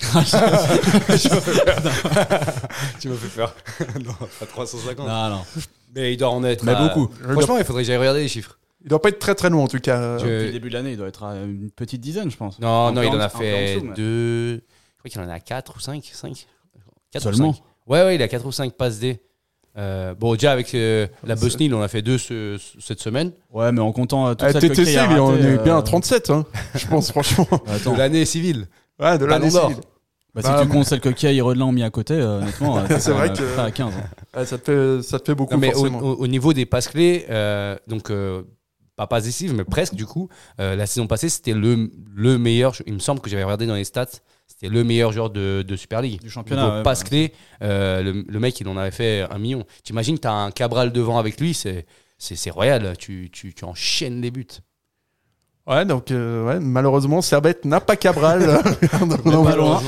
tu 3.00 3.08
me 3.08 3.14
fais 3.16 3.28
peur. 3.36 3.54
non, 4.04 4.12
pas 4.38 4.46
350. 4.46 5.06
Non, 5.06 5.28
non. 5.30 5.42
Mais 5.94 6.12
il 6.14 6.16
doit 6.16 6.30
en 6.30 6.42
être. 6.44 6.64
Mais 6.64 6.72
à- 6.72 6.88
beaucoup. 6.88 7.12
Franchement, 7.32 7.58
il 7.58 7.64
faudrait 7.64 7.82
que 7.82 7.86
j'aille 7.86 7.96
regarder 7.98 8.20
les 8.20 8.28
chiffres. 8.28 8.58
Il 8.82 8.88
doit 8.88 9.02
pas 9.02 9.10
être 9.10 9.18
très 9.18 9.34
très 9.34 9.50
loin, 9.50 9.64
en 9.64 9.68
tout 9.68 9.78
cas. 9.80 10.16
Je- 10.18 10.24
Depuis 10.24 10.46
le 10.46 10.52
début 10.52 10.68
de 10.70 10.74
l'année, 10.74 10.92
il 10.92 10.96
doit 10.96 11.08
être 11.08 11.24
à 11.24 11.36
une 11.36 11.70
petite 11.70 12.00
dizaine, 12.00 12.30
je 12.30 12.36
pense. 12.36 12.58
Non, 12.60 12.92
non, 12.92 13.02
il 13.02 13.08
en 13.08 13.16
en- 13.16 13.20
a 13.20 13.26
en 13.26 13.28
fait 13.28 13.74
dessous, 13.74 13.86
mais- 13.86 13.94
deux. 13.94 14.54
Je 14.56 14.98
crois 14.98 15.10
qu'il 15.10 15.20
en 15.20 15.28
a 15.28 15.40
4 15.40 15.76
ou 15.76 15.80
5. 15.80 16.08
5 16.12 16.46
Seulement 17.18 17.54
Ouais, 17.86 18.02
ouais, 18.02 18.14
il 18.14 18.22
a 18.22 18.28
4 18.28 18.46
ou 18.46 18.52
5 18.52 18.72
passes 18.74 19.00
D. 19.00 19.20
Euh, 19.78 20.14
bon, 20.14 20.34
déjà 20.34 20.52
avec 20.52 20.74
euh, 20.74 21.06
la 21.24 21.36
Bosnie, 21.36 21.72
en 21.72 21.80
a 21.80 21.88
fait 21.88 22.02
deux 22.02 22.18
ce- 22.18 22.58
cette 22.80 23.00
semaine. 23.00 23.30
Ouais, 23.52 23.70
mais 23.72 23.80
en 23.80 23.92
comptant 23.92 24.26
euh, 24.28 24.34
tout 24.34 24.44
Ah, 24.44 24.52
ça 24.52 24.60
que 24.60 24.66
TTC, 24.66 24.84
Kay 24.84 24.96
a 24.98 25.06
raté, 25.06 25.44
est 25.44 25.62
bien 25.62 25.76
euh, 25.76 25.78
à 25.78 25.82
37, 25.82 26.30
hein, 26.30 26.44
je 26.74 26.86
pense, 26.86 27.10
franchement. 27.12 27.46
Attends, 27.68 27.92
De 27.92 27.98
l'année 27.98 28.24
civile. 28.24 28.66
Ouais, 28.98 29.16
de 29.16 29.24
l'année 29.26 29.48
civile. 29.50 29.76
bah, 30.34 30.40
Bah, 30.42 30.58
si 30.58 30.64
tu 30.64 30.68
comptes 30.72 30.86
celle 30.86 31.00
que 31.00 31.08
Kay 31.08 31.36
et 31.36 31.40
Rodelin 31.40 31.66
ont 31.66 31.72
mis 31.72 31.82
à 31.84 31.90
côté, 31.90 32.14
euh, 32.14 32.38
honnêtement, 32.40 32.84
C'est 32.98 33.12
vrai 33.12 33.30
euh, 33.30 33.34
que- 33.56 33.60
à 33.60 33.70
15. 33.70 33.92
hein. 33.94 34.38
Ouais, 34.38 34.44
ça, 34.46 34.58
te 34.58 34.64
fait, 34.64 35.02
ça 35.08 35.18
te 35.20 35.26
fait 35.26 35.34
beaucoup, 35.36 35.54
Non, 35.54 35.60
mais 35.60 35.72
au, 35.72 35.78
forcément. 35.78 36.00
au- 36.00 36.16
au 36.16 36.26
niveau 36.26 36.52
des 36.52 36.66
passes 36.66 36.88
clés, 36.88 37.26
euh, 37.30 37.76
donc 37.86 38.10
euh, 38.10 38.42
pas 38.96 39.06
passes 39.06 39.24
décisives, 39.24 39.54
mais 39.54 39.64
presque 39.64 39.94
du 39.94 40.04
coup, 40.04 40.28
euh, 40.60 40.74
la 40.76 40.86
saison 40.86 41.06
passée, 41.06 41.28
c'était 41.28 41.54
le, 41.54 41.90
le 42.14 42.38
meilleur. 42.38 42.74
Il 42.86 42.94
me 42.94 42.98
semble 42.98 43.20
que 43.20 43.30
j'avais 43.30 43.44
regardé 43.44 43.66
dans 43.66 43.74
les 43.76 43.84
stats, 43.84 44.06
c'était 44.50 44.72
le 44.72 44.82
meilleur 44.82 45.12
joueur 45.12 45.30
de, 45.30 45.64
de 45.66 45.76
Super 45.76 46.02
League. 46.02 46.20
Du 46.20 46.28
championnat, 46.28 46.78
ouais, 46.78 46.82
passes 46.82 47.02
bah. 47.04 47.08
clés, 47.08 47.32
euh, 47.62 48.02
le, 48.02 48.24
le 48.26 48.40
mec, 48.40 48.60
il 48.60 48.68
en 48.68 48.76
avait 48.76 48.90
fait 48.90 49.26
un 49.30 49.38
million. 49.38 49.64
T'imagines, 49.84 50.18
t'as 50.18 50.32
un 50.32 50.50
Cabral 50.50 50.92
devant 50.92 51.18
avec 51.18 51.40
lui, 51.40 51.54
c'est 51.54 51.86
c'est 52.18 52.36
c'est 52.36 52.50
royal. 52.50 52.96
Tu, 52.98 53.30
tu, 53.32 53.54
tu 53.54 53.64
enchaînes 53.64 54.20
les 54.20 54.30
buts. 54.30 54.46
Ouais, 55.66 55.84
donc 55.84 56.10
euh, 56.10 56.44
ouais, 56.46 56.58
malheureusement, 56.60 57.22
Servette 57.22 57.64
n'a 57.64 57.80
pas 57.80 57.96
Cabral. 57.96 58.42
on, 59.00 59.10
a 59.10 59.18
pas 59.18 59.30
envie, 59.30 59.56
loin. 59.56 59.82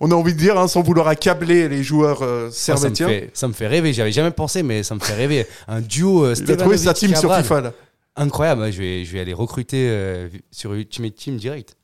on 0.00 0.10
a 0.10 0.14
envie 0.14 0.32
de 0.32 0.38
dire, 0.38 0.58
hein, 0.58 0.66
sans 0.66 0.82
vouloir 0.82 1.08
accabler 1.08 1.68
les 1.68 1.82
joueurs 1.82 2.22
euh, 2.22 2.48
ça, 2.50 2.72
me 2.72 2.78
servettiens. 2.78 3.08
fait, 3.08 3.30
ça 3.34 3.48
me 3.48 3.52
fait 3.52 3.66
rêver. 3.66 3.92
J'avais 3.92 4.12
jamais 4.12 4.30
pensé, 4.30 4.62
mais 4.62 4.82
ça 4.82 4.94
me 4.94 5.00
fait 5.00 5.14
rêver. 5.14 5.46
Un 5.68 5.80
duo. 5.80 6.24
Euh, 6.24 6.34
Il 6.38 6.50
a 6.50 6.56
trouvé 6.56 6.78
sa 6.78 6.94
team 6.94 7.14
sur. 7.14 7.34
FIFA, 7.34 7.60
là. 7.60 7.72
Incroyable. 8.16 8.72
Je 8.72 8.78
vais, 8.78 9.04
je 9.04 9.12
vais 9.12 9.20
aller 9.20 9.34
recruter 9.34 9.88
euh, 9.90 10.28
sur 10.50 10.72
Ultimate 10.72 11.14
Team 11.14 11.36
direct. 11.36 11.76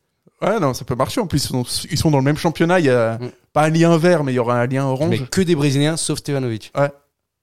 Ouais, 0.42 0.58
non, 0.60 0.74
ça 0.74 0.84
peut 0.84 0.94
marcher. 0.96 1.20
En 1.20 1.26
plus, 1.26 1.50
ils 1.90 1.96
sont, 1.98 2.10
dans 2.10 2.18
le 2.18 2.24
même 2.24 2.36
championnat. 2.36 2.80
Il 2.80 2.86
y 2.86 2.90
a 2.90 3.18
Mm. 3.18 3.30
pas 3.52 3.62
un 3.64 3.70
lien 3.70 3.96
vert, 3.96 4.24
mais 4.24 4.32
il 4.32 4.36
y 4.36 4.38
aura 4.38 4.56
un 4.60 4.66
lien 4.66 4.84
orange. 4.84 5.10
Mais 5.10 5.18
que 5.26 5.40
des 5.40 5.54
Brésiliens, 5.54 5.96
sauf 5.96 6.18
Stevanovic. 6.18 6.72
Ouais. 6.76 6.90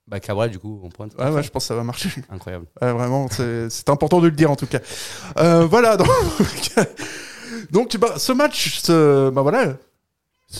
Bah 0.07 0.19
Cabral, 0.19 0.49
du 0.49 0.57
coup, 0.59 0.81
on 0.83 0.89
pointe. 0.89 1.13
Ouais, 1.19 1.29
ouais, 1.29 1.43
je 1.43 1.49
pense 1.51 1.63
que 1.63 1.67
ça 1.67 1.75
va 1.75 1.83
marcher. 1.83 2.09
Incroyable. 2.31 2.65
Ouais, 2.81 2.91
vraiment, 2.91 3.27
c'est 3.29 3.89
important 3.89 4.19
de 4.19 4.25
le 4.27 4.31
dire 4.35 4.49
en 4.51 4.55
tout 4.55 4.65
cas. 4.65 4.79
Euh, 5.37 5.65
voilà, 5.65 5.97
donc, 5.97 6.07
Donc, 7.71 7.95
bah, 7.97 8.15
ce 8.17 8.31
match, 8.31 8.79
ce- 8.81 9.29
bah 9.29 9.41
voilà, 9.43 9.73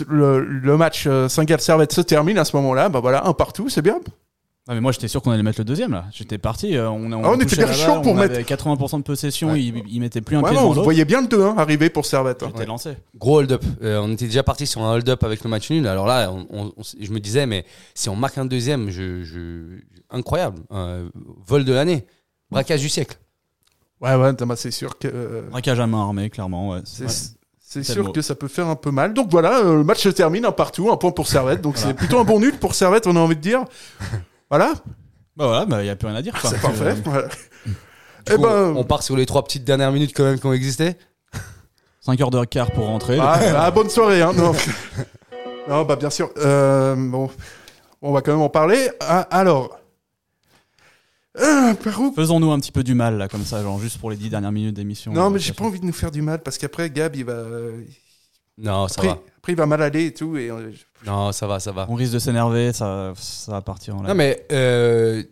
le, 0.08 0.44
le 0.44 0.78
match 0.78 1.06
euh, 1.08 1.28
Saint-Gall-Servette 1.28 1.92
se 1.94 2.02
termine 2.02 2.38
à 2.38 2.46
ce 2.46 2.56
moment-là. 2.58 2.90
Bah 2.90 3.00
voilà, 3.00 3.26
un 3.26 3.34
partout, 3.34 3.70
c'est 3.70 3.82
bien. 3.82 4.00
Ah, 4.72 4.76
mais 4.76 4.82
moi 4.82 4.92
j'étais 4.92 5.08
sûr 5.08 5.24
qu'on 5.24 5.32
allait 5.32 5.42
mettre 5.42 5.60
le 5.60 5.66
deuxième 5.66 5.92
là. 5.94 6.06
J'étais 6.12 6.38
parti. 6.38 6.78
euh, 6.78 6.90
on, 6.92 7.12
Ah, 7.12 7.32
on 7.32 7.40
était 7.40 7.56
bien 7.56 7.74
chaud 7.74 8.02
pour 8.02 8.12
on 8.12 8.16
mettre- 8.16 8.36
avait 8.36 8.44
80% 8.44 9.00
de 9.00 9.04
possession. 9.04 9.52
Ouais. 9.54 9.64
Il, 9.64 9.82
il 9.90 10.00
mettait 10.00 10.22
plus 10.22 10.36
un 10.36 10.42
Ouais, 10.42 10.50
pied 10.52 10.56
non, 10.56 10.62
devant 10.62 10.70
vous 10.70 10.76
l'autre. 10.76 10.84
voyez 10.84 11.06
bien 11.06 11.22
le 11.22 11.28
2-1 11.28 11.58
arriver 11.58 11.90
pour 11.90 12.06
Servette. 12.06 12.44
hein. 12.44 12.52
J'étais 12.54 12.68
lancé. 12.68 12.92
Gros 13.18 13.40
hold-up. 13.40 13.64
Euh, 13.82 14.00
on 14.00 14.12
était 14.12 14.26
déjà 14.26 14.44
parti 14.44 14.68
sur 14.68 14.84
un 14.84 14.94
hold-up 14.94 15.24
avec 15.24 15.44
le 15.44 15.50
match 15.50 15.72
nul. 15.72 15.88
Alors 15.88 16.06
là, 16.06 16.32
on- 16.32 16.46
on- 16.52 16.66
on 16.78 16.84
je 17.02 17.12
me 17.12 17.20
disais, 17.20 17.48
mais 17.48 17.66
si 17.96 18.10
on 18.10 18.16
marque 18.16 18.38
un 18.38 18.46
deuxième, 18.46 18.92
je, 18.92 19.24
je- 19.24 19.80
incroyable. 20.12 20.60
Vol 21.48 21.66
de 21.66 21.74
l'année. 21.74 22.06
Braquage 22.52 22.82
du 22.82 22.90
siècle. 22.90 23.18
Ouais, 24.02 24.14
ouais, 24.16 24.32
c'est 24.56 24.70
sûr 24.72 24.98
que. 25.00 25.08
euh, 25.12 25.42
Braquage 25.50 25.80
à 25.80 25.88
main 25.88 26.02
armée, 26.02 26.30
clairement. 26.30 26.70
Ouais. 26.70 26.82
C'est 26.86 27.06
Ouais. 27.80 27.84
sûr 27.84 28.12
que 28.14 28.22
ça 28.22 28.34
peut 28.36 28.48
faire 28.48 28.68
un 28.68 28.76
peu 28.76 28.92
mal. 28.92 29.14
Donc 29.16 29.30
voilà, 29.32 29.60
euh, 29.60 29.76
le 29.78 29.84
match 29.84 30.02
se 30.02 30.10
termine 30.10 30.46
un 30.46 30.52
partout, 30.52 30.92
un 30.92 30.98
point 30.98 31.12
pour 31.12 31.28
Servette. 31.28 31.62
Donc 31.62 31.78
c'est 31.78 31.94
plutôt 31.96 32.20
un 32.20 32.24
bon 32.24 32.40
nul 32.40 32.54
pour 32.58 32.76
Servette, 32.76 33.08
on 33.08 33.16
a 33.16 33.20
envie 33.20 33.36
de 33.36 33.42
dire. 33.42 33.66
Voilà, 34.50 34.74
Bah 35.36 35.46
voilà, 35.48 35.66
bah, 35.66 35.84
y 35.84 35.90
a 35.90 35.96
plus 35.96 36.08
rien 36.08 36.16
à 36.18 36.22
dire. 36.22 36.34
quoi. 36.42 36.50
c'est 36.50 36.62
parfait. 36.62 36.96
Voilà. 37.06 37.28
Du 37.28 37.34
Eh 38.32 38.36
coup, 38.36 38.42
ben, 38.42 38.74
on 38.76 38.84
part 38.84 39.04
sur 39.04 39.16
les 39.16 39.26
trois 39.26 39.44
petites 39.44 39.64
dernières 39.64 39.92
minutes 39.92 40.12
quand 40.16 40.24
même 40.24 40.40
qui 40.40 40.46
ont 40.46 40.54
existé. 40.54 40.96
5 42.02 42.20
heures 42.22 42.32
de 42.32 42.44
quart 42.46 42.72
pour 42.72 42.86
rentrer. 42.88 43.18
ah, 43.22 43.40
ah, 43.58 43.72
bonne 43.72 43.90
soirée. 43.90 44.22
Hein, 44.22 44.34
non. 44.34 44.54
non, 45.70 45.84
bah 45.84 45.96
bien 45.96 46.10
sûr. 46.10 46.32
Euh, 46.38 46.96
bon, 46.98 47.30
on 48.02 48.12
va 48.12 48.22
quand 48.22 48.32
même 48.32 48.42
en 48.42 48.50
parler. 48.50 48.90
Ah, 49.02 49.22
alors, 49.30 49.78
euh, 51.40 51.74
par 51.76 52.02
où 52.02 52.14
Faisons-nous 52.14 52.52
un 52.52 52.60
petit 52.60 52.72
peu 52.72 52.84
du 52.84 52.96
mal 52.96 53.18
là, 53.18 53.28
comme 53.28 53.44
ça, 53.46 53.62
genre 53.62 53.80
juste 53.80 54.00
pour 54.00 54.10
les 54.10 54.18
10 54.18 54.30
dernières 54.30 54.52
minutes 54.52 54.76
d'émission. 54.76 55.12
Non, 55.14 55.28
Euh, 55.28 55.30
mais 55.30 55.40
j'ai 55.40 55.54
pas 55.54 55.66
envie 55.66 55.80
de 55.80 55.86
nous 55.86 55.94
faire 55.94 56.10
du 56.12 56.22
mal 56.22 56.42
parce 56.42 56.58
qu'après 56.58 56.90
Gab, 56.90 57.16
il 57.16 57.26
va, 57.26 57.44
Non, 58.60 58.88
ça 58.88 58.96
après, 58.98 59.08
va. 59.08 59.20
après 59.38 59.54
il 59.54 59.56
va 59.56 59.66
mal 59.66 59.82
aller 59.82 60.08
et 60.08 60.14
tout. 60.14 60.38
Et 60.38 60.50
euh, 60.52 60.72
Non, 61.06 61.32
ça 61.32 61.48
va, 61.48 61.60
ça 61.60 61.72
va. 61.72 61.86
On 61.90 61.96
risque 61.96 62.14
de 62.14 62.20
s'énerver, 62.20 62.74
ça, 62.74 63.14
ça 63.16 63.52
va 63.54 63.62
partir 63.62 63.96
en 63.96 64.02
Non, 64.02 64.08
live. 64.10 64.16
mais 64.16 64.46
euh, 64.52 65.24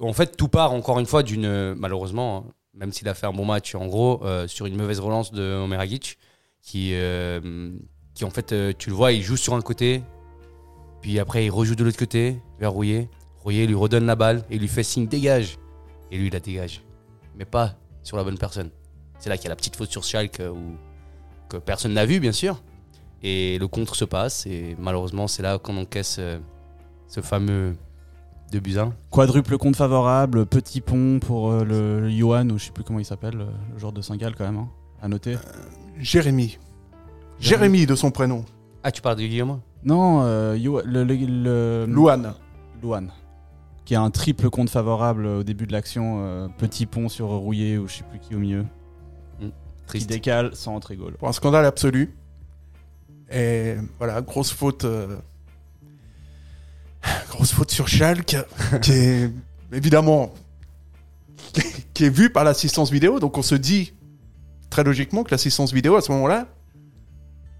en 0.00 0.12
fait, 0.12 0.36
tout 0.36 0.48
part 0.48 0.72
encore 0.72 0.98
une 0.98 1.06
fois 1.06 1.22
d'une. 1.22 1.74
Malheureusement, 1.74 2.44
hein, 2.48 2.52
même 2.74 2.92
s'il 2.92 3.08
a 3.08 3.14
fait 3.14 3.26
un 3.26 3.32
bon 3.32 3.44
match, 3.44 3.74
en 3.74 3.86
gros, 3.86 4.24
euh, 4.24 4.48
sur 4.48 4.66
une 4.66 4.76
mauvaise 4.76 4.98
relance 5.00 5.30
de 5.32 5.42
Omeragic, 5.62 6.18
qui, 6.62 6.90
euh, 6.94 7.70
qui 8.14 8.24
en 8.24 8.30
fait, 8.30 8.52
euh, 8.52 8.72
tu 8.76 8.88
le 8.90 8.96
vois, 8.96 9.12
il 9.12 9.22
joue 9.22 9.36
sur 9.36 9.54
un 9.54 9.60
côté, 9.60 10.02
puis 11.00 11.18
après, 11.18 11.44
il 11.44 11.50
rejoue 11.50 11.74
de 11.74 11.84
l'autre 11.84 11.98
côté, 11.98 12.38
vers 12.58 12.72
Rouillet. 12.72 13.08
Rouillet 13.40 13.66
lui 13.66 13.74
redonne 13.74 14.06
la 14.06 14.14
balle 14.16 14.42
et 14.50 14.58
lui 14.58 14.68
fait 14.68 14.82
signe 14.84 15.06
dégage. 15.06 15.58
Et 16.10 16.16
lui, 16.16 16.28
il 16.28 16.32
la 16.32 16.40
dégage. 16.40 16.82
Mais 17.36 17.44
pas 17.44 17.74
sur 18.02 18.16
la 18.16 18.24
bonne 18.24 18.38
personne. 18.38 18.70
C'est 19.18 19.28
là 19.28 19.36
qu'il 19.36 19.44
y 19.44 19.48
a 19.48 19.50
la 19.50 19.56
petite 19.56 19.76
faute 19.76 19.90
sur 19.90 20.04
Schalke 20.04 20.40
où, 20.40 20.76
que 21.48 21.56
personne 21.56 21.92
n'a 21.92 22.06
vu, 22.06 22.20
bien 22.20 22.32
sûr. 22.32 22.62
Et 23.22 23.58
le 23.58 23.68
contre 23.68 23.94
se 23.94 24.04
passe, 24.04 24.46
et 24.46 24.76
malheureusement, 24.78 25.28
c'est 25.28 25.42
là 25.42 25.58
qu'on 25.58 25.76
encaisse 25.76 26.16
euh, 26.18 26.38
ce 27.06 27.20
fameux 27.20 27.76
2 28.50 28.58
buts 28.60 28.78
1. 28.78 28.92
Quadruple 29.10 29.58
compte 29.58 29.76
favorable, 29.76 30.44
petit 30.46 30.80
pont 30.80 31.20
pour 31.20 31.50
euh, 31.52 31.64
le, 31.64 32.00
le 32.00 32.10
Johan, 32.10 32.48
ou 32.50 32.58
je 32.58 32.64
sais 32.66 32.72
plus 32.72 32.82
comment 32.84 32.98
il 32.98 33.04
s'appelle, 33.04 33.34
le, 33.34 33.46
le 33.72 33.78
joueur 33.78 33.92
de 33.92 34.00
Saint-Gall 34.02 34.34
quand 34.36 34.44
même, 34.44 34.56
hein, 34.58 34.68
à 35.00 35.08
noter. 35.08 35.36
Jérémy. 35.98 36.58
Jérémy 37.38 37.86
de 37.86 37.94
son 37.94 38.10
prénom. 38.10 38.44
Ah, 38.82 38.90
tu 38.90 39.00
parles 39.02 39.16
de 39.16 39.22
Guillaume? 39.22 39.60
Non, 39.84 40.22
euh, 40.22 40.56
Yo- 40.58 40.82
le, 40.84 41.04
le, 41.04 41.14
le- 41.14 41.86
Louane. 41.88 42.34
Louane, 42.82 43.12
qui 43.84 43.94
a 43.94 44.00
un 44.02 44.10
triple 44.10 44.50
compte 44.50 44.70
favorable 44.70 45.26
au 45.26 45.42
début 45.44 45.66
de 45.68 45.72
l'action, 45.72 46.18
euh, 46.24 46.48
petit 46.58 46.86
pont 46.86 47.08
sur 47.08 47.28
Rouillé 47.28 47.78
ou 47.78 47.86
je 47.86 47.94
sais 47.98 48.04
plus 48.10 48.18
qui 48.18 48.34
au 48.34 48.38
milieu, 48.40 48.64
qui 49.40 49.52
Triste. 49.86 50.08
décale 50.08 50.54
sans 50.56 50.74
entrer 50.74 50.96
goal. 50.96 51.14
Pour 51.14 51.28
un 51.28 51.32
scandale 51.32 51.64
absolu. 51.64 52.16
Et 53.32 53.76
voilà, 53.98 54.20
grosse 54.20 54.52
faute. 54.52 54.84
euh, 54.84 55.16
Grosse 57.30 57.52
faute 57.52 57.70
sur 57.70 57.88
Schalke, 57.88 58.36
qui 58.82 58.92
est 58.92 59.30
évidemment 59.72 60.32
qui 61.94 62.04
est 62.04 62.10
vue 62.10 62.30
par 62.30 62.44
l'assistance 62.44 62.90
vidéo. 62.92 63.18
Donc 63.20 63.36
on 63.38 63.42
se 63.42 63.54
dit 63.54 63.92
très 64.70 64.84
logiquement 64.84 65.24
que 65.24 65.30
l'assistance 65.32 65.72
vidéo 65.72 65.96
à 65.96 66.00
ce 66.02 66.12
moment-là, 66.12 66.46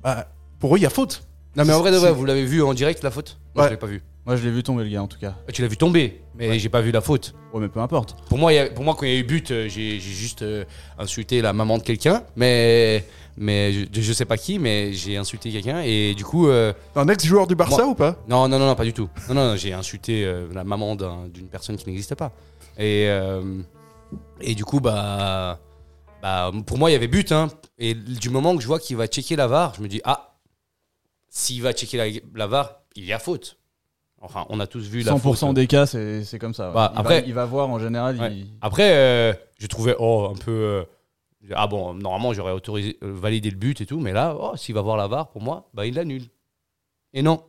bah, 0.03 0.29
pour 0.61 0.75
eux, 0.75 0.79
il 0.79 0.83
y 0.83 0.87
a 0.87 0.91
faute. 0.91 1.27
Non, 1.57 1.65
mais 1.65 1.73
en 1.73 1.81
vrai, 1.81 1.91
de 1.91 1.97
vrai, 1.97 2.13
vous 2.13 2.25
l'avez 2.25 2.45
vu 2.47 2.63
en 2.63 2.73
direct 2.73 3.03
la 3.03 3.11
faute? 3.11 3.39
Moi, 3.55 3.65
Ouais. 3.65 3.69
je 3.71 3.75
l'ai 3.75 3.79
pas 3.81 3.87
vu. 3.89 4.03
Moi 4.25 4.37
je 4.37 4.45
l'ai 4.45 4.51
vu 4.53 4.63
tomber 4.63 4.85
le 4.85 4.91
gars 4.91 5.03
en 5.03 5.09
tout 5.09 5.19
cas. 5.19 5.35
Ah, 5.49 5.53
Tu 5.53 5.63
l'as 5.63 5.69
vu 5.69 5.77
tomber, 5.77 6.23
mais 6.37 6.59
j'ai 6.59 6.69
pas 6.69 6.81
vu 6.81 6.93
la 6.93 7.01
faute. 7.01 7.35
Ouais 7.53 7.61
mais 7.61 7.69
peu 7.69 7.81
importe. 7.81 8.15
Pour 8.29 8.39
moi, 8.39 8.53
il 8.53 8.57
y 8.57 8.59
a- 8.61 8.71
pour 8.71 8.85
moi 8.85 8.95
quand 8.95 9.05
il 9.05 9.13
y 9.13 9.17
a 9.17 9.19
eu 9.19 9.25
but, 9.25 9.51
euh, 9.51 9.69
j'ai 9.69 9.99
j'ai 9.99 10.13
juste 10.13 10.43
euh, 10.43 10.65
insulté 10.99 11.43
la 11.43 11.53
maman 11.53 11.77
de 11.79 11.83
quelqu'un, 11.83 12.23
mais, 12.37 13.05
mais 13.37 13.73
je, 13.73 13.87
je 14.01 14.13
sais 14.13 14.25
pas 14.25 14.37
qui, 14.37 14.61
mais 14.61 14.93
j'ai 14.93 15.17
insulté 15.17 15.51
quelqu'un 15.51 15.81
et 15.83 16.15
du 16.15 16.25
coup. 16.25 16.49
euh, 16.49 16.73
Un 16.95 17.09
ex-joueur 17.09 17.49
du 17.49 17.57
Barça 17.57 17.79
Moi- 17.83 17.87
ou 17.89 17.95
pas? 17.97 18.17
Non, 18.29 18.47
non, 18.49 18.59
non, 18.61 18.67
non, 18.67 18.75
pas 18.77 18.85
du 18.85 18.93
tout. 18.93 19.09
Non, 19.29 19.35
non, 19.35 19.49
non, 19.51 19.57
j'ai 19.57 19.73
insulté 19.73 20.25
euh, 20.25 20.47
la 20.55 20.63
maman 20.63 20.95
d'un- 20.95 21.27
d'une 21.29 21.49
personne 21.49 21.77
qui 21.77 21.89
n'existe 21.89 22.15
pas. 22.15 22.31
Et, 22.79 23.07
euh, 23.09 23.61
et 24.41 24.55
du 24.55 24.65
coup, 24.65 24.79
bah, 24.81 25.59
bah, 26.23 26.53
pour 26.65 26.79
moi, 26.79 26.91
il 26.91 26.93
y 26.93 26.97
avait 26.97 27.09
but. 27.09 27.33
Hein. 27.33 27.49
Et 27.79 27.95
du 27.95 28.31
moment 28.31 28.55
que 28.57 28.63
je 28.63 28.69
vois 28.69 28.79
qu'il 28.79 28.97
va 28.97 29.09
checker 29.09 29.35
la 29.35 29.49
VAR, 29.49 29.75
je 29.75 29.83
me 29.83 29.89
dis, 29.89 30.01
ah, 30.05 30.37
s'il 31.29 31.61
va 31.63 31.73
checker 31.73 31.97
la, 31.97 32.07
la 32.37 32.47
VAR, 32.47 32.83
il 32.95 33.05
y 33.05 33.13
a 33.13 33.19
faute. 33.19 33.59
Enfin, 34.25 34.47
on 34.51 34.61
a 34.61 34.67
tous 34.69 34.87
vu 34.87 35.03
la 35.03 35.13
100% 35.15 35.35
faute. 35.49 35.55
des 35.55 35.67
cas 35.67 35.85
c'est 35.85 36.23
c'est 36.25 36.39
comme 36.39 36.55
ça. 36.55 36.69
ouais. 36.69 36.75
Bah, 36.75 36.93
il, 36.95 37.01
après- 37.01 37.21
va, 37.23 37.27
il 37.27 37.35
va 37.35 37.45
voir 37.45 37.69
en 37.69 37.79
général. 37.81 38.19
Ouais. 38.21 38.33
il- 38.33 38.47
Après, 38.61 38.93
euh, 38.95 39.33
je 39.59 39.67
trouvais, 39.67 39.97
oh, 39.99 40.29
un 40.33 40.39
peu. 40.39 40.51
euh, 40.53 40.85
ah 41.57 41.67
bon, 41.67 41.93
normalement, 41.95 42.33
j'aurais 42.33 42.53
autorisé, 42.53 42.99
euh, 43.03 43.13
validé 43.13 43.51
le 43.51 43.57
but 43.57 43.81
et 43.81 43.87
tout, 43.87 43.99
mais 43.99 44.13
là, 44.13 44.37
oh, 44.39 44.53
s'il 44.57 44.75
va 44.77 44.81
voir 44.81 44.97
la 44.97 45.09
VAR, 45.09 45.29
pour 45.31 45.43
moi, 45.43 45.69
bah, 45.75 45.87
il 45.87 45.95
l'annule. 45.95 46.23
Et 47.13 47.23
non. 47.23 47.43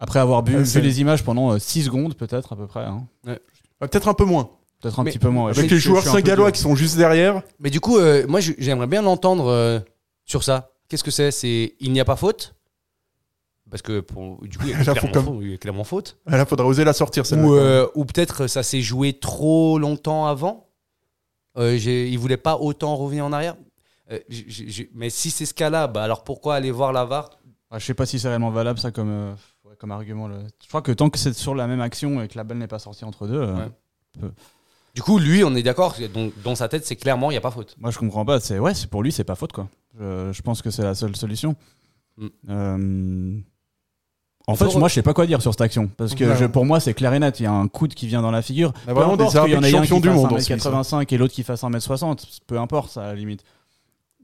Après 0.00 0.20
avoir 0.20 0.42
bu, 0.42 0.54
Ah, 0.56 0.62
vu 0.62 0.80
les 0.80 1.00
images 1.00 1.24
pendant 1.24 1.58
6 1.58 1.84
secondes 1.84 2.14
peut-être 2.14 2.52
à 2.52 2.56
peu 2.56 2.66
près. 2.66 2.84
hein. 2.84 3.06
Euh, 3.26 3.36
Peut-être 3.80 4.08
un 4.08 4.14
peu 4.14 4.24
moins. 4.24 4.50
Peut-être 4.80 4.98
un 5.00 5.02
Mais- 5.04 5.10
petit 5.10 5.18
peu 5.18 5.28
moins. 5.28 5.52
Je 5.52 5.58
Avec 5.58 5.70
les 5.72 5.76
je- 5.78 5.82
joueurs 5.88 6.04
saint-gallois 6.04 6.52
qui 6.52 6.60
sont 6.60 6.74
juste 6.76 6.96
derrière. 6.96 7.42
Mais 7.58 7.70
du 7.70 7.80
coup, 7.80 7.98
euh, 7.98 8.24
moi, 8.28 8.40
j'aimerais 8.40 8.86
bien 8.86 9.02
l'entendre 9.02 9.46
euh, 9.48 9.80
sur 10.24 10.44
ça. 10.44 10.70
Qu'est-ce 10.88 11.02
que 11.04 11.10
c'est? 11.10 11.30
C'est 11.32 11.74
il 11.80 11.92
n'y 11.92 12.00
a 12.00 12.04
pas 12.04 12.16
faute? 12.16 12.54
Parce 13.70 13.82
que 13.82 14.00
pour, 14.00 14.40
du 14.46 14.56
coup, 14.58 14.64
il 14.66 14.70
y 14.70 14.74
a 14.74 14.78
Là, 14.82 14.92
clairement, 14.94 15.12
comme- 15.12 15.24
faute, 15.26 15.38
il 15.42 15.50
y 15.50 15.54
a 15.54 15.58
clairement 15.58 15.84
faute. 15.84 16.16
Là, 16.26 16.44
faudrait 16.46 16.66
oser 16.66 16.84
la 16.84 16.92
sortir. 16.92 17.24
Ou, 17.32 17.52
euh, 17.54 17.86
ou 17.94 18.04
peut-être 18.04 18.46
ça 18.46 18.62
s'est 18.62 18.80
joué 18.80 19.12
trop 19.12 19.78
longtemps 19.78 20.26
avant. 20.26 20.68
Euh, 21.56 21.76
il 21.76 22.16
voulait 22.18 22.36
pas 22.36 22.56
autant 22.56 22.94
revenir 22.96 23.24
en 23.24 23.32
arrière. 23.32 23.56
Euh, 24.10 24.18
mais 24.94 25.10
si 25.10 25.30
c'est 25.30 25.44
ce 25.44 25.52
cas-là, 25.54 25.86
bah 25.86 26.02
alors 26.02 26.24
pourquoi 26.24 26.54
aller 26.54 26.70
voir 26.70 26.92
la 26.92 27.04
VAR 27.04 27.30
Ah, 27.70 27.78
je 27.78 27.84
sais 27.84 27.94
pas 27.94 28.06
si 28.06 28.18
c'est 28.18 28.28
réellement 28.28 28.50
valable 28.50 28.78
ça 28.78 28.90
comme, 28.90 29.10
euh, 29.10 29.32
ouais, 29.64 29.74
comme 29.78 29.90
argument. 29.90 30.28
le- 30.28 30.38
Je 30.62 30.68
crois 30.68 30.80
que 30.82 30.92
tant 30.92 31.10
que 31.10 31.18
c'est 31.18 31.34
sur 31.34 31.54
la 31.54 31.66
même 31.66 31.80
action 31.82 32.22
et 32.22 32.28
que 32.28 32.36
la 32.38 32.44
balle 32.44 32.58
n'est 32.58 32.68
pas 32.68 32.78
sortie 32.78 33.04
entre 33.04 33.26
deux, 33.26 33.40
euh, 33.42 33.54
Ouais. 34.22 34.28
Du 34.94 35.02
coup, 35.02 35.18
lui, 35.18 35.44
on 35.44 35.54
est 35.54 35.62
d'accord. 35.62 35.94
Dans, 36.14 36.30
dans 36.42 36.54
sa 36.54 36.68
tête, 36.68 36.86
c'est 36.86 36.96
clairement 36.96 37.30
il 37.30 37.34
n'y 37.34 37.38
a 37.38 37.42
pas 37.42 37.50
faute. 37.50 37.76
moi 37.78 37.90
je 37.90 37.98
comprends 37.98 38.24
pas. 38.24 38.40
C'est 38.40 38.58
ouais, 38.58 38.72
c'est 38.74 38.88
pour 38.88 39.02
lui, 39.02 39.12
c'est 39.12 39.24
pas 39.24 39.34
faute 39.36 39.52
quoi. 39.52 39.68
Je, 39.98 40.30
je 40.32 40.42
pense 40.42 40.62
que 40.62 40.70
c'est 40.70 40.82
la 40.82 40.94
seule 40.94 41.14
solution. 41.16 41.54
Mm. 42.16 43.40
En 44.48 44.56
fait, 44.56 44.74
moi, 44.76 44.88
je 44.88 44.94
sais 44.94 45.02
pas 45.02 45.12
quoi 45.14 45.26
dire 45.26 45.40
sur 45.42 45.52
cette 45.52 45.60
action 45.60 45.88
parce 45.96 46.14
que 46.14 46.24
Ouais. 46.24 46.36
je- 46.36 46.46
pour 46.46 46.64
moi, 46.64 46.80
c'est 46.80 46.94
clair 46.94 47.12
et 47.14 47.18
net. 47.18 47.38
Il 47.38 47.44
y 47.44 47.46
a 47.46 47.52
un 47.52 47.68
coude 47.68 47.94
qui 47.94 48.06
vient 48.06 48.22
dans 48.22 48.30
la 48.32 48.42
figure. 48.42 48.72
On 48.86 48.90
a 48.90 48.94
Peu 48.94 49.00
importe 49.02 49.30
qu'il 49.44 49.52
y 49.52 49.56
en 49.56 49.62
ait 49.62 49.74
un 49.76 49.82
qui 49.82 50.00
du 50.00 50.08
fasse 50.08 50.16
monde 50.16 50.32
en 50.32 50.38
Suisse, 50.40 50.48
1m85 50.48 51.12
et 51.12 51.18
l'autre 51.18 51.34
qui 51.34 51.42
fasse 51.42 51.62
1m60. 51.62 52.40
Peu 52.46 52.58
importe, 52.58 52.90
ça 52.90 53.02
à 53.02 53.06
la 53.08 53.14
limite. 53.14 53.44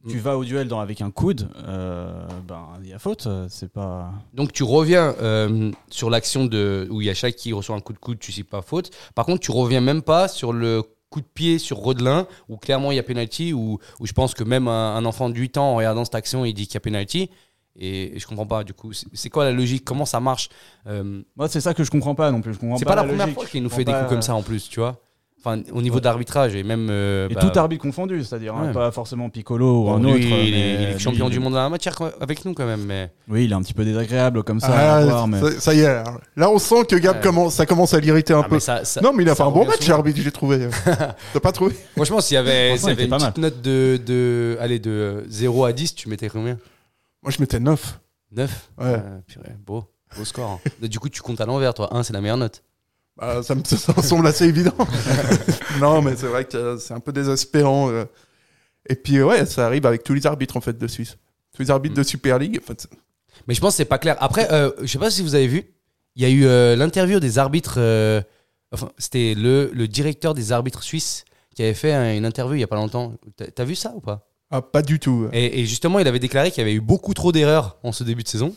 Tu 0.08 0.16
Mm. 0.16 0.20
vas 0.20 0.36
au 0.36 0.44
duel 0.44 0.68
dans, 0.68 0.80
avec 0.80 1.00
un 1.00 1.10
coude, 1.10 1.48
euh, 1.66 2.12
ben 2.46 2.60
il 2.82 2.90
y 2.90 2.92
a 2.92 2.98
faute. 2.98 3.26
C'est 3.48 3.72
pas. 3.72 4.10
Donc 4.34 4.52
tu 4.52 4.62
reviens 4.62 5.14
euh, 5.22 5.70
sur 5.90 6.10
l'action 6.10 6.44
de 6.44 6.86
où 6.90 7.00
il 7.00 7.06
y 7.06 7.10
a 7.10 7.14
chaque 7.14 7.36
qui 7.36 7.52
reçoit 7.54 7.74
un 7.76 7.80
coup 7.80 7.92
de 7.94 7.98
coude, 7.98 8.18
tu 8.18 8.30
sais 8.32 8.42
pas 8.44 8.60
faute. 8.60 8.90
Par 9.14 9.24
contre, 9.24 9.40
tu 9.40 9.50
reviens 9.50 9.80
même 9.80 10.02
pas 10.02 10.28
sur 10.28 10.52
le 10.52 10.82
coup 11.08 11.20
de 11.20 11.26
pied 11.32 11.58
sur 11.58 11.76
Rodelin 11.78 12.26
où 12.48 12.56
clairement 12.56 12.90
il 12.92 12.96
y 12.96 12.98
a 12.98 13.02
penalty 13.02 13.52
où, 13.54 13.78
où 14.00 14.06
je 14.06 14.12
pense 14.12 14.34
que 14.34 14.42
même 14.44 14.68
un, 14.68 14.96
un 14.96 15.04
enfant 15.06 15.30
de 15.30 15.36
8 15.38 15.56
ans 15.58 15.72
en 15.72 15.76
regardant 15.76 16.04
cette 16.04 16.16
action, 16.16 16.44
il 16.44 16.52
dit 16.54 16.66
qu'il 16.66 16.74
y 16.74 16.78
a 16.78 16.80
penalty 16.80 17.30
et, 17.78 18.12
je 18.18 18.26
comprends 18.26 18.46
pas 18.46 18.64
du 18.64 18.72
coup. 18.74 18.92
C'est 19.12 19.30
quoi 19.30 19.44
la 19.44 19.52
logique? 19.52 19.84
Comment 19.84 20.04
ça 20.06 20.20
marche? 20.20 20.48
Euh, 20.86 21.22
Moi, 21.36 21.48
c'est 21.48 21.60
ça 21.60 21.74
que 21.74 21.84
je 21.84 21.90
comprends 21.90 22.14
pas 22.14 22.30
non 22.30 22.40
plus. 22.40 22.54
Je 22.54 22.58
comprends 22.58 22.76
C'est 22.76 22.84
pas, 22.84 22.94
la, 22.94 23.02
première 23.04 23.26
logique. 23.26 23.34
fois 23.34 23.46
qu'il 23.48 23.62
nous 23.62 23.70
fait 23.70 23.84
des 23.84 23.92
coups 23.92 24.08
comme 24.08 24.22
ça 24.22 24.34
en 24.34 24.42
plus, 24.42 24.68
tu 24.68 24.80
vois. 24.80 25.00
Enfin, 25.46 25.60
au 25.74 25.82
niveau 25.82 26.00
d'arbitrage 26.00 26.54
et 26.54 26.62
même. 26.62 26.86
euh, 26.88 27.28
Et 27.28 27.34
bah, 27.34 27.42
tout 27.42 27.58
arbitre 27.58 27.82
confondu, 27.82 28.24
c'est-à-dire 28.24 28.54
hein, 28.54 28.72
pas 28.72 28.90
forcément 28.92 29.28
Piccolo 29.28 29.82
ou 29.82 29.84
bon, 29.84 29.96
un 29.96 29.98
lui, 30.00 30.06
autre. 30.12 30.18
il, 30.20 30.32
est, 30.32 30.50
mais 30.52 30.74
il 30.74 30.88
est 30.94 30.98
champion 30.98 31.28
du 31.28 31.38
monde 31.38 31.52
dans 31.52 31.58
la 31.62 31.68
matière 31.68 31.94
avec 32.18 32.46
nous 32.46 32.54
quand 32.54 32.64
même. 32.64 32.82
Mais 32.86 33.10
Oui, 33.28 33.44
il 33.44 33.50
est 33.52 33.54
un 33.54 33.60
petit 33.60 33.74
peu 33.74 33.84
désagréable 33.84 34.42
comme 34.42 34.58
ça. 34.58 34.70
Ah, 34.72 34.96
à 34.96 35.04
voir, 35.04 35.28
mais... 35.28 35.38
ça, 35.42 35.60
ça 35.60 35.74
y 35.74 35.80
est. 35.80 35.84
alors. 35.84 36.18
Là, 36.36 36.48
on 36.50 36.58
sent 36.58 36.86
que 36.88 36.96
Gab 36.96 37.16
Ouais. 37.16 37.22
commence, 37.22 37.56
ça 37.56 37.66
commence 37.66 37.92
à 37.92 38.00
l'irriter 38.00 38.32
un 38.32 38.40
Ah, 38.40 38.48
peu. 38.48 38.54
mais 38.54 38.60
ça- 38.60 38.86
ça- 38.86 39.02
non, 39.02 39.12
mais 39.12 39.22
il 39.22 39.28
a 39.28 39.34
fait 39.34 39.42
un 39.42 39.50
bon 39.50 39.66
match, 39.66 39.86
l'arbitre, 39.86 40.18
j'ai 40.22 40.32
trouvé. 40.32 40.66
T'as 41.34 41.40
pas 41.40 41.52
trouvé? 41.52 41.74
Franchement, 41.94 42.22
s'il 42.22 42.36
y 42.36 42.38
avait, 42.38 42.78
Franchement, 42.78 43.02
une 43.02 43.08
petite 43.18 43.36
note 43.38 43.60
de, 43.60 44.00
de, 44.06 44.56
allez, 44.62 44.78
de 44.78 45.24
0 45.28 45.64
à 45.66 45.74
10, 45.74 45.94
tu 45.94 46.08
mettais 46.08 46.30
combien? 46.30 46.56
Moi, 47.24 47.30
je 47.32 47.40
mettais 47.40 47.58
9. 47.60 48.00
9 48.32 48.70
Ouais. 48.78 49.02
Beau, 49.66 49.84
beau 50.16 50.24
score. 50.24 50.60
hein. 50.64 50.86
du 50.86 50.98
coup, 51.00 51.08
tu 51.08 51.22
comptes 51.22 51.40
à 51.40 51.46
l'envers, 51.46 51.74
toi. 51.74 51.88
1, 51.96 52.02
c'est 52.04 52.12
la 52.12 52.20
meilleure 52.20 52.36
note. 52.36 52.62
Bah, 53.16 53.42
ça 53.42 53.54
me 53.54 53.62
ça 53.64 54.00
semble 54.02 54.26
assez 54.26 54.44
évident. 54.46 54.74
non, 55.80 56.02
mais 56.02 56.16
c'est 56.16 56.26
vrai 56.26 56.44
que 56.44 56.56
euh, 56.56 56.78
c'est 56.78 56.94
un 56.94 57.00
peu 57.00 57.12
désespérant. 57.12 57.90
euh. 57.90 58.04
Et 58.88 58.96
puis 58.96 59.22
ouais, 59.22 59.46
ça 59.46 59.66
arrive 59.66 59.86
avec 59.86 60.02
tous 60.04 60.14
les 60.14 60.26
arbitres 60.26 60.56
en 60.56 60.60
fait 60.60 60.76
de 60.76 60.86
Suisse. 60.86 61.16
Tous 61.54 61.62
les 61.62 61.70
arbitres 61.70 61.94
de 61.94 62.02
Super 62.02 62.38
League. 62.38 62.60
en 62.62 62.66
fait, 62.66 62.86
Mais 63.46 63.54
je 63.54 63.60
pense 63.60 63.72
que 63.74 63.76
c'est 63.78 63.84
pas 63.84 63.98
clair. 63.98 64.16
Après, 64.20 64.52
euh, 64.52 64.70
je 64.82 64.86
sais 64.86 64.98
pas 64.98 65.10
si 65.10 65.22
vous 65.22 65.34
avez 65.36 65.46
vu, 65.46 65.64
il 66.16 66.22
y 66.22 66.26
a 66.26 66.28
eu 66.28 66.44
euh, 66.44 66.76
l'interview 66.76 67.20
des 67.20 67.38
arbitres. 67.38 67.76
euh, 67.78 68.20
enfin, 68.72 68.90
c'était 68.98 69.34
le, 69.36 69.70
le 69.72 69.88
directeur 69.88 70.34
des 70.34 70.50
arbitres 70.52 70.82
suisses 70.82 71.24
qui 71.54 71.62
avait 71.62 71.72
fait 71.74 71.92
un- 71.92 72.14
une 72.16 72.26
interview 72.26 72.56
il 72.56 72.60
y 72.60 72.64
a 72.64 72.66
pas 72.66 72.76
longtemps. 72.76 73.14
T'as 73.36 73.46
t'as 73.46 73.64
vu 73.64 73.76
ça 73.76 73.92
ou 73.94 74.00
pas? 74.00 74.26
Ah, 74.50 74.62
pas 74.62 74.82
du 74.82 74.98
tout. 74.98 75.28
et, 75.32 75.60
et 75.60 75.66
justement, 75.66 75.98
il 75.98 76.06
avait 76.06 76.18
déclaré 76.18 76.50
qu'il 76.50 76.58
y 76.60 76.62
avait 76.66 76.74
eu 76.74 76.80
beaucoup 76.80 77.14
trop 77.14 77.32
d'erreurs 77.32 77.78
en 77.82 77.92
ce 77.92 78.04
début 78.04 78.22
de 78.22 78.28
saison, 78.28 78.54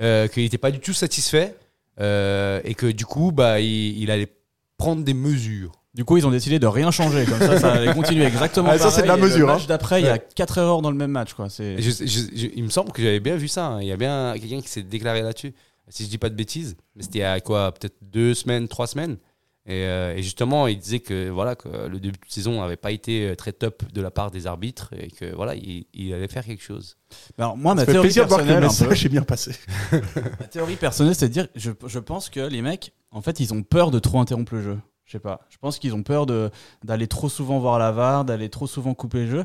euh, 0.00 0.28
qu'il 0.28 0.42
n'était 0.42 0.58
pas 0.58 0.70
du 0.70 0.80
tout 0.80 0.92
satisfait 0.92 1.56
euh, 2.00 2.60
et 2.64 2.74
que 2.74 2.86
du 2.86 3.06
coup, 3.06 3.32
bah, 3.32 3.60
il, 3.60 3.98
il 3.98 4.10
allait 4.10 4.32
prendre 4.78 5.04
des 5.04 5.14
mesures. 5.14 5.72
Du 5.94 6.04
coup, 6.06 6.16
ils 6.16 6.26
ont 6.26 6.30
décidé 6.30 6.58
de 6.58 6.66
rien 6.66 6.90
changer. 6.90 7.26
Comme 7.26 7.38
ça, 7.38 7.58
ça 7.60 7.72
allait 7.72 7.92
continuer 7.94 8.24
exactement 8.24 8.70
Ah, 8.72 8.78
ça, 8.78 8.90
c'est 8.90 9.02
de 9.02 9.06
la 9.08 9.18
mesure, 9.18 9.46
Le 9.46 9.52
match 9.52 9.62
hein. 9.64 9.66
d'après, 9.68 10.00
il 10.00 10.06
y 10.06 10.08
a 10.08 10.12
Ouais. 10.14 10.26
4 10.34 10.58
erreurs 10.58 10.80
dans 10.82 10.90
le 10.90 10.96
même 10.96 11.10
match. 11.10 11.34
Quoi. 11.34 11.48
Je- 11.48 11.78
je- 11.78 12.06
je- 12.06 12.46
il 12.54 12.64
me 12.64 12.70
semble 12.70 12.92
que 12.92 13.02
j'avais 13.02 13.20
bien 13.20 13.36
vu 13.36 13.46
ça. 13.46 13.66
hein. 13.66 13.82
Il 13.82 13.88
y 13.88 13.92
a 13.92 13.96
bien 13.98 14.34
quelqu'un 14.40 14.60
qui 14.62 14.68
s'est 14.68 14.82
déclaré 14.82 15.20
là-dessus. 15.20 15.52
Si 15.88 16.04
je 16.04 16.08
dis 16.08 16.16
pas 16.16 16.30
de 16.30 16.34
bêtises, 16.34 16.76
mais 16.96 17.02
c'était 17.02 17.18
il 17.18 17.22
y 17.22 17.24
a 17.24 17.38
quoi, 17.40 17.72
peut-être 17.72 17.96
deux 18.00 18.32
semaines, 18.32 18.68
trois 18.68 18.86
semaines. 18.86 19.18
Et, 19.64 19.84
euh, 19.84 20.16
et 20.16 20.22
justement, 20.22 20.66
il 20.66 20.78
disait 20.78 20.98
que 20.98 21.28
voilà 21.28 21.54
que 21.54 21.68
le 21.86 22.00
début 22.00 22.18
de 22.18 22.32
saison 22.32 22.60
n'avait 22.60 22.76
pas 22.76 22.90
été 22.90 23.28
euh, 23.28 23.36
très 23.36 23.52
top 23.52 23.84
de 23.92 24.00
la 24.00 24.10
part 24.10 24.32
des 24.32 24.48
arbitres 24.48 24.92
et 24.98 25.08
que 25.08 25.32
voilà, 25.34 25.54
il, 25.54 25.86
il 25.94 26.12
allait 26.12 26.26
faire 26.26 26.44
quelque 26.44 26.62
chose. 26.62 26.96
Alors, 27.38 27.56
moi, 27.56 27.74
ma 27.74 27.84
fait 27.84 27.92
théorie 27.92 28.08
plaisir 28.08 28.24
de 28.24 28.28
voir 28.28 28.40
que 28.40 28.44
le 28.46 28.60
personnelle, 28.60 28.64
un 28.64 28.86
peu, 28.86 28.90
message 28.90 29.06
est 29.06 29.08
bien 29.08 29.22
passé. 29.22 29.54
ma 30.40 30.46
théorie 30.46 30.76
personnelle, 30.76 31.14
c'est 31.14 31.28
de 31.28 31.32
dire, 31.32 31.46
je, 31.54 31.70
je 31.86 31.98
pense 32.00 32.28
que 32.28 32.40
les 32.40 32.60
mecs, 32.60 32.92
en 33.12 33.22
fait, 33.22 33.38
ils 33.38 33.54
ont 33.54 33.62
peur 33.62 33.92
de 33.92 34.00
trop 34.00 34.18
interrompre 34.18 34.54
le 34.54 34.62
jeu. 34.62 34.78
Je 35.04 35.12
sais 35.12 35.20
pas. 35.20 35.46
Je 35.50 35.58
pense 35.58 35.78
qu'ils 35.78 35.94
ont 35.94 36.02
peur 36.02 36.26
de, 36.26 36.50
d'aller 36.82 37.06
trop 37.06 37.28
souvent 37.28 37.60
voir 37.60 37.78
la 37.78 37.92
VAR, 37.92 38.24
d'aller 38.24 38.48
trop 38.48 38.66
souvent 38.66 38.94
couper 38.94 39.26
le 39.26 39.30
jeu. 39.30 39.44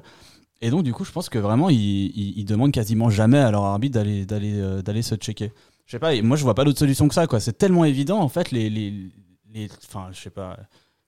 Et 0.62 0.72
donc, 0.72 0.84
du 0.84 0.94
coup, 0.94 1.06
je 1.06 1.12
pense 1.12 1.30
que 1.30 1.38
vraiment, 1.38 1.70
ils, 1.70 1.78
ils, 1.78 2.40
ils 2.40 2.46
demandent 2.46 2.72
quasiment 2.72 3.12
jamais 3.12 3.38
à 3.38 3.52
leur 3.52 3.66
arbitre 3.66 3.94
d'aller, 3.94 4.26
d'aller, 4.26 4.54
euh, 4.56 4.82
d'aller 4.82 5.04
se 5.04 5.14
checker. 5.16 5.52
Je 5.86 5.92
sais 5.92 6.00
pas, 6.00 6.16
et 6.16 6.22
moi, 6.22 6.38
je 6.38 6.44
vois 6.44 6.56
pas 6.56 6.64
d'autre 6.64 6.80
solution 6.80 7.08
que 7.08 7.14
ça, 7.14 7.28
quoi. 7.28 7.40
C'est 7.40 7.58
tellement 7.58 7.86
évident, 7.86 8.20
en 8.20 8.30
fait, 8.30 8.52
les. 8.52 8.70
les, 8.70 9.10
les 9.54 9.70
enfin, 9.88 10.10
je 10.12 10.20
sais 10.22 10.30
pas. 10.30 10.58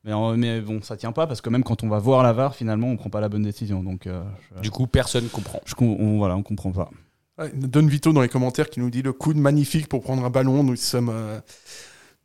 Mais, 0.04 0.14
en- 0.14 0.38
mais 0.38 0.62
bon, 0.62 0.82
ça 0.82 0.96
tient 0.96 1.12
pas 1.12 1.28
parce 1.28 1.42
que 1.42 1.50
même 1.50 1.64
quand 1.64 1.84
on 1.84 1.90
va 1.90 2.00
voir 2.00 2.24
la 2.24 2.32
VAR, 2.34 2.56
finalement, 2.56 2.88
on 2.88 2.96
prend 2.98 3.10
pas 3.10 3.20
la 3.20 3.30
bonne 3.30 3.44
décision. 3.44 3.84
Donc, 3.84 4.08
euh, 4.08 4.24
je, 4.56 4.62
Du 4.62 4.72
coup, 4.72 4.88
personne 4.88 5.28
comprend. 5.30 5.60
je 5.66 5.74
on, 5.80 6.18
voilà, 6.18 6.36
on 6.38 6.44
comprend 6.44 6.72
pas. 6.72 6.90
Ouais, 7.38 7.52
Don 7.54 7.86
Vito 7.86 8.12
dans 8.14 8.22
les 8.22 8.30
commentaires 8.30 8.70
qui 8.70 8.80
nous 8.80 8.90
dit 8.90 9.02
le 9.02 9.14
coup 9.14 9.34
de 9.34 9.40
magnifique 9.40 9.88
pour 9.88 10.02
prendre 10.02 10.24
un 10.26 10.30
ballon. 10.30 10.64
Nous 10.64 10.76
sommes, 10.78 11.10
euh, 11.10 11.40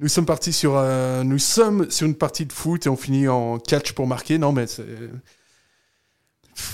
nous 0.01 0.09
sommes 0.09 0.27
partis 0.27 0.53
sur, 0.53 0.75
euh, 0.77 1.23
nous 1.25 1.39
sommes 1.39 1.91
sur 1.91 2.07
une 2.07 2.15
partie 2.17 2.47
de 2.47 2.53
foot 2.53 2.87
et 2.87 2.89
on 2.89 2.97
finit 2.97 3.27
en 3.29 3.59
catch 3.59 3.93
pour 3.93 4.07
marquer. 4.07 4.39
Non, 4.39 4.53
mais 4.53 4.67
c'est. 4.67 4.87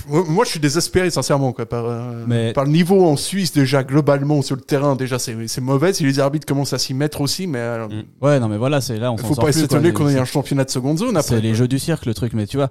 Moi, 0.09 0.45
je 0.45 0.51
suis 0.51 0.61
désespéré, 0.61 1.11
sincèrement, 1.11 1.53
quoi, 1.53 1.67
par, 1.67 1.85
euh, 1.87 2.25
Mais- 2.27 2.53
par 2.53 2.65
le 2.65 2.71
niveau 2.71 3.07
en 3.07 3.17
Suisse, 3.17 3.53
déjà, 3.53 3.83
globalement, 3.85 4.43
sur 4.43 4.57
le 4.57 4.63
terrain. 4.63 4.97
Déjà, 4.97 5.19
c'est 5.19 5.61
mauvais. 5.61 5.93
Si 5.93 6.05
les 6.05 6.19
arbitres 6.21 6.47
commencent 6.47 6.73
à 6.73 6.79
s'y 6.79 6.95
mettre 6.95 7.21
aussi, 7.21 7.47
mais 7.47 7.59
euh, 7.59 7.89
Mm. 7.89 8.03
Ouais, 8.25 8.41
non, 8.41 8.49
mais 8.49 8.57
voilà, 8.59 8.81
c'est 8.81 8.99
là, 8.99 9.11
on 9.13 9.17
faut 9.17 9.35
pas 9.35 9.53
s'étonner 9.53 9.93
qu'on 9.93 10.09
ait 10.09 10.19
un 10.19 10.25
championnat 10.25 10.65
de 10.65 10.71
seconde 10.71 10.99
zone 10.99 11.17
après. 11.17 11.37
C'est 11.37 11.41
les 11.41 11.55
jeux 11.55 11.69
du 11.69 11.79
cirque, 11.79 12.07
le 12.07 12.15
truc. 12.15 12.33
Mais 12.35 12.47
tu 12.47 12.57
vois, 12.57 12.69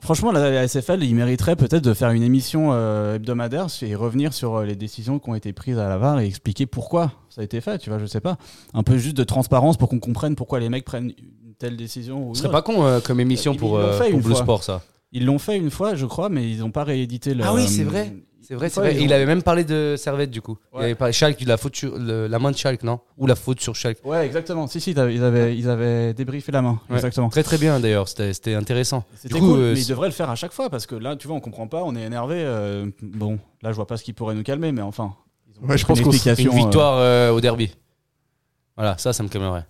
franchement, 0.00 0.32
la, 0.32 0.50
la 0.50 0.62
SFL, 0.66 1.02
il 1.02 1.14
mériterait 1.14 1.56
peut-être 1.56 1.82
de 1.84 1.92
faire 1.94 2.10
une 2.10 2.22
émission 2.22 2.70
euh, 2.72 3.16
hebdomadaire 3.16 3.66
et 3.82 3.94
revenir 3.94 4.32
sur 4.32 4.56
euh, 4.56 4.64
les 4.64 4.76
décisions 4.76 5.18
qui 5.18 5.28
ont 5.30 5.34
été 5.34 5.52
prises 5.52 5.78
à 5.78 5.88
la 5.88 5.98
VAR 5.98 6.20
et 6.20 6.26
expliquer 6.26 6.66
pourquoi 6.66 7.12
ça 7.28 7.40
a 7.42 7.44
été 7.44 7.60
fait. 7.60 7.78
Tu 7.78 7.90
vois, 7.90 7.98
je 7.98 8.06
sais 8.06 8.20
pas. 8.20 8.36
Un 8.74 8.82
peu 8.82 8.96
juste 8.96 9.16
de 9.16 9.24
transparence 9.24 9.76
pour 9.76 9.88
qu'on 9.88 10.00
comprenne 10.00 10.34
pourquoi 10.34 10.60
les 10.60 10.68
mecs 10.68 10.84
prennent 10.84 11.12
une 11.46 11.54
telle 11.58 11.76
décision. 11.76 12.28
Ou 12.30 12.34
Ce 12.34 12.42
serait 12.42 12.52
pas 12.52 12.62
con 12.62 12.84
euh, 12.86 13.00
comme 13.00 13.20
émission 13.20 13.54
pour, 13.54 13.76
euh, 13.78 13.98
pour 14.10 14.20
Blue 14.20 14.32
fois. 14.34 14.42
Sport, 14.42 14.62
ça. 14.64 14.82
Ils 15.12 15.24
l'ont 15.24 15.38
fait 15.38 15.56
une 15.56 15.70
fois, 15.70 15.94
je 15.94 16.06
crois, 16.06 16.28
mais 16.28 16.48
ils 16.50 16.60
n'ont 16.60 16.70
pas 16.70 16.84
réédité 16.84 17.34
le. 17.34 17.44
Ah 17.44 17.54
oui, 17.54 17.66
c'est 17.66 17.84
vrai. 17.84 18.12
C'est 18.48 18.54
vrai, 18.54 18.70
c'est 18.70 18.80
vrai. 18.80 18.96
Et 18.96 19.02
il 19.02 19.12
avait 19.12 19.26
même 19.26 19.42
parlé 19.42 19.62
de 19.62 19.94
Servette, 19.98 20.30
du 20.30 20.40
coup. 20.40 20.56
Il 20.74 20.80
avait 20.80 20.94
parlé 20.94 21.12
Schalke, 21.12 21.42
de 21.42 21.48
la, 21.48 21.58
faute 21.58 21.76
sur, 21.76 21.98
le- 21.98 22.28
la 22.28 22.38
main 22.38 22.50
de 22.50 22.56
Schalke, 22.56 22.82
non? 22.82 23.00
Ou 23.18 23.26
la 23.26 23.34
faute 23.34 23.60
sur 23.60 23.76
Schalke. 23.76 23.98
Ouais, 24.04 24.24
exactement. 24.24 24.66
Si, 24.66 24.80
si, 24.80 24.92
ils 24.92 24.98
avaient, 24.98 25.54
ils 25.54 25.68
avaient, 25.68 26.14
débriefé 26.14 26.50
la 26.50 26.62
main. 26.62 26.80
Ouais. 26.88 26.96
Exactement. 26.96 27.28
Très 27.28 27.42
très 27.42 27.58
bien 27.58 27.78
d'ailleurs, 27.78 28.08
c'était 28.08 28.32
c'était 28.32 28.54
intéressant. 28.54 29.04
C'était 29.14 29.34
Du 29.34 29.40
coup, 29.40 29.48
cool, 29.48 29.58
euh, 29.58 29.72
mais 29.74 29.80
ils 29.82 29.86
devraient 29.88 30.08
le 30.08 30.14
faire 30.14 30.30
à 30.30 30.34
chaque 30.34 30.52
fois 30.52 30.70
parce 30.70 30.86
que 30.86 30.94
là, 30.94 31.14
tu 31.16 31.26
vois, 31.26 31.36
on 31.36 31.40
comprend 31.40 31.66
pas, 31.66 31.82
on 31.84 31.94
est 31.94 32.02
énervé. 32.02 32.36
euh, 32.38 32.86
bon, 33.02 33.38
là, 33.60 33.70
je 33.70 33.76
vois 33.76 33.86
pas 33.86 33.98
ce 33.98 34.04
qui 34.04 34.14
pourrait 34.14 34.34
nous 34.34 34.42
calmer, 34.42 34.72
mais 34.72 34.80
enfin. 34.80 35.14
ils 35.46 35.62
ont 35.62 35.68
Ouais, 35.68 35.76
je 35.76 35.84
pense 35.84 35.98
une 35.98 36.04
qu'on 36.04 36.10
Une 36.12 36.48
euh, 36.48 36.50
victoire 36.52 36.96
euh, 36.96 37.30
au 37.32 37.42
derby. 37.42 37.70
Voilà, 38.76 38.96
ça, 38.96 39.12
ça 39.12 39.22
me 39.22 39.28
calmerait. 39.28 39.66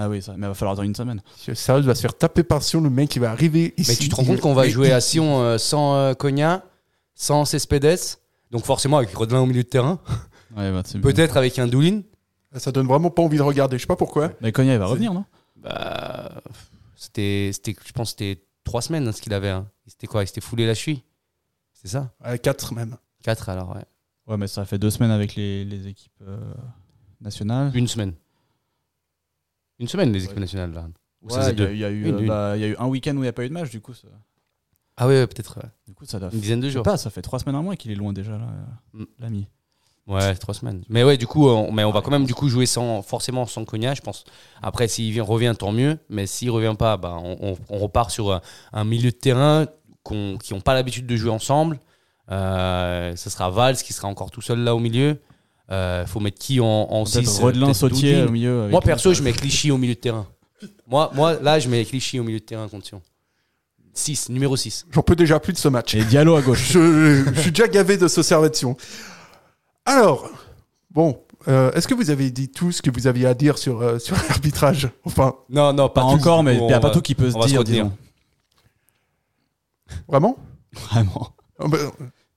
Ah 0.00 0.08
oui, 0.08 0.22
ça, 0.22 0.32
mais 0.36 0.46
il 0.46 0.48
va 0.48 0.54
falloir 0.54 0.74
attendre 0.74 0.86
une 0.86 0.94
semaine. 0.94 1.20
Sérieux, 1.54 1.82
va 1.82 1.94
se 1.96 2.00
faire 2.02 2.16
taper 2.16 2.44
par 2.44 2.62
Sion, 2.62 2.80
le 2.80 2.88
mec 2.90 3.08
qui 3.08 3.18
va 3.18 3.32
arriver 3.32 3.74
ici. 3.76 3.90
Mais 3.90 3.96
tu 3.96 4.08
te 4.08 4.14
rends 4.14 4.24
compte 4.24 4.38
qu'on 4.40 4.54
va 4.54 4.68
jouer 4.68 4.88
il- 4.88 4.92
à 4.92 5.00
Sion 5.00 5.40
euh, 5.42 5.58
sans 5.58 5.96
euh, 5.96 6.14
Cogna, 6.14 6.64
sans 7.14 7.44
Cespedes, 7.44 7.98
donc 8.52 8.64
forcément 8.64 8.98
avec 8.98 9.12
Rodelin 9.12 9.40
au 9.40 9.46
milieu 9.46 9.64
de 9.64 9.68
terrain, 9.68 9.98
Ouais, 10.56 10.70
bah, 10.70 10.82
c'est- 10.84 11.00
peut-être 11.00 11.36
avec 11.36 11.58
un 11.58 11.66
Doulin. 11.66 12.02
Ça 12.54 12.70
donne 12.70 12.86
vraiment 12.86 13.10
pas 13.10 13.22
envie 13.22 13.38
de 13.38 13.42
regarder. 13.42 13.76
Je 13.76 13.82
sais 13.82 13.86
pas 13.88 13.96
pourquoi. 13.96 14.32
Mais 14.40 14.52
Konya, 14.52 14.74
il 14.74 14.78
va 14.78 14.86
revenir, 14.86 15.12
non? 15.12 15.24
Bah, 15.56 16.40
c'était, 16.96 17.50
c'était, 17.52 17.74
je 17.84 17.92
pense 17.92 18.14
que 18.14 18.24
c'était 18.24 18.42
trois 18.64 18.80
semaines 18.82 19.08
hein, 19.08 19.12
ce 19.12 19.20
qu'il 19.20 19.34
avait. 19.34 19.50
hein. 19.50 19.66
C'était 19.86 20.06
quoi 20.06 20.22
Il 20.22 20.26
s'était 20.28 20.40
foulé 20.40 20.66
la 20.66 20.74
cheville 20.74 21.02
C'est 21.72 21.88
ça? 21.88 22.12
À 22.22 22.38
4 22.38 22.72
même. 22.74 22.96
Quatre 23.22 23.48
alors, 23.48 23.70
ouais. 23.74 23.84
Ouais, 24.28 24.36
mais 24.36 24.46
ça 24.46 24.64
fait 24.64 24.78
deux 24.78 24.90
semaines 24.90 25.10
avec 25.10 25.34
les, 25.34 25.64
les 25.64 25.88
équipes 25.88 26.12
euh, 26.26 26.38
nationales. 27.20 27.70
Une 27.74 27.88
semaine. 27.88 28.14
Une 29.78 29.88
semaine 29.88 30.12
les 30.12 30.24
équipes 30.24 30.38
nationales 30.38 30.72
là. 30.72 30.86
Ou 31.22 31.32
Ouais, 31.34 31.50
il 31.52 31.58
y, 31.78 31.84
a- 31.84 31.90
y 31.90 31.92
eu, 31.94 32.12
euh, 32.12 32.26
bah, 32.26 32.56
y 32.56 32.72
a 32.74 32.80
un 32.80 32.86
week-end 32.86 33.12
où 33.12 33.18
il 33.18 33.22
n'y 33.22 33.28
a 33.28 33.32
pas 33.32 33.44
eu 33.44 33.48
de 33.48 33.52
match, 33.54 33.70
du 33.70 33.80
coup. 33.80 33.92
Ça, 33.94 34.06
Ah 34.96 35.06
ouais, 35.08 35.14
ouais, 35.20 35.26
peut-être 35.26 35.56
ouais. 35.58 35.68
du 35.86 35.94
coup, 35.94 36.04
ça 36.04 36.18
doit. 36.20 36.30
une 36.32 36.40
dizaine 36.40 36.60
de 36.60 36.70
jours. 36.70 36.82
pas, 36.84 36.96
ça 36.96 37.10
fait 37.10 37.22
trois 37.22 37.38
semaines, 37.38 37.56
un 37.56 37.62
mois 37.62 37.76
qu'il 37.76 37.90
est 37.90 37.96
loin 37.96 38.12
déjà, 38.12 38.32
là, 38.38 38.46
Mm. 38.92 39.04
l'ami. 39.18 39.48
Ouais, 40.06 40.34
trois 40.36 40.54
semaines. 40.54 40.84
Mais 40.88 41.04
ouais, 41.04 41.16
du 41.18 41.26
coup, 41.26 41.48
on, 41.48 41.70
mais 41.70 41.84
on 41.84 41.90
va 41.90 42.00
quand 42.00 42.10
même 42.10 42.24
du 42.24 42.34
coup 42.34 42.48
jouer 42.48 42.64
sans 42.66 43.02
forcément 43.02 43.44
sans 43.46 43.64
Cogna, 43.66 43.94
je 43.94 44.00
pense. 44.00 44.24
Après, 44.62 44.88
s'il 44.88 45.12
vient, 45.12 45.22
revient, 45.22 45.54
tant 45.58 45.70
mieux. 45.70 45.98
Mais 46.08 46.26
s'il 46.26 46.50
revient 46.50 46.74
pas, 46.78 46.96
bah, 46.96 47.18
on, 47.22 47.36
on- 47.52 47.58
on 47.68 47.78
repart 47.78 48.10
sur 48.10 48.32
un, 48.32 48.40
un 48.72 48.84
milieu 48.84 49.10
de 49.10 49.16
terrain 49.16 49.66
qu'on- 50.04 50.38
qui 50.38 50.54
n'ont 50.54 50.60
pas 50.62 50.72
l'habitude 50.74 51.06
de 51.06 51.14
jouer 51.16 51.30
ensemble. 51.30 51.78
Euh, 52.30 53.14
ce 53.16 53.28
sera 53.30 53.50
Valls 53.50 53.76
qui 53.76 53.92
sera 53.92 54.08
encore 54.08 54.30
tout 54.30 54.40
seul 54.40 54.60
là 54.60 54.74
au 54.74 54.78
milieu. 54.78 55.18
Euh, 55.70 56.06
faut 56.06 56.20
mettre 56.20 56.38
qui 56.38 56.60
en, 56.60 56.64
en 56.66 57.04
Peut-être 57.04 57.26
6 57.28 57.40
Rodelin, 57.40 57.74
Sautier 57.74 58.22
au 58.22 58.30
milieu. 58.30 58.60
avec 58.62 58.72
Moi 58.72 58.80
perso, 58.80 59.12
je 59.12 59.22
mets 59.22 59.32
Clichy 59.32 59.70
au 59.70 59.76
milieu 59.78 59.94
de 59.94 60.00
terrain. 60.00 60.26
Moi, 60.86 61.10
moi 61.14 61.38
là, 61.42 61.58
je 61.58 61.68
mets 61.68 61.84
Clichy 61.84 62.18
au 62.18 62.24
milieu 62.24 62.38
de 62.40 62.44
terrain 62.44 62.68
contre 62.68 62.86
Sion. 62.86 63.02
6, 63.92 64.28
numéro 64.30 64.56
6. 64.56 64.86
J'en 64.92 65.02
peux 65.02 65.16
déjà 65.16 65.40
plus 65.40 65.52
de 65.52 65.58
ce 65.58 65.68
match. 65.68 65.94
Et 65.94 66.04
Diallo 66.04 66.36
à 66.36 66.42
gauche. 66.42 66.68
je, 66.72 67.24
je 67.34 67.40
suis 67.40 67.50
déjà 67.50 67.66
gavé 67.68 67.96
de 67.96 68.08
ce 68.08 68.22
servation. 68.22 68.76
Alors, 69.84 70.30
bon, 70.90 71.20
euh, 71.48 71.70
est-ce 71.72 71.86
que 71.88 71.94
vous 71.94 72.10
avez 72.10 72.30
dit 72.30 72.48
tout 72.48 72.72
ce 72.72 72.80
que 72.80 72.90
vous 72.90 73.06
aviez 73.06 73.26
à 73.26 73.34
dire 73.34 73.58
sur, 73.58 73.82
euh, 73.82 73.98
sur 73.98 74.16
l'arbitrage? 74.28 74.88
Enfin, 75.04 75.34
Non, 75.50 75.72
non, 75.72 75.88
Pas 75.88 76.02
tout. 76.02 76.06
encore, 76.08 76.42
mais 76.42 76.54
il 76.56 76.60
On 76.62 76.66
n'y 76.68 76.72
a 76.72 76.80
pas 76.80 76.90
tout 76.90 77.02
qui 77.02 77.14
peut 77.14 77.30
se 77.30 77.36
on 77.36 77.42
se 77.42 77.48
dire, 77.48 77.64
disons. 77.64 77.92
vraiment? 80.08 80.36
Vraiment. 80.72 81.28
Ah 81.58 81.66
ben, 81.68 81.78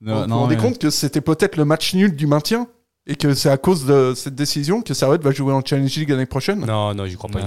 Non, 0.01 0.21
Vous 0.23 0.27
vous 0.33 0.39
rendez 0.39 0.57
compte 0.57 0.79
que 0.79 0.89
c'était 0.89 1.21
peut-être 1.21 1.55
le 1.57 1.65
match 1.65 1.93
nul 1.93 2.15
du 2.15 2.27
maintien? 2.27 2.67
Et 3.07 3.15
que 3.15 3.33
c'est 3.33 3.49
à 3.49 3.57
cause 3.57 3.85
de 3.85 4.13
cette 4.15 4.35
décision 4.35 4.81
que 4.81 4.93
Servette 4.93 5.23
va 5.23 5.31
jouer 5.31 5.53
en 5.53 5.61
Challenge 5.65 5.93
League 5.95 6.09
l'année 6.09 6.27
prochaine 6.27 6.65
Non, 6.65 6.93
non, 6.93 7.05
j'y 7.07 7.15
crois 7.15 7.29
pas. 7.29 7.39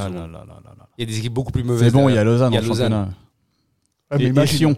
Il 0.98 1.00
y 1.00 1.02
a 1.02 1.06
des 1.06 1.18
équipes 1.18 1.32
beaucoup 1.32 1.52
plus 1.52 1.62
mauvaises. 1.64 1.88
C'est 1.88 1.92
bon, 1.92 2.08
il 2.08 2.14
y 2.14 2.18
a 2.18 2.24
derrière. 2.24 2.32
Lausanne 2.32 2.52
Il 2.52 2.56
y 2.56 2.58
en 2.58 2.62
a 2.62 2.66
Lausanne. 2.66 3.14
Ah, 4.10 4.16
mais 4.18 4.24
Et, 4.24 4.26
et 4.26 4.30
imagine, 4.30 4.58
Sion. 4.58 4.76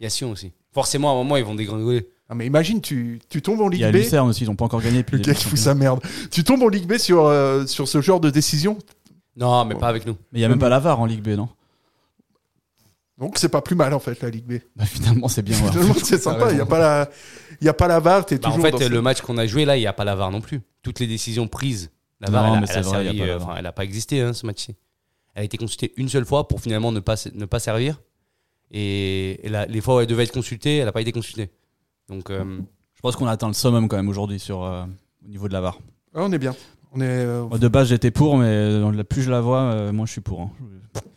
Il 0.00 0.04
y 0.04 0.06
a 0.06 0.10
Sion 0.10 0.30
aussi. 0.30 0.52
Forcément, 0.72 1.10
à 1.10 1.12
un 1.12 1.16
moment, 1.16 1.36
ils 1.36 1.44
vont 1.44 1.54
dégringoler. 1.54 2.08
Ah, 2.28 2.34
mais 2.34 2.46
imagine 2.46 2.80
tu, 2.80 3.20
tu 3.28 3.42
tombes 3.42 3.60
en 3.60 3.70
Il 3.70 3.74
y 3.74 3.76
Ligue 3.78 3.84
a 3.84 3.92
B. 3.92 3.96
Lucerne 3.96 4.28
aussi, 4.28 4.44
ils 4.44 4.46
n'ont 4.46 4.56
pas 4.56 4.64
encore 4.64 4.80
gagné. 4.80 5.02
Puis 5.02 5.18
Le 5.18 5.22
gars 5.22 5.34
qui 5.34 5.44
fout 5.44 5.58
sa 5.58 5.74
merde. 5.74 6.00
Tu 6.30 6.44
tombes 6.44 6.62
en 6.62 6.68
Ligue 6.68 6.86
B 6.86 6.96
sur, 6.98 7.26
euh, 7.26 7.66
sur 7.66 7.88
ce 7.88 8.00
genre 8.00 8.20
de 8.20 8.30
décision? 8.30 8.78
Non, 9.36 9.64
mais 9.64 9.74
pas 9.74 9.88
avec 9.88 10.06
nous. 10.06 10.16
Mais 10.32 10.38
il 10.38 10.42
n'y 10.42 10.44
a 10.44 10.48
même 10.48 10.58
pas 10.58 10.68
la 10.68 10.78
VAR 10.78 11.00
en 11.00 11.06
Ligue 11.06 11.22
B, 11.22 11.28
non? 11.30 11.48
Donc 13.22 13.38
c'est 13.38 13.48
pas 13.48 13.62
plus 13.62 13.76
mal 13.76 13.94
en 13.94 14.00
fait 14.00 14.20
la 14.20 14.30
Ligue 14.30 14.44
B. 14.46 14.52
Bah, 14.76 14.84
Finalement, 14.84 15.28
c'est 15.28 15.42
bien. 15.42 15.56
ouais. 15.62 15.70
Finalement, 15.70 15.94
c'est 16.02 16.18
sympa. 16.18 16.50
Il 16.50 16.56
n'y 16.56 16.60
a 16.60 16.66
pas 16.66 16.78
la, 16.78 17.08
il 17.60 17.64
y 17.64 17.68
a 17.68 17.72
pas 17.74 17.86
la 17.88 18.00
VAR. 18.00 18.26
T'es 18.26 18.36
Bah, 18.38 18.48
en 18.48 18.50
toujours 18.52 18.70
dans 18.70 18.78
fait, 18.78 18.84
ce- 18.86 18.90
le 18.90 19.00
match 19.00 19.20
qu'on 19.20 19.38
a 19.38 19.46
joué 19.46 19.64
là, 19.64 19.76
il 19.76 19.80
n'y 19.80 19.86
a 19.86 19.92
pas 19.92 20.04
la 20.04 20.14
VAR 20.16 20.30
non 20.30 20.40
plus. 20.40 20.60
Toutes 20.82 20.98
les 21.00 21.06
décisions 21.06 21.46
prises, 21.48 21.90
la 22.20 22.26
Non, 22.28 22.32
VAR, 22.34 22.46
elle, 22.46 22.52
a- 22.56 22.60
mais 22.60 22.66
elle 22.70 22.78
a 22.78 22.82
vrai, 22.82 22.98
a 22.98 23.02
servi, 23.04 23.18
pas 23.18 23.24
euh, 23.24 23.54
elle 23.56 23.62
n'a 23.62 23.72
pas 23.72 23.84
existé 23.84 24.20
hein, 24.20 24.32
ce 24.32 24.44
match-ci. 24.44 24.74
Elle 25.34 25.42
a 25.42 25.44
été 25.44 25.56
consultée 25.56 25.92
une 25.96 26.08
seule 26.08 26.26
fois 26.26 26.48
pour 26.48 26.60
finalement 26.60 26.90
ne 26.92 27.00
pas, 27.00 27.14
ne 27.32 27.44
pas 27.46 27.58
servir. 27.60 28.00
Et, 28.70 29.46
et 29.46 29.48
là, 29.48 29.66
les 29.66 29.80
fois 29.80 29.96
où 29.96 30.00
elle 30.00 30.06
devait 30.06 30.24
être 30.24 30.32
consultée, 30.32 30.78
elle 30.78 30.86
n'a 30.86 30.92
pas 30.92 31.00
été 31.02 31.12
consultée. 31.12 31.50
Donc, 32.08 32.28
euh, 32.30 32.58
Je 32.94 33.00
pense 33.00 33.16
qu'on 33.16 33.26
atteint 33.26 33.46
le 33.48 33.54
summum 33.54 33.88
quand 33.88 33.96
même 33.96 34.08
aujourd'hui 34.08 34.38
sur 34.40 34.64
euh, 34.64 34.84
au 35.24 35.28
niveau 35.28 35.46
de 35.48 35.52
la 35.52 35.60
VAR. 35.60 35.78
Ah, 36.14 36.20
on 36.22 36.32
est 36.32 36.38
bien. 36.38 36.54
On 36.92 37.00
est. 37.00 37.04
euh, 37.06 37.44
Moi, 37.44 37.58
de 37.58 37.68
base, 37.68 37.88
j'étais 37.88 38.10
pour, 38.10 38.36
mais 38.36 39.04
plus 39.04 39.22
je 39.22 39.30
la 39.30 39.40
vois, 39.40 39.60
euh, 39.60 39.92
moins 39.92 40.06
je 40.06 40.12
suis 40.12 40.20
pour. 40.20 40.40
hein. 40.42 40.50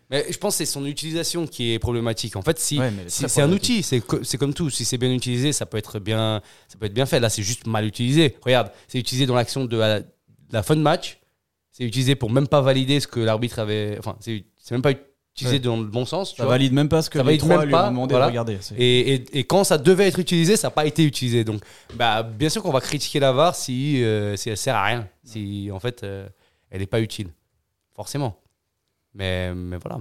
Mais 0.10 0.26
je 0.30 0.38
pense 0.38 0.54
que 0.54 0.58
c'est 0.60 0.72
son 0.72 0.86
utilisation 0.86 1.48
qui 1.48 1.74
est 1.74 1.80
problématique. 1.80 2.36
En 2.36 2.42
fait, 2.42 2.60
si, 2.60 2.80
Ouais, 2.80 2.92
c'est 3.08 3.42
un 3.42 3.52
outil, 3.52 3.82
c'est 3.84 4.02
co- 4.02 4.24
c'est 4.24 4.38
comme 4.38 4.54
tout. 4.54 4.70
Si 4.70 4.86
c'est 4.86 4.98
bien 4.98 5.12
utilisé, 5.12 5.52
ça 5.54 5.66
peut 5.66 5.78
être 5.78 6.00
bien, 6.00 6.42
ça 6.68 6.78
peut 6.78 6.86
être 6.86 6.94
bien 6.94 7.06
fait. 7.06 7.20
Là, 7.20 7.30
c'est 7.30 7.44
juste 7.44 7.66
mal 7.68 7.86
utilisé. 7.86 8.36
Regarde, 8.44 8.72
c'est 8.88 9.00
utilisé 9.00 9.26
dans 9.26 9.36
l'action 9.36 9.66
de 9.66 9.78
la, 9.78 10.00
de 10.02 10.06
la 10.52 10.64
fin 10.64 10.76
de 10.76 10.82
match. 10.82 11.20
C'est 11.72 11.84
utilisé 11.84 12.16
pour 12.16 12.30
même 12.32 12.48
pas 12.48 12.62
valider 12.62 13.00
ce 13.00 13.08
que 13.08 13.20
l'arbitre 13.20 13.60
avait. 13.60 13.98
Enfin, 14.00 14.16
c'est 14.20 14.46
c'est 14.62 14.74
même 14.76 14.82
pas 14.82 14.92
utilisé 15.36 15.60
dans 15.60 15.76
le 15.76 15.84
bon 15.84 16.06
sens. 16.06 16.32
tu 16.32 16.38
Ça 16.38 16.44
vois. 16.44 16.54
valide 16.54 16.72
même 16.72 16.88
pas 16.88 17.02
ce 17.02 17.10
que 17.10 17.18
Ça 17.20 17.24
les 17.24 17.26
valide 17.26 17.42
trois 17.42 17.58
même 17.58 17.66
lui 17.66 17.72
pas, 17.74 17.88
ont 17.88 17.92
demandé 17.92 18.14
voilà. 18.14 18.28
de 18.28 18.32
regarder. 18.32 18.58
c'est- 18.62 18.76
Et, 18.76 19.16
et- 19.16 19.40
et 19.40 19.44
quand 19.44 19.66
ça 19.66 19.78
devait 19.78 20.08
être 20.08 20.20
utilisé, 20.20 20.56
ça 20.56 20.68
n'a 20.68 20.72
pas 20.72 20.86
été 20.86 21.04
utilisé. 21.04 21.44
Donc, 21.44 21.62
bah, 21.96 22.24
bien 22.24 22.48
sûr 22.48 22.64
qu'on 22.64 22.72
va 22.72 22.80
critiquer 22.80 23.20
la 23.20 23.34
VAR 23.34 23.54
si, 23.56 24.02
euh, 24.04 24.38
si 24.38 24.50
elle 24.50 24.56
sert 24.56 24.76
à 24.76 24.86
rien. 24.86 25.08
Si, 25.26 25.70
en 25.74 25.80
fait, 25.82 26.04
euh, 26.04 26.30
elle 26.72 26.80
n'est 26.80 26.86
pas 26.86 27.02
utile. 27.02 27.28
Forcément. 27.94 28.40
Mais, 29.16 29.54
mais 29.56 29.78
voilà. 29.78 30.00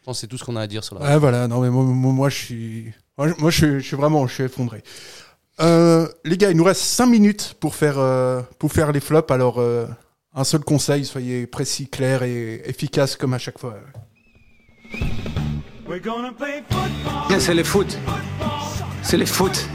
Je 0.00 0.04
pense 0.04 0.16
que 0.16 0.20
c'est 0.20 0.26
tout 0.28 0.38
ce 0.38 0.44
qu'on 0.44 0.56
a 0.56 0.62
à 0.62 0.66
dire 0.66 0.84
sur 0.84 0.98
la. 0.98 1.04
Ouais, 1.04 1.18
voilà, 1.18 1.48
non, 1.48 1.60
mais 1.60 1.68
moi, 1.70 1.82
moi, 1.84 2.12
moi, 2.12 2.28
je 2.28 2.36
suis. 2.36 2.92
Moi, 3.18 3.28
je- 3.28 3.34
moi, 3.40 3.50
je, 3.50 3.56
suis- 3.56 3.80
je 3.80 3.86
suis 3.86 3.96
vraiment 3.96 4.26
je 4.26 4.34
suis 4.34 4.44
effondré. 4.44 4.82
Euh, 5.60 6.06
les 6.24 6.36
gars, 6.36 6.50
il 6.50 6.56
nous 6.56 6.64
reste 6.64 6.82
5 6.82 7.06
minutes 7.06 7.56
pour 7.58 7.74
faire, 7.74 7.98
euh, 7.98 8.42
pour 8.58 8.70
faire 8.72 8.92
les 8.92 9.00
flops. 9.00 9.30
Alors, 9.32 9.58
euh, 9.58 9.86
un 10.34 10.44
seul 10.44 10.60
conseil 10.60 11.04
soyez 11.04 11.46
précis, 11.46 11.88
clair 11.88 12.22
et 12.22 12.62
efficace 12.68 13.16
comme 13.16 13.34
à 13.34 13.38
chaque 13.38 13.58
fois. 13.58 13.74
C'est 17.38 17.54
le 17.54 17.64
foot. 17.64 17.98
C'est 19.02 19.16
le 19.16 19.26
foot. 19.26 19.68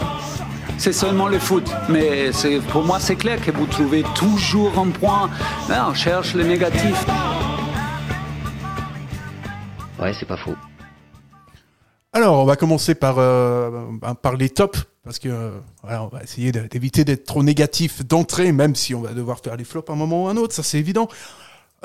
C'est 0.77 0.93
seulement 0.93 1.27
le 1.27 1.39
foot. 1.39 1.69
Mais 1.89 2.31
c'est- 2.31 2.59
pour 2.71 2.83
moi, 2.83 2.99
c'est 2.99 3.15
clair 3.15 3.43
que 3.43 3.51
vous 3.51 3.65
trouvez 3.65 4.03
toujours 4.15 4.77
un 4.79 4.89
point. 4.89 5.29
Là, 5.69 5.87
on 5.89 5.93
cherche 5.93 6.33
le 6.35 6.43
négatif. 6.43 7.05
Ouais, 10.01 10.13
c'est 10.13 10.25
pas 10.25 10.37
faux. 10.37 10.55
Alors, 12.13 12.39
on 12.39 12.45
va 12.45 12.55
commencer 12.55 12.95
par, 12.95 13.19
euh, 13.19 13.69
par 14.21 14.35
les 14.35 14.49
tops. 14.49 14.85
Parce 15.03 15.17
que 15.17 15.29
euh, 15.29 15.59
voilà, 15.81 16.03
on 16.03 16.07
va 16.07 16.21
essayer 16.23 16.51
d'éviter 16.51 17.03
d'être 17.03 17.25
trop 17.25 17.41
négatif 17.41 18.05
d'entrée, 18.05 18.51
même 18.51 18.75
si 18.75 18.93
on 18.93 19.01
va 19.01 19.13
devoir 19.13 19.39
faire 19.39 19.55
les 19.55 19.63
flops 19.63 19.89
à 19.89 19.93
un 19.93 19.95
moment 19.95 20.25
ou 20.25 20.27
à 20.27 20.31
un 20.31 20.37
autre, 20.37 20.53
ça 20.53 20.61
c'est 20.61 20.77
évident. 20.77 21.07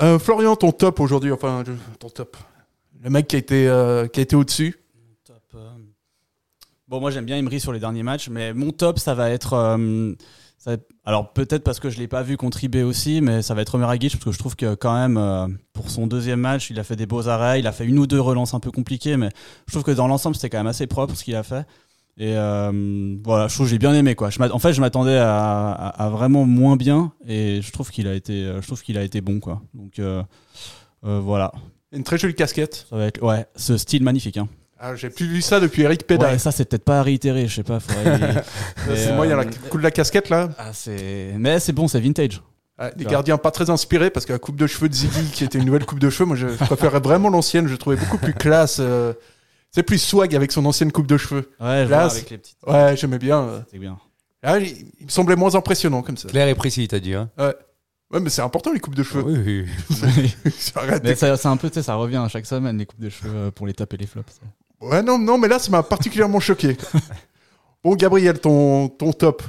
Euh, 0.03 0.19
Florian, 0.19 0.55
ton 0.55 0.71
top 0.71 0.99
aujourd'hui, 0.99 1.31
enfin, 1.31 1.63
ton 1.99 2.09
top. 2.09 2.37
Le 3.01 3.09
mec 3.09 3.27
qui 3.27 3.35
a 3.35 3.39
été, 3.39 3.67
euh, 3.67 4.07
qui 4.07 4.19
a 4.19 4.23
été 4.23 4.35
au-dessus. 4.35 4.79
Top, 5.25 5.41
euh, 5.55 5.69
Bon, 6.87 6.99
moi 6.99 7.09
j'aime 7.09 7.25
bien 7.25 7.37
Emery 7.37 7.59
sur 7.59 7.73
les 7.73 7.79
derniers 7.79 8.03
matchs, 8.03 8.29
mais 8.29 8.53
mon 8.53 8.71
top, 8.71 8.99
ça 8.99 9.15
va 9.15 9.31
être. 9.31 9.77
Ça 10.57 10.75
Alors 11.05 11.33
peut-être 11.33 11.63
parce 11.63 11.79
que 11.79 11.89
je 11.89 11.97
l'ai 11.99 12.07
pas 12.07 12.23
vu 12.23 12.35
contre 12.37 12.63
IB 12.63 12.77
aussi, 12.83 13.21
mais 13.21 13.41
ça 13.41 13.53
va 13.53 13.61
être 13.61 13.75
Omer 13.75 13.89
Agic, 13.89 14.13
parce 14.13 14.25
que 14.25 14.31
je 14.31 14.39
trouve 14.39 14.55
que 14.55 14.75
quand 14.75 14.93
même, 14.93 15.17
euh, 15.17 15.47
pour 15.73 15.89
son 15.89 16.07
deuxième 16.07 16.39
match, 16.39 16.69
il 16.71 16.79
a 16.79 16.83
fait 16.83 16.95
des 16.95 17.05
beaux 17.05 17.27
arrêts, 17.27 17.59
il 17.59 17.67
a 17.67 17.71
fait 17.71 17.85
une 17.85 17.99
ou 17.99 18.07
deux 18.07 18.19
relances 18.19 18.53
un 18.53 18.59
peu 18.59 18.71
compliquées, 18.71 19.17
mais 19.17 19.29
je 19.67 19.71
trouve 19.73 19.83
que 19.83 19.91
dans 19.91 20.07
l'ensemble, 20.07 20.35
c'était 20.35 20.49
quand 20.49 20.57
même 20.57 20.67
assez 20.67 20.87
propre 20.87 21.15
ce 21.15 21.23
qu'il 21.23 21.35
a 21.35 21.43
fait. 21.43 21.65
Et 22.19 22.35
euh, 22.35 23.15
voilà, 23.23 23.47
je 23.47 23.53
trouve 23.53 23.67
que 23.67 23.69
j'ai 23.69 23.77
bien 23.77 23.93
aimé 23.93 24.15
quoi. 24.15 24.31
Je 24.31 24.41
en 24.41 24.57
fait, 24.57 24.73
je 24.73 24.81
m'attendais 24.81 25.17
à, 25.17 25.71
à- 25.71 26.05
à 26.05 26.09
vraiment 26.09 26.45
moins 26.45 26.75
bien, 26.75 27.11
et 27.27 27.61
je 27.61 27.71
trouve 27.71 27.91
qu'il 27.91 28.07
a 28.07 28.15
été, 28.15 28.33
euh, 28.43 28.59
je 28.61 28.65
trouve 28.65 28.81
qu'il 28.81 28.97
a 28.97 29.03
été 29.03 29.21
bon 29.21 29.39
quoi. 29.39 29.61
Donc 29.75 29.99
euh, 29.99 30.23
voilà, 31.03 31.51
Une 31.91 32.03
très 32.03 32.17
jolie 32.17 32.33
casquette. 32.33 32.87
ça 32.89 32.97
va 32.97 33.05
être 33.05 33.21
ouais, 33.23 33.45
ce 33.55 33.77
style 33.77 34.03
magnifique. 34.03 34.37
Hein. 34.37 34.49
Ah, 34.79 34.95
J'ai 34.95 35.09
plus 35.09 35.27
vu 35.27 35.41
ça 35.41 35.59
depuis 35.59 35.81
Eric 35.83 36.05
Pédal. 36.05 36.33
Ouais, 36.33 36.37
ça 36.39 36.51
c'est 36.51 36.65
peut-être 36.65 36.83
pas 36.85 36.99
à 36.99 37.03
réitérer, 37.03 37.47
je 37.47 37.55
sais 37.55 37.63
pas. 37.63 37.79
faudrait- 37.79 38.43
c'est 38.95 39.13
moi, 39.13 39.25
il 39.25 39.29
y 39.29 39.33
a 39.33 39.37
euh, 39.37 39.43
la 39.43 39.45
coup 39.69 39.77
de 39.77 39.83
la 39.83 39.91
casquette 39.91 40.29
là. 40.29 40.49
Ah, 40.57 40.71
c'est... 40.73 41.33
Mais 41.37 41.59
c'est 41.59 41.73
bon, 41.73 41.87
c'est 41.87 41.99
vintage. 41.99 42.41
Ah, 42.77 42.91
les 42.95 43.03
vois. 43.03 43.11
gardiens 43.13 43.37
pas 43.37 43.49
très 43.49 43.69
inspirés 43.71 44.11
parce 44.11 44.25
que 44.27 44.33
la 44.33 44.39
coupe 44.39 44.55
de 44.55 44.67
cheveux 44.67 44.87
de 44.87 44.93
Ziggy, 44.93 45.31
qui 45.31 45.43
était 45.43 45.57
une 45.57 45.65
nouvelle 45.65 45.85
coupe 45.85 45.97
de 45.99 46.09
cheveux, 46.11 46.25
moi 46.27 46.35
je 46.35 46.45
préférais 46.47 46.99
vraiment 46.99 47.29
l'ancienne. 47.29 47.67
Je 47.67 47.75
trouvais 47.75 47.95
beaucoup 47.95 48.19
plus 48.19 48.33
classe. 48.35 48.77
euh, 48.79 49.13
C'est 49.71 49.81
plus 49.83 49.97
swag 49.97 50.35
avec 50.35 50.51
son 50.51 50.63
ancienne 50.65 50.91
coupe 50.91 51.07
de 51.07 51.17
cheveux. 51.17 51.49
Ouais, 51.59 51.85
je 51.85 51.89
Là, 51.89 52.01
vois, 52.01 52.09
c'est- 52.11 52.17
avec 52.17 52.29
les 52.29 52.37
petites. 52.37 52.57
Ouais, 52.67 52.95
j'aimais 52.95 53.17
bien. 53.19 53.41
euh. 53.41 53.59
C'est 53.71 53.79
bien. 53.79 53.97
Ah, 54.43 54.59
il, 54.59 54.67
il 54.99 55.05
me 55.07 55.09
semblait 55.11 55.35
moins 55.35 55.55
impressionnant 55.55 56.03
comme 56.03 56.17
ça. 56.17 56.27
Clair 56.29 56.47
et 56.47 56.53
précis, 56.55 56.87
t'as 56.87 56.99
dit. 56.99 57.15
Hein 57.15 57.29
Ouais, 58.09 58.21
mais 58.21 58.29
c'est 58.29 58.41
important 58.43 58.71
les 58.71 58.79
coupes 58.79 58.95
de 58.95 59.03
cheveux. 59.03 59.23
oui, 59.23 59.65
oui. 59.89 60.51
C'est 60.57 60.77
un 61.45 61.57
peu, 61.57 61.69
tu 61.69 61.73
sais, 61.73 61.83
ça 61.83 61.95
revient 61.95 62.15
à 62.23 62.29
chaque 62.29 62.45
semaine, 62.45 62.77
les 62.77 62.85
coupes 62.85 63.01
de 63.01 63.09
cheveux 63.09 63.31
euh, 63.35 63.51
pour 63.51 63.67
les 63.67 63.73
taper 63.73 63.97
les 63.97 64.05
flops. 64.07 64.31
ça. 64.31 64.47
Ouais, 64.81 65.01
non, 65.01 65.17
non, 65.17 65.37
mais 65.37 65.47
là, 65.47 65.59
ça 65.59 65.71
m'a 65.71 65.83
particulièrement 65.83 66.39
choqué. 66.39 66.77
Bon, 67.83 67.95
Gabriel, 67.95 68.39
ton, 68.39 68.89
ton 68.89 69.11
top. 69.13 69.41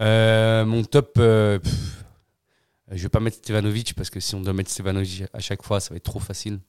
Euh, 0.00 0.64
mon 0.64 0.84
top. 0.84 1.14
euh, 1.18 1.58
pff, 1.58 2.04
je 2.92 3.02
vais 3.02 3.08
pas 3.08 3.20
mettre 3.20 3.38
Stevanovic 3.38 3.94
parce 3.94 4.10
que 4.10 4.20
si 4.20 4.34
on 4.34 4.40
doit 4.40 4.52
mettre 4.52 4.70
Stevanovic 4.70 5.24
à 5.32 5.40
chaque 5.40 5.62
fois, 5.62 5.80
ça 5.80 5.90
va 5.90 5.96
être 5.96 6.04
trop 6.04 6.20
facile. 6.20 6.60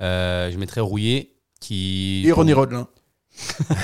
Euh, 0.00 0.50
je 0.50 0.58
mettrais 0.58 0.80
Rouillé 0.80 1.32
qui. 1.60 2.22
Et 2.26 2.32
Ronnie 2.32 2.52
Rodelin. 2.52 2.88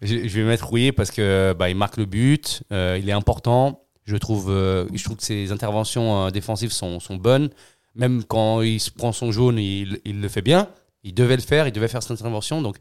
Je, 0.00 0.28
je 0.28 0.40
vais 0.40 0.44
mettre 0.44 0.68
Rouillé 0.68 0.92
parce 0.92 1.10
que 1.10 1.54
bah, 1.58 1.68
il 1.68 1.76
marque 1.76 1.96
le 1.96 2.04
but, 2.04 2.62
euh, 2.72 2.98
il 3.00 3.08
est 3.08 3.12
important. 3.12 3.82
Je 4.04 4.16
trouve, 4.16 4.48
euh, 4.50 4.86
je 4.94 5.02
trouve 5.02 5.16
que 5.16 5.24
ses 5.24 5.50
interventions 5.50 6.26
euh, 6.26 6.30
défensives 6.30 6.70
sont, 6.70 7.00
sont 7.00 7.16
bonnes. 7.16 7.50
Même 7.96 8.22
quand 8.22 8.62
il 8.62 8.78
se 8.78 8.90
prend 8.92 9.10
son 9.12 9.32
jaune, 9.32 9.58
il, 9.58 10.00
il 10.04 10.20
le 10.20 10.28
fait 10.28 10.40
bien. 10.42 10.68
Il 11.08 11.14
devait 11.14 11.36
le 11.36 11.42
faire, 11.42 11.66
il 11.66 11.72
devait 11.72 11.88
faire 11.88 12.02
cette 12.02 12.12
intervention. 12.12 12.62
Donc, 12.62 12.76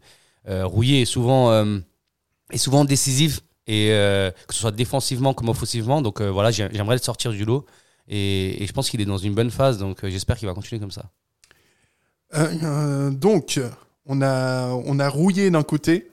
euh, 0.47 0.65
Rouillé 0.65 1.01
est 1.01 1.05
souvent, 1.05 1.51
euh, 1.51 1.79
est 2.51 2.57
souvent 2.57 2.85
décisif, 2.85 3.41
et, 3.67 3.89
euh, 3.91 4.31
que 4.47 4.53
ce 4.53 4.59
soit 4.61 4.71
défensivement 4.71 5.33
comme 5.33 5.49
offensivement. 5.49 6.01
Donc 6.01 6.21
euh, 6.21 6.29
voilà, 6.31 6.51
j'ai- 6.51 6.69
j'aimerais 6.71 6.95
le 6.95 7.01
sortir 7.01 7.31
du 7.31 7.43
lot. 7.45 7.65
Et, 8.07 8.63
et 8.63 8.67
je 8.67 8.71
pense 8.73 8.89
qu'il 8.89 9.01
est 9.01 9.05
dans 9.05 9.17
une 9.17 9.33
bonne 9.33 9.51
phase, 9.51 9.77
donc 9.77 10.03
euh, 10.03 10.09
j'espère 10.09 10.37
qu'il 10.37 10.47
va 10.47 10.53
continuer 10.53 10.79
comme 10.79 10.91
ça. 10.91 11.05
Euh, 12.35 12.53
euh, 12.63 13.09
donc, 13.11 13.59
on 14.05 14.21
a, 14.21 14.69
on 14.69 14.99
a 14.99 15.09
rouillé 15.09 15.49
d'un 15.49 15.63
côté. 15.63 16.09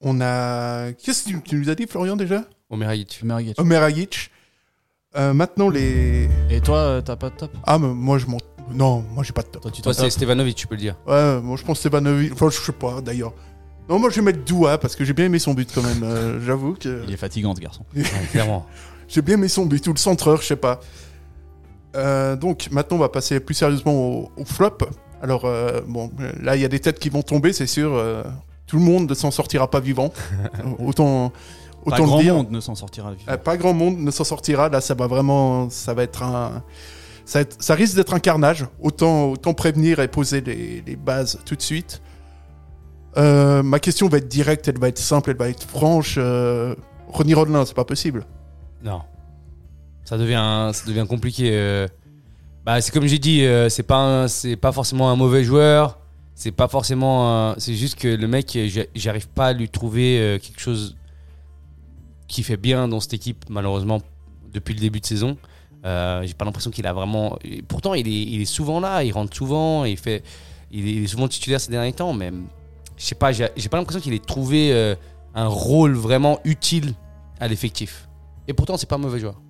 On 0.00 0.20
a. 0.20 0.92
Qu'est-ce 0.92 1.24
que 1.24 1.28
tu, 1.30 1.42
tu 1.42 1.56
nous 1.56 1.70
as 1.70 1.74
dit, 1.74 1.86
Florian, 1.86 2.16
déjà? 2.16 2.44
Omer 2.70 2.88
Haït. 2.88 3.18
Omer 3.22 3.36
Agic. 3.36 3.60
Omer 3.60 3.82
Agic. 3.82 4.30
Euh, 5.16 5.32
maintenant, 5.32 5.68
les. 5.70 6.28
Et 6.50 6.60
toi, 6.60 7.00
t'as 7.04 7.16
pas 7.16 7.30
de 7.30 7.36
top? 7.36 7.52
Ah, 7.64 7.78
mais 7.78 7.88
moi, 7.88 8.18
je 8.18 8.26
m'en. 8.26 8.38
Non, 8.72 9.04
moi, 9.14 9.22
j'ai 9.24 9.32
pas 9.32 9.42
de 9.42 9.48
top. 9.48 9.62
Toi, 9.62 9.70
tu 9.70 9.82
Toi, 9.82 9.94
c'est 9.94 10.10
Stevanovic, 10.10 10.56
tu 10.56 10.66
peux 10.66 10.74
le 10.74 10.80
dire. 10.80 10.96
Ouais, 11.06 11.40
moi, 11.40 11.56
je 11.56 11.64
pense 11.64 11.78
Stevanovic. 11.78 12.32
Enfin, 12.32 12.48
je 12.50 12.56
sais 12.60 12.72
pas, 12.72 13.00
d'ailleurs. 13.00 13.32
Non, 13.88 13.98
moi, 13.98 14.10
je 14.10 14.16
vais 14.16 14.22
mettre 14.22 14.44
Doua 14.44 14.78
parce 14.78 14.96
que 14.96 15.04
j'ai 15.04 15.12
bien 15.12 15.26
aimé 15.26 15.38
son 15.38 15.54
but 15.54 15.70
quand 15.72 15.82
même. 15.82 16.02
euh, 16.02 16.40
J'avoue 16.44 16.74
que. 16.74 17.04
Il 17.06 17.12
est 17.14 17.16
fatigant, 17.16 17.54
ce 17.54 17.60
garçon. 17.60 17.84
Ouais, 17.94 18.02
clairement. 18.32 18.66
J'ai 19.08 19.22
bien 19.22 19.34
aimé 19.36 19.46
son 19.46 19.64
but, 19.66 19.86
ou 19.86 19.92
le 19.92 19.98
centreur, 19.98 20.42
je 20.42 20.46
sais 20.48 20.56
pas. 20.56 20.80
Euh, 21.94 22.34
donc 22.36 22.68
maintenant, 22.72 22.96
on 22.96 23.00
va 23.00 23.08
passer 23.08 23.38
plus 23.40 23.54
sérieusement 23.54 23.92
au, 23.94 24.30
au 24.36 24.44
flop. 24.44 24.78
Alors, 25.22 25.44
euh, 25.44 25.80
bon, 25.86 26.10
là, 26.42 26.56
il 26.56 26.62
y 26.62 26.64
a 26.64 26.68
des 26.68 26.80
têtes 26.80 26.98
qui 26.98 27.08
vont 27.08 27.22
tomber, 27.22 27.52
c'est 27.52 27.68
sûr. 27.68 27.94
euh, 27.94 28.24
tout 28.66 28.76
le 28.78 28.82
monde 28.82 29.08
ne 29.08 29.14
s'en 29.14 29.30
sortira 29.30 29.70
pas 29.70 29.78
vivant. 29.78 30.12
autant 30.80 31.30
Pas 31.84 31.94
autant 31.94 32.04
grand 32.04 32.16
le 32.18 32.22
dire. 32.24 32.34
monde 32.34 32.50
ne 32.50 32.58
s'en 32.60 32.74
sortira 32.74 33.12
vivant. 33.12 33.30
Euh, 33.32 33.36
pas 33.36 33.56
grand 33.56 33.72
monde 33.74 33.98
ne 33.98 34.10
s'en 34.10 34.24
sortira. 34.24 34.68
Là, 34.68 34.80
ça 34.80 34.94
va 34.94 35.06
vraiment. 35.06 35.70
Ça 35.70 35.94
va 35.94 36.02
être 36.02 36.24
un. 36.24 36.64
Ça, 37.26 37.74
risque 37.74 37.96
d'être 37.96 38.14
un 38.14 38.20
carnage. 38.20 38.66
Autant, 38.80 39.34
prévenir 39.54 39.98
et 39.98 40.06
poser 40.06 40.40
les, 40.40 40.96
bases 40.96 41.40
tout 41.44 41.56
de 41.56 41.62
suite. 41.62 42.00
Euh, 43.16 43.62
ma 43.64 43.80
question 43.80 44.08
va 44.08 44.18
être 44.18 44.28
directe, 44.28 44.68
elle 44.68 44.78
va 44.78 44.88
être 44.88 44.98
simple, 44.98 45.30
elle 45.30 45.36
va 45.36 45.48
être 45.48 45.64
franche. 45.64 46.16
Euh, 46.18 46.76
Ronnie 47.08 47.34
Rodelin, 47.34 47.66
c'est 47.66 47.74
pas 47.74 47.84
possible. 47.84 48.24
Non. 48.84 49.02
Ça 50.04 50.18
devient, 50.18 50.70
ça 50.72 50.86
devient 50.86 51.06
compliqué. 51.08 51.50
euh. 51.52 51.88
Bah, 52.64 52.80
c'est 52.80 52.92
comme 52.92 53.06
j'ai 53.06 53.18
dit, 53.18 53.44
euh, 53.44 53.68
c'est 53.70 53.82
pas, 53.82 54.26
pas 54.60 54.72
forcément 54.72 55.10
un 55.10 55.16
mauvais 55.16 55.42
joueur. 55.42 55.98
C'est 56.36 56.52
pas 56.52 56.68
forcément. 56.68 57.54
C'est 57.58 57.74
juste 57.74 57.98
que 57.98 58.08
le 58.08 58.28
mec, 58.28 58.56
j'arrive 58.94 59.28
pas 59.28 59.48
à 59.48 59.52
lui 59.52 59.68
trouver 59.68 60.38
quelque 60.42 60.60
chose 60.60 60.96
qui 62.28 62.42
fait 62.42 62.58
bien 62.58 62.88
dans 62.88 63.00
cette 63.00 63.14
équipe, 63.14 63.46
malheureusement, 63.48 64.02
depuis 64.52 64.74
le 64.74 64.80
début 64.80 65.00
de 65.00 65.06
saison. 65.06 65.38
Euh, 65.84 66.22
j'ai 66.24 66.34
pas 66.34 66.44
l'impression 66.44 66.70
qu'il 66.70 66.86
a 66.86 66.92
vraiment. 66.92 67.38
et 67.44 67.62
Pourtant, 67.62 67.94
il 67.94 68.08
est, 68.08 68.22
il 68.22 68.42
est 68.42 68.46
souvent 68.46 68.80
là, 68.80 69.04
il 69.04 69.12
rentre 69.12 69.36
souvent, 69.36 69.84
il 69.84 69.96
fait, 69.96 70.22
il 70.70 70.86
est, 70.86 70.92
il 70.92 71.04
est 71.04 71.06
souvent 71.06 71.28
titulaire 71.28 71.60
ces 71.60 71.70
derniers 71.70 71.92
temps, 71.92 72.12
mais 72.12 72.32
je 72.96 73.04
sais 73.04 73.14
pas, 73.14 73.32
j'ai 73.32 73.48
pas 73.70 73.76
l'impression 73.76 74.00
qu'il 74.00 74.12
ait 74.14 74.18
trouvé 74.18 74.72
euh, 74.72 74.94
un 75.34 75.46
rôle 75.46 75.94
vraiment 75.94 76.40
utile 76.44 76.94
à 77.40 77.48
l'effectif. 77.48 78.08
Et 78.48 78.54
pourtant, 78.54 78.76
c'est 78.76 78.88
pas 78.88 78.96
un 78.96 78.98
mauvais 78.98 79.20
joueur. 79.20 79.40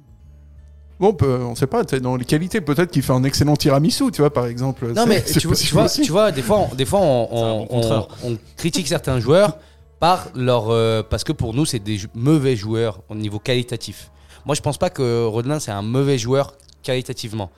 Bon, 0.99 1.15
on, 1.21 1.55
sait 1.55 1.67
pas, 1.67 1.85
dans 1.85 2.17
les 2.17 2.25
qualités, 2.25 2.63
peut-être 2.63 2.91
qu'il 2.91 3.03
fait 3.03 3.13
un 3.13 3.23
excellent 3.23 3.55
tiramisu, 3.55 4.11
tu 4.11 4.23
vois, 4.23 4.33
par 4.33 4.47
exemple. 4.47 4.93
Non, 4.95 5.07
mais 5.07 5.23
tu 5.41 5.47
vois, 5.47 5.57
tu, 5.57 5.75
vois, 5.75 5.85
aussi. 5.85 6.01
tu 6.03 6.11
vois, 6.11 6.33
des 6.33 6.41
fois, 6.41 6.69
on, 6.71 6.75
des 6.75 6.87
fois 6.87 7.01
on, 7.01 7.67
bon 7.71 8.39
critique 8.57 8.89
certains 8.89 9.21
joueurs 9.21 9.59
par 10.01 10.29
leur, 10.35 10.71
euh, 10.71 11.03
parce 11.03 11.23
que 11.23 11.33
pour 11.33 11.53
nous, 11.53 11.67
c'est 11.67 11.79
des 11.79 11.99
mauvais 12.15 12.57
joueurs 12.57 13.03
au 13.11 13.15
niveau 13.15 13.39
qualitatif. 13.39 14.11
Moi, 14.47 14.55
je 14.55 14.63
pense 14.63 14.79
pas 14.79 14.89
que 14.91 15.25
Rodelin, 15.27 15.61
c'est 15.61 15.73
un 15.73 15.83
mauvais 15.83 16.17
joueur 16.19 16.57
qualitativement. 16.83 17.51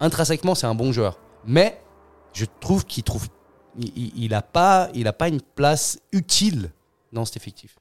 Intrinsèquement, 0.00 0.54
c'est 0.54 0.66
un 0.66 0.74
bon 0.74 0.92
joueur. 0.92 1.18
Mais 1.44 1.78
je 2.32 2.44
trouve 2.60 2.84
qu'il 2.86 3.02
trouve. 3.02 3.26
Il, 3.78 3.92
il- 3.96 4.24
il 4.24 4.32
a 4.34 4.42
pas, 4.42 4.88
pas 5.18 5.28
une 5.28 5.42
place 5.42 5.98
utile 6.12 6.70
dans 7.12 7.24
cet 7.24 7.36
effectif. 7.36 7.76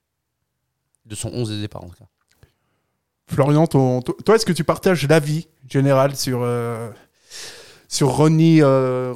De 1.06 1.16
son 1.16 1.30
11 1.30 1.50
de 1.52 1.62
départ, 1.62 1.84
en 1.84 1.88
tout 1.90 1.96
cas. 1.96 2.06
Florian, 3.28 3.66
toi, 3.68 4.02
est-ce 4.36 4.46
que 4.46 4.52
tu 4.54 4.64
partages 4.64 5.08
l'avis 5.08 5.48
général 5.68 6.16
sur, 6.16 6.42
euh, 6.44 6.90
sur 7.88 8.10
Ronnie 8.10 8.62
euh, 8.62 9.14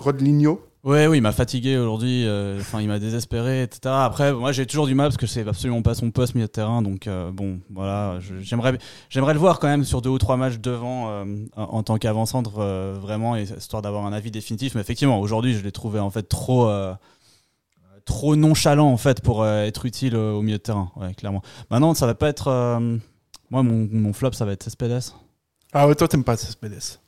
Ouais, 0.90 1.06
oui, 1.06 1.20
il 1.20 1.22
m'a 1.22 1.32
fatigué 1.32 1.78
aujourd'hui. 1.78 2.26
euh, 2.26 2.60
il 2.80 2.88
m'a 2.88 2.98
désespéré, 2.98 3.62
etc. 3.62 3.94
Après, 3.94 4.34
moi, 4.34 4.52
j'ai 4.52 4.66
toujours 4.66 4.88
du 4.88 4.96
mal 4.96 5.10
parce 5.10 5.18
que 5.18 5.28
c'est 5.28 5.48
absolument 5.48 5.84
pas 5.84 5.94
son 5.94 6.10
poste 6.10 6.34
milieu 6.34 6.48
de 6.48 6.52
terrain. 6.52 6.82
Donc, 6.82 7.06
euh, 7.06 7.30
bon, 7.32 7.60
voilà. 7.70 8.18
J'aimerais, 8.42 8.72
le 8.72 9.38
voir 9.38 9.60
quand 9.60 9.68
même 9.68 9.84
sur 9.84 10.02
deux 10.02 10.10
ou 10.10 10.18
trois 10.18 10.36
matchs 10.36 10.58
devant 10.58 11.12
euh, 11.12 11.26
en 11.56 11.84
tant 11.84 12.00
qu'avant-centre, 12.00 12.64
vraiment, 13.00 13.36
histoire 13.36 13.84
d'avoir 13.84 14.08
un 14.08 14.14
avis 14.14 14.32
définitif. 14.32 14.74
Mais 14.74 14.82
effectivement, 14.82 15.20
aujourd'hui, 15.20 15.54
je 15.54 15.64
l'ai 15.64 15.72
trouvé 15.72 16.00
en 16.00 16.10
fait 16.10 16.24
trop, 16.24 16.68
trop 18.06 18.36
nonchalant 18.36 18.90
en 18.90 18.98
fait 18.98 19.22
pour 19.22 19.46
être 19.46 19.86
utile 19.86 20.16
au 20.16 20.42
milieu 20.42 20.58
de 20.58 20.64
terrain. 20.64 20.92
Clairement. 21.18 21.44
Maintenant, 21.70 21.94
ça 21.94 22.08
va 22.08 22.16
pas 22.16 22.30
être. 22.30 22.50
moi, 23.52 23.62
mon, 23.62 23.88
mon 23.92 24.12
flop, 24.12 24.32
ça 24.32 24.44
va 24.44 24.54
être 24.54 24.64
Cespedes. 24.64 25.14
Ah 25.72 25.88
ouais, 25.88 25.94
toi, 25.94 26.08
t'aimes 26.08 26.24
pas 26.24 26.36
Cespedes. 26.36 27.00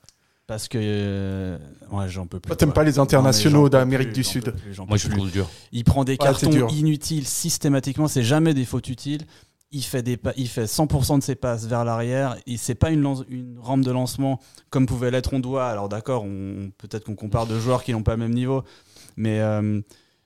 Parce 0.52 0.68
que 0.68 0.78
euh, 0.82 1.58
ouais, 1.94 2.10
j'en 2.10 2.28
peux 2.28 2.42
plus. 2.42 2.50
Toi, 2.50 2.58
t'aimes 2.58 2.74
pas 2.74 2.84
les 2.84 3.00
internationaux 3.00 3.70
d'Amérique 3.70 4.12
du 4.12 4.22
Sud. 4.22 4.54
plus, 4.54 4.78
Moi, 4.80 4.86
peux 4.90 4.98
je 4.98 5.08
trouve 5.08 5.32
dur. 5.32 5.50
Il 5.72 5.86
prend 5.86 6.04
des 6.04 6.18
Ouais, 6.20 6.34
c'est 6.38 6.50
cartons 6.50 6.68
inutiles 6.68 7.26
systématiquement. 7.26 8.10
C'est 8.10 8.22
jamais 8.22 8.54
des 8.54 8.66
fautes 8.66 8.90
utiles. 8.90 9.22
Il 9.72 9.82
fait, 9.82 10.04
des 10.04 10.20
il 10.36 10.50
fait 10.50 10.66
100% 10.66 11.20
de 11.20 11.24
ses 11.24 11.36
passes 11.36 11.68
vers 11.68 11.86
l'arrière. 11.86 12.36
Il 12.48 12.58
C'est 12.60 12.76
pas 12.76 12.92
une, 12.92 13.00
lance- 13.00 13.24
une 13.30 13.60
rampe 13.62 13.86
de 13.86 13.92
lancement 13.92 14.42
comme 14.72 14.88
pouvait 14.88 15.10
l'être 15.10 15.34
on 15.34 15.40
doit. 15.40 15.68
Alors 15.70 15.88
d'accord, 15.88 16.26
on, 16.26 16.70
peut-être 16.78 17.06
qu'on 17.06 17.16
compare 17.16 17.48
deux 17.48 17.62
joueurs 17.62 17.82
qui 17.86 17.94
n'ont 17.94 18.04
pas 18.04 18.12
le 18.18 18.20
même 18.20 18.34
niveau. 18.34 18.66
Mais 19.16 19.40
euh, 19.40 19.80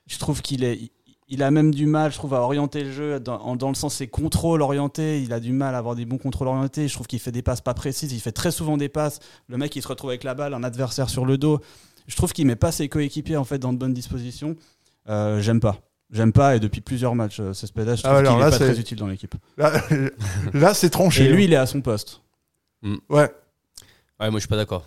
je 0.08 0.18
trouve 0.18 0.42
qu'il 0.42 0.64
est, 0.64 0.90
il 1.28 1.42
a 1.44 1.50
même 1.52 1.74
du 1.74 1.86
mal, 1.88 2.12
je 2.12 2.18
trouve, 2.18 2.34
à 2.36 2.42
orienter 2.42 2.84
le 2.84 2.92
jeu 2.92 3.20
dans, 3.20 3.40
en- 3.40 3.56
dans 3.56 3.70
le 3.70 3.76
sens 3.76 3.96
ses 3.96 4.08
contrôles 4.08 4.62
orientés. 4.62 5.22
Il 5.22 5.34
a 5.34 5.40
du 5.40 5.52
mal 5.54 5.74
à 5.76 5.80
avoir 5.80 5.96
des 5.96 6.06
bons 6.06 6.18
contrôles 6.20 6.48
orientés. 6.48 6.88
Je 6.88 6.94
trouve 6.94 7.08
qu'il 7.08 7.20
fait 7.20 7.32
des 7.32 7.42
passes 7.42 7.62
pas 7.62 7.74
précises. 7.74 8.14
Il 8.14 8.20
fait 8.20 8.32
très 8.32 8.52
souvent 8.52 8.78
des 8.78 8.90
passes. 8.90 9.20
Le 9.48 9.58
mec, 9.58 9.76
il 9.76 9.82
se 9.82 9.88
retrouve 9.88 10.12
avec 10.12 10.24
la 10.24 10.36
balle, 10.36 10.54
un 10.54 10.64
adversaire 10.64 11.10
sur 11.10 11.26
le 11.26 11.38
dos. 11.38 11.60
Je 12.08 12.16
trouve 12.16 12.32
qu'il 12.34 12.46
met 12.46 12.56
pas 12.56 12.72
ses 12.72 12.88
coéquipiers 12.90 13.38
en 13.38 13.44
fait 13.44 13.58
dans 13.58 13.74
de 13.74 13.78
bonnes 13.80 13.94
dispositions. 13.94 14.56
Euh, 15.10 15.42
J'aime 15.42 15.60
pas. 15.60 15.80
J'aime 16.12 16.32
pas 16.32 16.56
et 16.56 16.60
depuis 16.60 16.82
plusieurs 16.82 17.16
matchs, 17.16 17.40
euh, 17.40 17.52
Cespedes, 17.54 17.96
je 17.98 18.04
trouve 18.04 18.14
Ah, 18.14 18.18
alors 18.20 18.34
qu'il 18.34 18.42
là, 18.42 18.48
est 18.50 18.52
pas 18.52 18.58
très 18.60 18.80
utile 18.80 18.98
dans 19.00 19.08
l'équipe. 19.08 19.34
Là, 19.58 19.82
là 20.54 20.74
c'est 20.76 20.92
tranché. 20.92 21.26
Et 21.26 21.30
lui, 21.30 21.46
il 21.46 21.54
est 21.54 21.56
à 21.58 21.66
son 21.66 21.82
poste. 21.82 22.22
Ouais. 22.84 23.32
Ouais, 24.20 24.30
moi, 24.30 24.34
je 24.34 24.40
suis 24.40 24.48
pas 24.48 24.56
d'accord. 24.56 24.86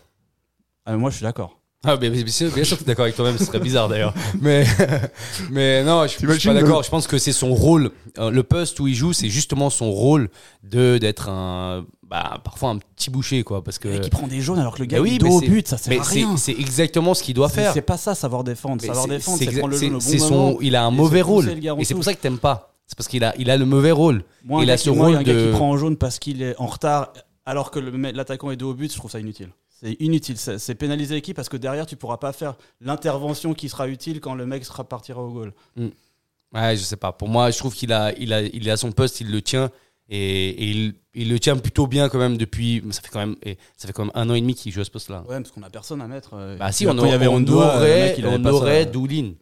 Ah, 0.86 0.92
mais 0.92 0.98
moi, 0.98 1.10
je 1.10 1.16
suis 1.16 1.24
d'accord. 1.24 1.57
Ah, 1.84 1.96
mais 2.00 2.10
bien 2.10 2.26
sûr, 2.26 2.50
bien 2.52 2.64
sûr 2.64 2.76
que 2.76 2.82
tu 2.82 2.88
es 2.88 2.92
d'accord 2.92 3.04
avec 3.04 3.14
toi-même, 3.14 3.38
ce 3.38 3.44
serait 3.44 3.60
bizarre 3.60 3.88
d'ailleurs. 3.88 4.12
Mais, 4.40 4.66
mais 5.50 5.84
non, 5.84 6.06
je, 6.08 6.26
je 6.26 6.32
suis 6.38 6.48
pas 6.48 6.54
d'accord. 6.54 6.82
Je 6.82 6.90
pense 6.90 7.06
que 7.06 7.18
c'est 7.18 7.32
son 7.32 7.54
rôle. 7.54 7.92
Euh, 8.18 8.30
Le 8.30 8.42
poste 8.42 8.80
où 8.80 8.88
il 8.88 8.94
joue, 8.94 9.12
c'est 9.12 9.28
justement 9.28 9.70
son 9.70 9.92
rôle 9.92 10.28
de 10.64 10.98
d'être 10.98 11.28
un, 11.28 11.86
bah, 12.02 12.40
parfois 12.42 12.70
un 12.70 12.78
petit 12.78 13.10
boucher, 13.10 13.44
quoi. 13.44 13.62
Parce 13.62 13.78
que. 13.78 13.88
Et 13.88 14.00
qui 14.00 14.10
prend 14.10 14.26
des 14.26 14.40
jaunes 14.40 14.58
alors 14.58 14.74
que 14.74 14.80
le 14.80 14.86
gars 14.86 14.98
est 14.98 15.18
dos 15.18 15.28
au 15.28 15.40
but, 15.40 15.68
ça 15.68 15.78
sert 15.78 15.92
mais 15.92 16.00
à 16.00 16.04
c'est 16.04 16.14
rien. 16.16 16.36
c'est 16.36 16.52
exactement 16.58 17.14
ce 17.14 17.22
qu'il 17.22 17.34
doit 17.34 17.48
faire. 17.48 17.72
C'est 17.72 17.80
pas 17.82 17.96
ça, 17.96 18.16
savoir 18.16 18.42
défendre. 18.42 18.78
Mais 18.82 18.88
Savoir 18.88 19.04
c'est- 19.04 19.10
défendre, 19.12 19.38
c'est 19.38 19.46
prendre 19.58 19.68
le 19.68 19.76
au 19.76 19.98
bon 20.00 20.04
moment. 20.18 20.18
son, 20.28 20.58
il 20.60 20.74
a 20.74 20.84
un 20.84 20.90
mauvais 20.90 21.22
rôle. 21.22 21.48
Et 21.78 21.84
c'est 21.84 21.94
pour 21.94 22.04
ça 22.04 22.12
que 22.12 22.20
t'aimes 22.20 22.38
pas. 22.38 22.74
C'est 22.88 22.96
parce 22.96 23.06
qu'il 23.08 23.22
a, 23.22 23.34
il 23.38 23.50
a 23.50 23.56
le 23.56 23.66
mauvais 23.66 23.92
rôle. 23.92 24.24
Moi, 24.44 24.64
il 24.64 24.70
a 24.70 24.76
ce 24.78 24.90
rôle 24.90 25.14
un 25.14 25.22
gars 25.22 25.32
qui 25.34 25.50
prend 25.52 25.70
en 25.70 25.76
jaune 25.76 25.96
parce 25.96 26.18
qu'il 26.18 26.42
est 26.42 26.56
en 26.58 26.66
retard 26.66 27.12
alors 27.46 27.70
que 27.70 27.78
l'attaquant 27.78 28.50
est 28.50 28.56
dos 28.56 28.70
au 28.70 28.74
but, 28.74 28.90
je 28.92 28.98
trouve 28.98 29.10
ça 29.10 29.20
inutile. 29.20 29.48
C'est 29.80 29.92
inutile, 30.00 30.36
c'est 30.36 30.74
pénaliser 30.74 31.14
l'équipe 31.14 31.36
parce 31.36 31.48
que 31.48 31.56
derrière 31.56 31.86
tu 31.86 31.94
pourras 31.94 32.16
pas 32.16 32.32
faire 32.32 32.56
l'intervention 32.80 33.54
qui 33.54 33.68
sera 33.68 33.86
utile 33.88 34.20
quand 34.20 34.34
le 34.34 34.44
mec 34.44 34.64
sera 34.64 34.82
partira 34.82 35.22
au 35.22 35.30
goal. 35.30 35.52
Ouais, 35.76 36.76
je 36.76 36.82
sais 36.82 36.96
pas. 36.96 37.12
Pour 37.12 37.28
moi, 37.28 37.50
je 37.52 37.58
trouve 37.58 37.74
qu'il 37.74 37.92
a, 37.92 38.12
il 38.18 38.32
a, 38.32 38.42
il 38.42 38.66
est 38.66 38.70
à 38.72 38.76
son 38.76 38.90
poste, 38.90 39.20
il 39.20 39.30
le 39.30 39.40
tient. 39.40 39.70
Et, 40.10 40.48
et 40.48 40.64
il, 40.70 40.94
il 41.14 41.28
le 41.28 41.38
tient 41.38 41.56
plutôt 41.56 41.86
bien 41.86 42.08
quand 42.08 42.18
même 42.18 42.38
depuis. 42.38 42.82
Ça 42.90 43.02
fait 43.02 43.10
quand 43.10 43.18
même, 43.20 43.36
et 43.44 43.56
ça 43.76 43.86
fait 43.86 43.92
quand 43.92 44.04
même 44.06 44.12
un 44.14 44.28
an 44.30 44.34
et 44.34 44.40
demi 44.40 44.54
qu'il 44.54 44.72
joue 44.72 44.80
à 44.80 44.84
ce 44.84 44.90
poste-là. 44.90 45.20
Ouais, 45.28 45.36
parce 45.36 45.50
qu'on 45.52 45.62
a 45.62 45.70
personne 45.70 46.00
à 46.00 46.08
mettre. 46.08 46.30
euh, 46.34 46.56
Bah 46.56 46.72
si, 46.72 46.86
on, 46.86 47.06
y 47.06 47.12
avait 47.12 47.26
on 47.28 47.46
aurait, 47.46 48.08
mec, 48.08 48.14
il 48.18 48.26
avait 48.26 48.36
on 48.38 48.44
aurait 48.46 48.86
Doulin. 48.86 49.32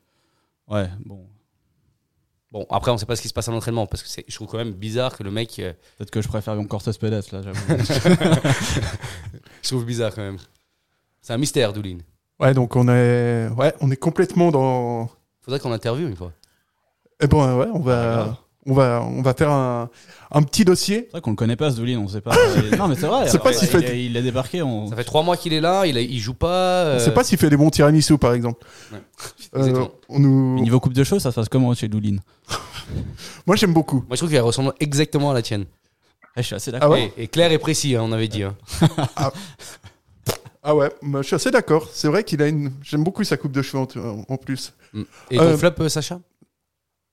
Ouais, 0.69 0.89
bon. 1.05 1.25
Bon, 2.53 2.65
après, 2.71 2.91
on 2.93 2.97
sait 2.99 3.07
pas 3.07 3.17
ce 3.17 3.23
qui 3.23 3.29
se 3.29 3.35
passe 3.35 3.49
à 3.49 3.53
l'entraînement 3.53 3.87
parce 3.87 4.03
que 4.03 4.09
c'est, 4.09 4.25
je 4.29 4.35
trouve 4.35 4.49
quand 4.49 4.57
même 4.59 4.73
bizarre 4.73 5.17
que 5.17 5.23
le 5.25 5.31
mec. 5.31 5.59
euh, 5.59 5.73
Peut-être 5.99 6.11
que 6.11 6.23
je 6.23 6.29
préfère 6.29 6.55
encore 6.59 6.81
Cespedes 6.81 7.11
là, 7.33 7.43
j'avoue. 7.43 7.59
je 9.63 9.69
trouve 9.69 9.85
bizarre 9.85 10.15
quand 10.15 10.23
même. 10.23 10.39
C'est 11.21 11.33
un 11.33 11.39
mystère, 11.39 11.73
Doulin. 11.73 11.99
Ouais, 12.39 12.55
donc 12.55 12.77
on 12.77 12.87
est, 12.89 13.49
ouais, 13.49 13.75
on 13.81 13.91
est 13.91 13.97
complètement 13.97 14.51
dans. 14.51 15.11
Faudrait 15.41 15.59
qu'on 15.61 15.73
interviewe 15.73 16.09
une 16.09 16.17
fois. 16.17 16.33
Eh 17.21 17.27
bon, 17.27 17.43
ouais, 17.59 17.67
on 17.73 17.81
Ah, 17.81 17.83
va, 17.83 18.39
on 18.67 18.75
va, 18.75 19.03
on 19.03 19.23
va 19.23 19.35
faire 19.35 19.51
un, 19.51 19.89
un 20.31 20.43
petit 20.43 20.65
dossier. 20.65 21.03
C'est 21.07 21.11
vrai 21.13 21.21
qu'on 21.21 21.31
le 21.31 21.37
connaît 21.37 21.57
pas, 21.57 21.71
ce 21.71 21.77
Doulin, 21.77 21.99
on 21.99 22.09
sait 22.09 22.21
pas. 22.21 22.35
non, 22.79 22.89
mais 22.89 22.95
c'est 22.97 23.07
vrai. 23.07 23.23
On 23.27 23.29
sait 23.31 23.39
pas 23.39 23.53
il, 23.53 23.67
fait- 23.69 23.85
est- 23.97 24.05
il 24.07 24.17
a 24.17 24.23
débarqué. 24.23 24.63
On... 24.63 24.89
Ça 24.89 24.97
fait 24.97 25.05
trois 25.05 25.23
mois 25.23 25.37
qu'il 25.37 25.53
est 25.53 25.61
là, 25.61 25.87
il, 25.87 25.97
a- 25.97 26.01
il 26.01 26.19
joue 26.19 26.35
pas. 26.35 26.83
On 26.85 26.89
euh, 26.89 26.99
sait 26.99 27.15
pas 27.15 27.25
s'il 27.25 27.39
fait 27.39 27.49
des 27.51 27.57
bons 27.57 27.71
tiramisu, 27.71 28.19
par 28.19 28.33
exemple. 28.35 28.67
Ouais. 28.93 28.99
Euh, 29.57 29.85
on 30.09 30.19
nous... 30.19 30.61
Niveau 30.61 30.81
Coupe 30.81 30.93
de 30.95 31.05
Chaux, 31.05 31.19
ça 31.19 31.31
se 31.31 31.37
passe 31.37 31.49
comment 31.49 31.73
chez 31.75 31.89
Doulin 31.89 32.17
Moi, 33.47 33.57
j'aime 33.57 33.73
beaucoup. 33.73 33.99
Moi, 34.07 34.07
je 34.13 34.17
trouve 34.17 34.31
qu'elle 34.31 34.41
ressemble 34.43 34.73
exactement 34.81 35.31
à 35.31 35.35
la 35.35 35.43
tienne. 35.43 35.65
Eh, 36.37 36.43
Je 36.43 36.47
suis 36.47 36.55
assez 36.55 36.71
Ah 36.71 36.73
d'accord. 36.81 36.91
ouais 36.93 37.13
et, 37.17 37.23
et 37.25 37.29
clair 37.29 37.51
et 37.53 37.59
précis, 37.59 37.97
hein, 37.97 38.03
on 38.05 38.13
avait 38.13 38.29
dit. 38.29 38.43
hein. 38.43 38.55
Ah 40.69 40.75
ouais, 40.75 40.91
moi, 41.01 41.23
je 41.23 41.29
suis 41.29 41.37
assez 41.37 41.53
d'accord. 41.53 41.89
C'est 41.93 42.09
vrai 42.09 42.25
qu'il 42.25 42.43
a 42.43 42.49
une. 42.49 42.73
J'aime 42.83 43.05
beaucoup 43.05 43.23
sa 43.23 43.37
coupe 43.37 43.53
de 43.53 43.63
cheveux 43.63 43.85
en, 43.85 44.25
en 44.29 44.37
plus. 44.37 44.73
Et 45.31 45.37
ton 45.37 45.43
Euh, 45.45 45.57
flop, 45.57 45.71
euh, 45.79 45.89
Sacha? 45.89 46.19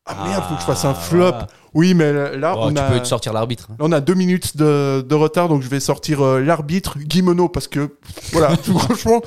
Ah 0.05 0.25
merde, 0.27 0.43
faut 0.49 0.55
que 0.55 0.61
je 0.61 0.65
fasse 0.65 0.83
un 0.85 0.89
Ah, 0.91 0.95
flop. 0.95 1.31
Oui, 1.73 1.93
mais 1.93 2.11
là, 2.37 2.53
Oh, 2.57 2.63
on 2.65 2.73
Tu 2.73 2.79
a. 2.79 2.91
peux 2.91 2.99
te 2.99 3.07
sortir 3.07 3.31
l'arbitre. 3.33 3.67
hein. 3.71 3.75
On 3.79 3.91
a 3.91 4.01
deux 4.01 4.13
minutes 4.15 4.57
de, 4.57 5.01
de 5.07 5.15
retard, 5.15 5.47
donc 5.49 5.61
je 5.61 5.69
vais 5.69 5.79
sortir 5.79 6.21
euh, 6.21 6.39
l'arbitre 6.41 6.99
Guimeno 6.99 7.47
parce 7.49 7.67
que, 7.67 7.95
voilà, 8.31 8.55
franchement, 8.63 9.21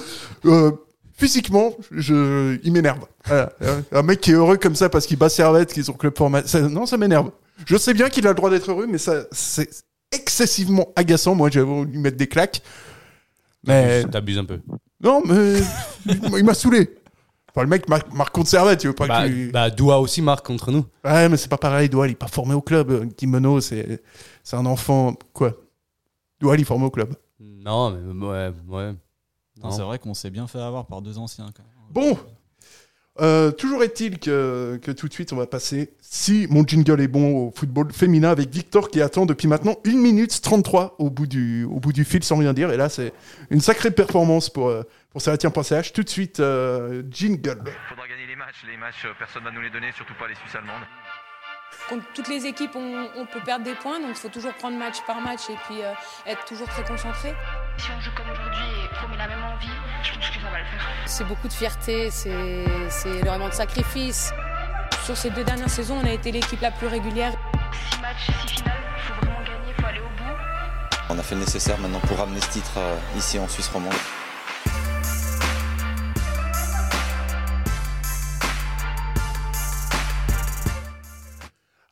euh, 0.45 0.70
physiquement, 1.16 1.72
je, 1.91 2.59
il 2.62 2.72
m'énerve. 2.72 3.07
Voilà. 3.24 3.51
Un 3.93 4.03
mec 4.03 4.20
qui 4.20 4.31
est 4.33 4.35
heureux 4.35 4.59
comme 4.59 4.77
ça 4.77 4.89
parce 4.91 5.07
qu'il 5.07 5.16
bat 5.18 5.29
Servette, 5.31 5.72
qui 5.72 5.81
est 5.81 5.85
son 5.85 5.95
club 5.95 6.16
format. 6.16 6.47
ça- 6.47 6.61
non, 6.61 6.85
ça 6.87 6.97
m'énerve. 6.99 7.31
Je 7.64 7.77
sais 7.79 7.95
bien 7.95 8.11
qu'il 8.11 8.27
a 8.27 8.31
le 8.31 8.37
droit 8.37 8.51
d'être 8.51 8.70
heureux, 8.70 8.87
mais 8.87 8.99
ça, 8.99 9.22
c'est 9.33 9.70
excessivement 10.12 10.89
agaçant. 10.95 11.35
Moi, 11.35 11.49
j'ai 11.51 11.62
voulu 11.62 11.91
lui 11.91 11.99
mettre 11.99 12.18
des 12.18 12.27
claques. 12.29 12.61
Mais 13.66 14.05
T'abuses 14.05 14.39
un 14.39 14.45
peu. 14.45 14.61
non, 15.03 15.22
mais 15.24 15.55
il 16.39 16.45
m'a 16.45 16.55
saoulé. 16.55 16.91
Enfin, 17.57 17.63
le 17.65 17.71
mec 17.71 17.89
marque, 17.89 18.13
marque 18.13 18.35
contre 18.35 18.51
Servette, 18.51 18.81
tu 18.81 18.87
veux 18.87 18.93
pas 18.93 19.07
Bah, 19.07 19.27
qu'il- 19.27 19.51
bah, 19.51 19.71
Doua 19.71 19.99
aussi 19.99 20.21
marque 20.21 20.45
contre 20.47 20.71
nous. 20.71 20.85
Ouais, 21.03 21.27
mais 21.31 21.39
c'est 21.39 21.49
pas 21.49 21.57
pareil. 21.57 21.89
Doual, 21.89 22.11
il 22.11 22.13
est 22.13 22.15
pas 22.15 22.27
formé 22.29 22.53
au 22.53 22.61
club. 22.61 22.91
Euh, 22.91 23.05
Guimeno, 23.17 23.63
c'est 23.63 24.03
c'est 24.45 24.57
un 24.57 24.67
enfant. 24.67 25.15
Quoi 25.33 25.55
Doual, 26.39 26.59
il 26.59 26.63
est 26.63 26.65
formé 26.67 26.85
au 26.85 26.91
club. 26.91 27.15
Non, 27.41 27.91
mais 27.91 28.27
ouais, 28.27 28.53
ouais. 28.69 28.95
C'est 29.71 29.81
vrai 29.83 29.99
qu'on 29.99 30.13
s'est 30.13 30.29
bien 30.29 30.47
fait 30.47 30.61
avoir 30.61 30.85
par 30.85 31.01
deux 31.01 31.17
anciens. 31.17 31.47
Quand 31.57 31.63
même. 31.63 32.15
Bon, 32.15 32.19
Euh, 33.21 33.51
toujours 33.51 33.83
est-il 33.83 34.19
que, 34.19 34.79
que 34.83 34.91
tout 34.91 35.09
de 35.09 35.12
suite, 35.12 35.33
on 35.33 35.37
va 35.37 35.47
passer, 35.47 35.91
si 36.01 36.47
mon 36.51 36.67
jingle 36.67 37.01
est 37.01 37.09
bon, 37.09 37.47
au 37.47 37.53
football 37.55 37.93
féminin 37.93 38.31
avec 38.31 38.51
Victor 38.51 38.91
qui 38.91 39.01
attend 39.01 39.27
depuis 39.27 39.49
maintenant 39.49 39.77
1 39.87 39.97
minute 39.97 40.41
33 40.43 40.97
au 40.99 41.11
bout 41.11 41.27
du, 41.27 41.64
au 41.64 41.81
bout 41.81 41.93
du 41.93 42.05
fil 42.05 42.23
sans 42.23 42.37
rien 42.37 42.53
dire. 42.53 42.71
Et 42.71 42.77
là, 42.77 42.89
c'est 42.89 43.12
une 43.51 43.61
sacrée 43.61 43.91
performance 43.91 44.51
pour, 44.51 44.69
euh, 44.69 44.83
pour. 45.12 45.23
Tout 45.23 46.03
de 46.03 46.09
suite, 46.09 46.41
euh, 46.41 47.03
jingle. 47.11 47.64
faudra 47.89 48.07
gagner 48.07 48.27
les 48.27 48.37
matchs. 48.37 48.64
Les 48.71 48.77
matchs, 48.77 49.07
euh, 49.07 49.12
personne 49.19 49.45
va 49.45 49.51
nous 49.51 49.62
les 49.62 49.71
donner, 49.71 49.91
surtout 49.93 50.14
pas 50.19 50.29
les 50.29 50.35
Suisses 50.35 50.55
allemandes. 50.55 50.85
Contre 51.89 52.05
toutes 52.14 52.29
les 52.29 52.47
équipes, 52.47 52.75
on, 52.75 53.09
on 53.17 53.27
peut 53.27 53.41
perdre 53.45 53.64
des 53.64 53.75
points, 53.75 53.99
donc 54.01 54.11
il 54.11 54.17
faut 54.17 54.29
toujours 54.29 54.53
prendre 54.55 54.77
match 54.77 54.97
par 55.07 55.21
match 55.21 55.49
et 55.49 55.57
puis 55.67 55.83
euh, 55.83 55.93
être 56.27 56.45
toujours 56.45 56.69
très 56.69 56.85
concentré. 56.85 57.33
Si 57.79 57.91
on 57.97 58.01
joue 58.01 58.11
comme 58.16 58.31
aujourd'hui 58.31 58.64
et 58.85 59.01
qu'on 59.01 59.09
met 59.09 59.16
la 59.16 59.29
même 59.29 59.45
envie, 59.45 59.68
je 60.03 60.14
pense 60.14 60.31
que 60.31 60.41
ça 60.41 60.51
va 60.51 60.59
le 60.59 60.64
faire. 60.64 60.81
C'est 61.05 61.24
beaucoup 61.24 61.47
de 61.47 61.53
fierté, 61.53 62.11
c'est 62.11 62.64
énormément 63.20 63.49
de 63.49 63.55
sacrifices. 63.55 64.33
Sur 65.05 65.16
ces 65.16 65.31
deux 65.31 65.45
dernières 65.45 65.70
saisons, 65.70 66.01
on 66.03 66.07
a 66.07 66.11
été 66.11 66.33
l'équipe 66.33 66.61
la 66.61 66.70
plus 66.70 66.87
régulière. 66.87 67.33
Six 67.91 68.01
matchs, 68.01 68.31
six 68.41 68.55
finales, 68.57 68.79
il 68.97 69.03
faut 69.03 69.14
vraiment 69.27 69.41
gagner, 69.43 69.74
il 69.77 69.81
faut 69.81 69.87
aller 69.87 70.01
au 70.01 70.09
bout. 70.16 70.35
On 71.11 71.18
a 71.18 71.22
fait 71.22 71.35
le 71.35 71.43
nécessaire 71.43 71.79
maintenant 71.79 72.01
pour 72.01 72.18
ramener 72.18 72.41
ce 72.41 72.49
titre 72.49 72.72
euh, 72.79 72.97
ici 73.16 73.39
en 73.39 73.47
Suisse 73.47 73.68
romande. 73.68 73.93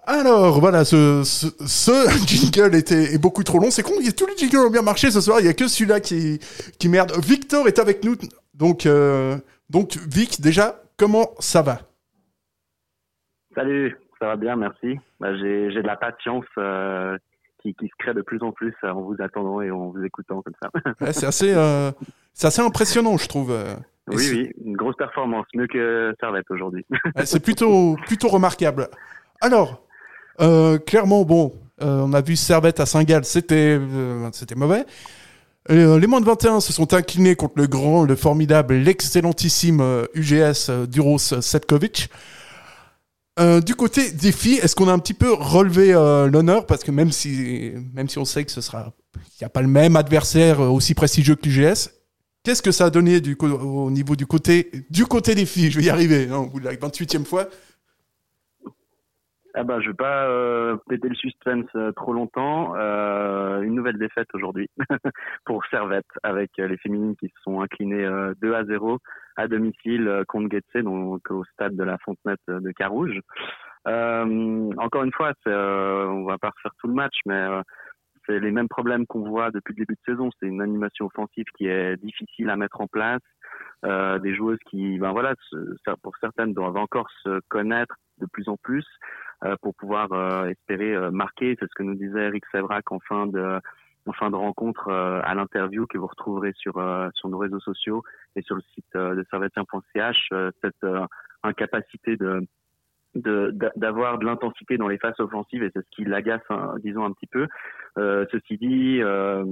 Alors 0.06 0.60
voilà, 0.60 0.84
ce, 0.84 1.22
ce, 1.24 1.46
ce 1.66 2.08
jingle 2.26 2.74
était 2.74 3.14
est 3.14 3.18
beaucoup 3.18 3.42
trop 3.42 3.58
long. 3.58 3.70
C'est 3.70 3.82
con, 3.82 3.92
il 4.00 4.06
y 4.06 4.08
a- 4.08 4.12
tous 4.12 4.26
les 4.26 4.36
jingles 4.36 4.66
ont 4.66 4.70
bien 4.70 4.82
marché 4.82 5.10
ce 5.10 5.20
soir. 5.20 5.40
Il 5.40 5.46
y 5.46 5.48
a 5.48 5.54
que 5.54 5.66
celui-là 5.68 6.00
qui, 6.00 6.38
qui 6.78 6.88
merde. 6.88 7.12
Victor 7.24 7.66
est 7.68 7.78
avec 7.78 8.04
nous. 8.04 8.14
Donc, 8.52 8.86
euh, 8.86 9.36
donc 9.70 9.96
Vic, 10.06 10.40
déjà, 10.40 10.82
comment 10.98 11.30
ça 11.38 11.62
va? 11.62 11.78
Salut, 13.54 13.96
ça 14.20 14.26
va 14.26 14.36
bien, 14.36 14.56
merci. 14.56 14.98
Bah, 15.20 15.34
j'ai 15.36 15.68
de 15.70 15.80
la 15.86 15.96
patience 15.96 16.44
euh, 16.58 17.16
qui, 17.62 17.74
qui 17.74 17.86
se 17.86 17.92
crée 17.98 18.12
de 18.14 18.22
plus 18.22 18.42
en 18.42 18.52
plus 18.52 18.74
euh, 18.84 18.90
en 18.90 19.00
vous 19.02 19.16
attendant 19.20 19.60
et 19.62 19.70
en 19.70 19.88
vous 19.88 20.04
écoutant 20.04 20.42
comme 20.42 20.54
ça. 20.62 20.70
Ouais, 21.00 21.12
C'est 21.12 21.26
assez, 21.26 21.54
euh, 21.54 21.90
assez 22.42 22.60
impressionnant, 22.62 23.16
je 23.16 23.26
trouve. 23.28 23.52
Et 23.52 24.14
oui, 24.16 24.28
oui, 24.32 24.52
une 24.64 24.76
grosse 24.76 24.96
performance, 24.96 25.46
mieux 25.54 25.66
que 25.66 26.14
Servette 26.20 26.50
aujourd'hui. 26.50 26.84
C'est 27.24 27.42
plutôt, 27.42 27.96
plutôt 28.06 28.28
remarquable. 28.28 28.88
Alors, 29.40 29.83
euh, 30.40 30.78
clairement, 30.78 31.24
bon, 31.24 31.52
euh, 31.82 32.02
on 32.04 32.12
a 32.12 32.20
vu 32.20 32.36
Servette 32.36 32.80
à 32.80 32.86
Saint-Gall, 32.86 33.24
c'était 33.24 33.78
euh, 33.80 34.28
c'était 34.32 34.54
mauvais. 34.54 34.84
Les 35.70 36.06
moins 36.06 36.20
de 36.20 36.26
21 36.26 36.60
se 36.60 36.74
sont 36.74 36.92
inclinés 36.92 37.36
contre 37.36 37.54
le 37.56 37.66
grand, 37.66 38.04
le 38.04 38.16
formidable, 38.16 38.74
l'excellentissime 38.74 40.04
UGS 40.12 40.70
Duros 40.88 41.18
Setkovic. 41.18 42.10
Du 43.64 43.74
côté 43.74 44.12
des 44.12 44.30
filles, 44.30 44.58
est-ce 44.62 44.76
qu'on 44.76 44.88
a 44.88 44.92
un 44.92 44.98
petit 44.98 45.14
peu 45.14 45.32
relevé 45.32 45.92
l'honneur? 46.30 46.66
Parce 46.66 46.84
que 46.84 46.90
même 46.90 47.10
si, 47.10 47.72
même 47.94 48.10
si 48.10 48.18
on 48.18 48.26
sait 48.26 48.44
que 48.44 48.52
ce 48.52 48.60
sera, 48.60 48.92
il 49.16 49.40
n'y 49.40 49.46
a 49.46 49.48
pas 49.48 49.62
le 49.62 49.68
même 49.68 49.96
adversaire 49.96 50.60
aussi 50.60 50.92
prestigieux 50.92 51.34
que 51.34 51.48
l'UGS, 51.48 51.88
qu'est-ce 52.42 52.60
que 52.60 52.70
ça 52.70 52.84
a 52.84 52.90
donné 52.90 53.22
au 53.40 53.90
niveau 53.90 54.16
du 54.16 54.26
côté, 54.26 54.70
du 54.90 55.06
côté 55.06 55.34
des 55.34 55.46
filles? 55.46 55.70
Je 55.70 55.78
vais 55.78 55.86
y 55.86 55.90
arriver, 55.90 56.28
hein, 56.30 56.36
au 56.36 56.46
bout 56.46 56.60
de 56.60 56.66
la 56.66 56.74
28e 56.74 57.24
fois. 57.24 57.48
Ah 59.56 59.62
bah, 59.62 59.78
je 59.80 59.88
vais 59.88 59.94
pas 59.94 60.28
euh, 60.28 60.76
péter 60.88 61.08
le 61.08 61.14
suspense 61.14 61.68
euh, 61.76 61.92
trop 61.92 62.12
longtemps. 62.12 62.74
Euh, 62.74 63.60
une 63.60 63.76
nouvelle 63.76 63.98
défaite 63.98 64.26
aujourd'hui 64.34 64.68
pour 65.44 65.64
Servette 65.66 66.10
avec 66.24 66.50
euh, 66.58 66.66
les 66.66 66.76
féminines 66.76 67.14
qui 67.14 67.28
se 67.28 67.42
sont 67.42 67.60
inclinées 67.60 68.04
euh, 68.04 68.34
2 68.42 68.52
à 68.52 68.64
0 68.64 68.98
à 69.36 69.46
domicile 69.46 70.08
euh, 70.08 70.24
contre 70.26 70.48
Getse, 70.50 70.82
donc 70.82 71.30
au 71.30 71.44
stade 71.44 71.76
de 71.76 71.84
la 71.84 71.98
Fontenette 71.98 72.40
euh, 72.48 72.58
de 72.58 72.72
Carouge. 72.72 73.16
Euh, 73.86 74.70
encore 74.78 75.04
une 75.04 75.12
fois, 75.12 75.32
euh, 75.46 76.06
on 76.06 76.24
va 76.24 76.36
pas 76.38 76.50
refaire 76.50 76.72
tout 76.80 76.88
le 76.88 76.94
match, 76.94 77.14
mais 77.24 77.34
euh, 77.34 77.62
c'est 78.26 78.40
les 78.40 78.50
mêmes 78.50 78.68
problèmes 78.68 79.06
qu'on 79.06 79.28
voit 79.28 79.52
depuis 79.52 79.74
le 79.74 79.84
début 79.84 79.94
de 79.94 80.12
saison. 80.12 80.30
C'est 80.40 80.48
une 80.48 80.62
animation 80.62 81.06
offensive 81.06 81.44
qui 81.56 81.68
est 81.68 81.96
difficile 82.02 82.50
à 82.50 82.56
mettre 82.56 82.80
en 82.80 82.88
place. 82.88 83.20
Euh, 83.84 84.18
des 84.18 84.34
joueuses 84.34 84.58
qui, 84.70 84.98
ben 84.98 85.12
voilà, 85.12 85.34
pour 86.02 86.16
certaines 86.18 86.54
doivent 86.54 86.78
encore 86.78 87.08
se 87.22 87.40
connaître 87.48 87.94
de 88.18 88.26
plus 88.26 88.48
en 88.48 88.56
plus 88.56 88.84
euh, 88.84 89.23
pour 89.62 89.74
pouvoir 89.74 90.12
euh, 90.12 90.46
espérer 90.46 90.94
euh, 90.94 91.10
marquer. 91.10 91.56
C'est 91.58 91.66
ce 91.66 91.74
que 91.74 91.82
nous 91.82 91.94
disait 91.94 92.26
Eric 92.26 92.44
Sévrac 92.52 92.90
en 92.92 93.00
fin 93.00 93.26
de 93.26 93.60
en 94.06 94.12
fin 94.12 94.30
de 94.30 94.36
rencontre 94.36 94.88
euh, 94.88 95.20
à 95.24 95.34
l'interview 95.34 95.86
que 95.86 95.98
vous 95.98 96.06
retrouverez 96.06 96.52
sur 96.56 96.78
euh, 96.78 97.08
sur 97.14 97.28
nos 97.28 97.38
réseaux 97.38 97.60
sociaux 97.60 98.02
et 98.36 98.42
sur 98.42 98.56
le 98.56 98.62
site 98.74 98.84
euh, 98.96 99.14
de 99.14 99.24
servetien.ch. 99.30 100.28
euh, 100.32 100.50
cette 100.62 100.84
euh, 100.84 101.06
incapacité 101.42 102.16
de 102.16 102.46
d'avoir 103.14 104.18
de 104.18 104.26
l'intensité 104.26 104.76
dans 104.76 104.88
les 104.88 104.98
phases 104.98 105.18
offensives 105.18 105.62
et 105.62 105.70
c'est 105.72 105.82
ce 105.82 105.90
qui 105.90 106.04
l'agace, 106.04 106.42
disons 106.82 107.04
un 107.04 107.12
petit 107.12 107.26
peu. 107.26 107.46
Euh, 107.96 108.26
ceci 108.32 108.56
dit, 108.58 109.00
euh, 109.02 109.44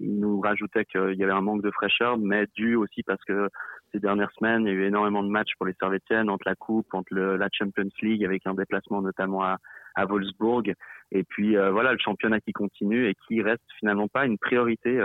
il 0.00 0.18
nous 0.18 0.40
rajoutait 0.40 0.84
qu'il 0.84 1.14
y 1.14 1.22
avait 1.22 1.32
un 1.32 1.40
manque 1.40 1.62
de 1.62 1.70
fraîcheur, 1.70 2.18
mais 2.18 2.46
dû 2.56 2.74
aussi 2.74 3.02
parce 3.04 3.22
que 3.24 3.48
ces 3.92 4.00
dernières 4.00 4.32
semaines, 4.32 4.62
il 4.62 4.68
y 4.68 4.70
a 4.70 4.74
eu 4.74 4.84
énormément 4.84 5.22
de 5.22 5.28
matchs 5.28 5.52
pour 5.56 5.66
les 5.66 5.74
Servetiennes 5.78 6.28
entre 6.28 6.48
la 6.48 6.56
Coupe, 6.56 6.92
entre 6.92 7.14
la 7.14 7.48
Champions 7.52 7.88
League, 8.02 8.24
avec 8.24 8.46
un 8.46 8.54
déplacement 8.54 9.00
notamment 9.00 9.44
à, 9.44 9.58
à 9.94 10.06
Wolfsburg, 10.06 10.74
et 11.12 11.22
puis 11.22 11.56
euh, 11.56 11.70
voilà 11.70 11.92
le 11.92 11.98
championnat 11.98 12.40
qui 12.40 12.52
continue 12.52 13.06
et 13.06 13.14
qui 13.28 13.40
reste 13.42 13.62
finalement 13.78 14.08
pas 14.08 14.26
une 14.26 14.38
priorité. 14.38 15.00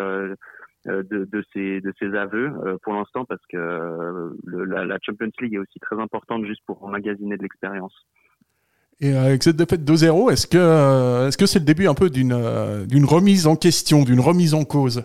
Euh, 0.87 1.03
de, 1.03 1.25
de 1.25 1.43
ces 1.53 1.81
de 1.81 1.93
ces 1.99 2.15
aveux 2.15 2.51
euh, 2.65 2.77
pour 2.83 2.93
l'instant 2.93 3.25
parce 3.25 3.41
que 3.49 3.57
euh, 3.57 4.29
le- 4.45 4.63
la, 4.65 4.85
la 4.85 4.97
Champions 5.01 5.29
League 5.41 5.53
est 5.55 5.57
aussi 5.57 5.79
très 5.79 5.99
importante 5.99 6.45
juste 6.45 6.61
pour 6.65 6.83
emmagasiner 6.83 7.35
de 7.37 7.43
l'expérience. 7.43 7.93
Et 9.01 9.13
avec 9.13 9.43
cette 9.43 9.55
défaite 9.55 9.81
2-0, 9.81 10.31
est-ce 10.31 10.45
que 10.47 11.27
est-ce 11.27 11.37
que 11.37 11.45
c'est 11.45 11.59
le 11.59 11.65
début 11.65 11.87
un 11.87 11.93
peu 11.93 12.09
d'une 12.09 12.35
d'une 12.87 13.05
remise 13.05 13.47
en 13.47 13.55
question, 13.55 14.03
d'une 14.03 14.19
remise 14.19 14.53
en 14.53 14.63
cause? 14.65 15.03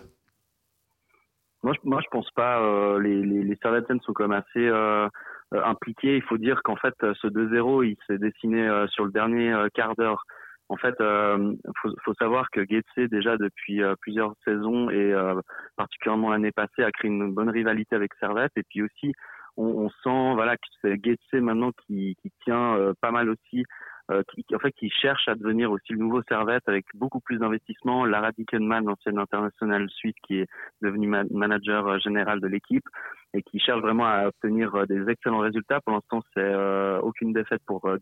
Moi, 1.63 1.73
je, 1.73 1.79
moi, 1.89 1.99
je 2.03 2.07
pense 2.11 2.29
pas. 2.31 2.61
euh, 2.61 2.99
les, 3.01 3.23
les, 3.23 3.43
les 3.43 3.57
sont 4.03 4.13
quand 4.13 4.27
même 4.27 4.43
assez 4.45 4.67
euh, 4.67 5.07
impliqués. 5.51 6.15
Il 6.17 6.21
faut 6.23 6.37
dire 6.37 6.61
qu'en 6.63 6.75
fait, 6.75 6.93
ce 7.01 7.27
2-0, 7.27 7.83
il 7.85 7.97
s'est 8.05 8.19
dessiné 8.19 8.67
euh, 8.67 8.85
sur 8.87 9.05
le 9.05 9.11
dernier 9.11 9.51
quart 9.73 9.95
d'heure. 9.95 10.25
En 10.67 10.77
fait, 10.77 10.95
euh, 10.99 11.53
faut, 11.81 11.89
faut 12.03 12.13
savoir 12.15 12.49
que 12.49 12.65
Getse 12.67 13.09
déjà 13.09 13.37
depuis 13.37 13.83
euh, 13.83 13.95
plusieurs 14.01 14.33
saisons 14.43 14.89
et 14.89 15.13
euh, 15.13 15.39
particulièrement 15.75 16.31
l'année 16.31 16.51
passée 16.51 16.83
a 16.83 16.91
créé 16.91 17.11
une 17.11 17.33
bonne 17.33 17.49
rivalité 17.49 17.95
avec 17.95 18.13
Servette. 18.19 18.51
Et 18.55 18.63
puis 18.63 18.81
aussi, 18.81 19.13
on, 19.57 19.65
on 19.65 19.89
sent 19.89 20.33
voilà 20.33 20.57
que 20.57 20.67
c'est 20.81 20.99
Getse 21.03 21.33
maintenant 21.33 21.71
qui, 21.85 22.15
qui 22.21 22.31
tient 22.43 22.93
pas 22.99 23.11
mal 23.11 23.29
aussi 23.29 23.63
euh, 24.11 24.23
qui, 24.29 24.45
en 24.53 24.59
fait 24.59 24.71
qui 24.71 24.89
cherche 24.89 25.27
à 25.27 25.35
devenir 25.35 25.71
aussi 25.71 25.93
le 25.93 25.99
nouveau 25.99 26.21
Servette 26.23 26.67
avec 26.67 26.85
beaucoup 26.93 27.19
plus 27.19 27.37
d'investissement. 27.37 28.05
Lara 28.05 28.31
Dickenman, 28.31 28.85
l'ancienne 28.85 29.19
internationale 29.19 29.89
suisse, 29.89 30.15
qui 30.25 30.39
est 30.39 30.47
devenue 30.81 31.07
ma- 31.07 31.23
manager 31.31 31.87
euh, 31.87 31.97
général 31.99 32.39
de 32.39 32.47
l'équipe 32.47 32.87
et 33.33 33.41
qui 33.41 33.59
cherche 33.59 33.81
vraiment 33.81 34.05
à 34.05 34.27
obtenir 34.27 34.73
euh, 34.75 34.85
des 34.85 35.09
excellents 35.09 35.39
résultats. 35.39 35.81
Pour 35.81 35.93
l'instant, 35.93 36.21
c'est 36.33 36.39
euh, 36.39 36.99
aucune 37.01 37.33
défaite 37.33 37.61
pour 37.65 37.85
euh, 37.85 37.97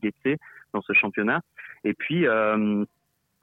dans 0.74 0.82
ce 0.82 0.94
championnat. 0.94 1.42
Et 1.84 1.94
puis 1.94 2.28
euh, 2.28 2.86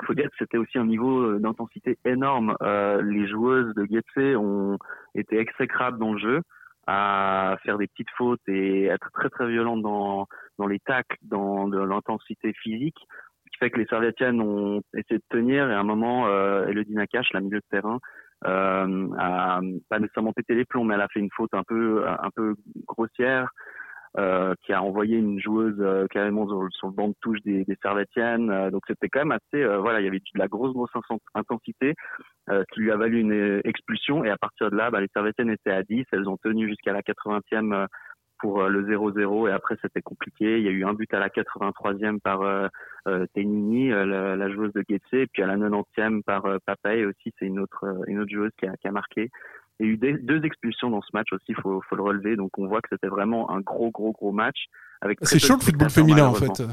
faut 0.05 0.15
dire 0.15 0.31
que 0.31 0.37
c'était 0.39 0.57
aussi 0.59 0.79
un 0.79 0.87
niveau 0.87 1.23
euh, 1.23 1.39
d'intensité 1.39 1.99
énorme. 2.05 2.57
Les 3.03 3.27
joueuses 3.29 3.75
de 3.75 3.85
Getse 3.85 4.37
ont 4.37 4.79
été 5.15 5.39
exécrables 5.39 5.99
dans 5.99 6.13
le 6.15 6.19
jeu 6.19 6.41
à 6.87 7.57
faire 7.63 7.79
des 7.79 7.87
petites 7.87 8.11
fautes 8.17 8.41
et 8.49 8.87
être 8.87 9.11
très 9.13 9.29
très 9.29 9.49
violentes 9.49 9.83
dans 9.83 10.27
dans 10.59 10.67
les 10.67 10.81
tacles, 10.81 11.17
dans 11.23 11.67
l'intensité 11.67 12.53
physique, 12.53 12.99
ce 13.47 13.51
qui 13.51 13.59
fait 13.59 13.71
que 13.71 13.79
les 13.79 13.87
Servetiennes 13.87 14.41
ont 14.41 14.83
essayé 14.95 15.19
de 15.19 15.25
tenir 15.29 15.71
et 15.71 15.75
à 15.75 15.81
un 15.81 15.85
moment, 15.85 16.27
euh, 16.27 16.67
Elodie 16.67 16.95
Nakache, 16.95 17.33
la 17.33 17.41
milieu 17.41 17.59
de 17.59 17.65
terrain, 17.71 17.99
euh, 18.47 19.09
a 19.19 19.61
pas 19.89 19.99
nécessairement 19.99 20.33
pété 20.33 20.55
les 20.55 20.65
plombs, 20.65 20.85
mais 20.85 20.95
elle 20.95 21.01
a 21.01 21.09
fait 21.09 21.21
une 21.21 21.31
faute 21.31 21.53
un 21.55 21.65
peu 21.65 22.07
un 22.07 22.31
peu 22.35 22.55
grossière 22.87 23.51
euh, 24.19 24.55
qui 24.63 24.73
a 24.73 24.83
envoyé 24.83 25.17
une 25.17 25.41
joueuse 25.41 25.77
euh, 25.79 26.07
carrément 26.09 26.47
sur, 26.47 26.67
sur 26.73 26.89
le 26.89 26.93
banc 26.95 27.09
de 27.09 27.15
touche 27.21 27.41
des, 27.43 27.65
des 27.65 27.77
Servetiennes. 27.81 28.51
Euh, 28.51 28.71
donc 28.71 28.83
c'était 28.89 29.09
quand 29.09 29.21
même 29.21 29.33
assez, 29.33 29.63
euh, 29.63 29.79
voilà, 29.79 30.01
il 30.01 30.05
y 30.05 30.09
avait 30.09 30.19
de 30.19 30.39
la 30.39 30.49
grosse 30.49 30.73
grosse 30.73 30.91
intensité 31.35 31.95
euh, 32.49 32.65
qui 32.73 32.81
lui 32.81 32.91
a 32.91 32.97
valu 32.97 33.21
une 33.21 33.33
euh, 33.33 33.61
expulsion. 33.65 34.25
Et 34.25 34.31
à 34.31 34.37
partir 34.37 34.71
de 34.71 34.77
là, 34.77 34.91
bah, 34.91 35.01
les 35.01 35.09
Servetiennes 35.13 35.51
étaient 35.51 35.71
à 35.71 35.85
10, 35.85 36.07
elles 36.13 36.29
ont 36.29 36.39
tenu 36.39 36.69
jusqu'à 36.69 36.93
la 36.93 37.03
80e 37.03 37.73
euh, 37.73 37.87
pour 38.41 38.63
le 38.65 38.85
0-0 38.85 39.49
et 39.49 39.53
après 39.53 39.77
c'était 39.83 40.03
compliqué. 40.03 40.59
Il 40.59 40.65
y 40.65 40.69
a 40.69 40.73
eu 40.73 40.85
un 40.85 40.95
but 40.95 41.13
à 41.15 41.21
la 41.21 41.29
83e 41.29 42.21
par 42.21 42.43
euh, 42.43 42.67
euh, 43.07 43.27
euh, 43.37 44.07
la, 44.07 44.37
la 44.37 44.51
joueuse 44.51 44.73
de 44.73 44.83
Getse, 44.89 45.13
et 45.13 45.27
puis 45.27 45.43
à 45.43 45.47
la 45.47 45.57
90e 45.57 46.23
par 46.23 46.43
Papay 46.65 47.05
aussi, 47.05 47.33
c'est 47.39 47.47
une 47.47 47.61
autre 47.61 47.85
une 48.09 48.19
autre 48.19 48.31
joueuse 48.31 48.53
qui 48.59 48.67
a, 48.67 48.77
qui 48.79 48.89
a 48.89 48.93
marqué. 48.93 49.31
Il 49.81 49.87
y 49.87 49.89
a 49.89 49.93
eu 49.93 49.97
des- 49.97 50.19
deux 50.19 50.45
expulsions 50.45 50.91
dans 50.91 51.01
ce 51.03 51.09
match 51.15 51.33
aussi, 51.33 51.55
faut 51.55 51.81
faut 51.89 51.97
le 51.97 52.03
relever. 52.03 52.37
Donc 52.37 52.57
on 52.59 52.67
voit 52.69 52.81
que 52.83 52.89
c'était 52.93 53.09
vraiment 53.09 53.51
un 53.51 53.61
gros 53.61 53.91
gros 53.91 54.13
gros 54.13 54.31
match 54.33 54.67
avec. 55.01 55.19
C'est 55.23 55.39
chaud 55.39 55.55
le 55.55 55.61
football 55.65 55.91
féminin 55.91 56.27
en 56.27 56.35
fait. 56.35 56.63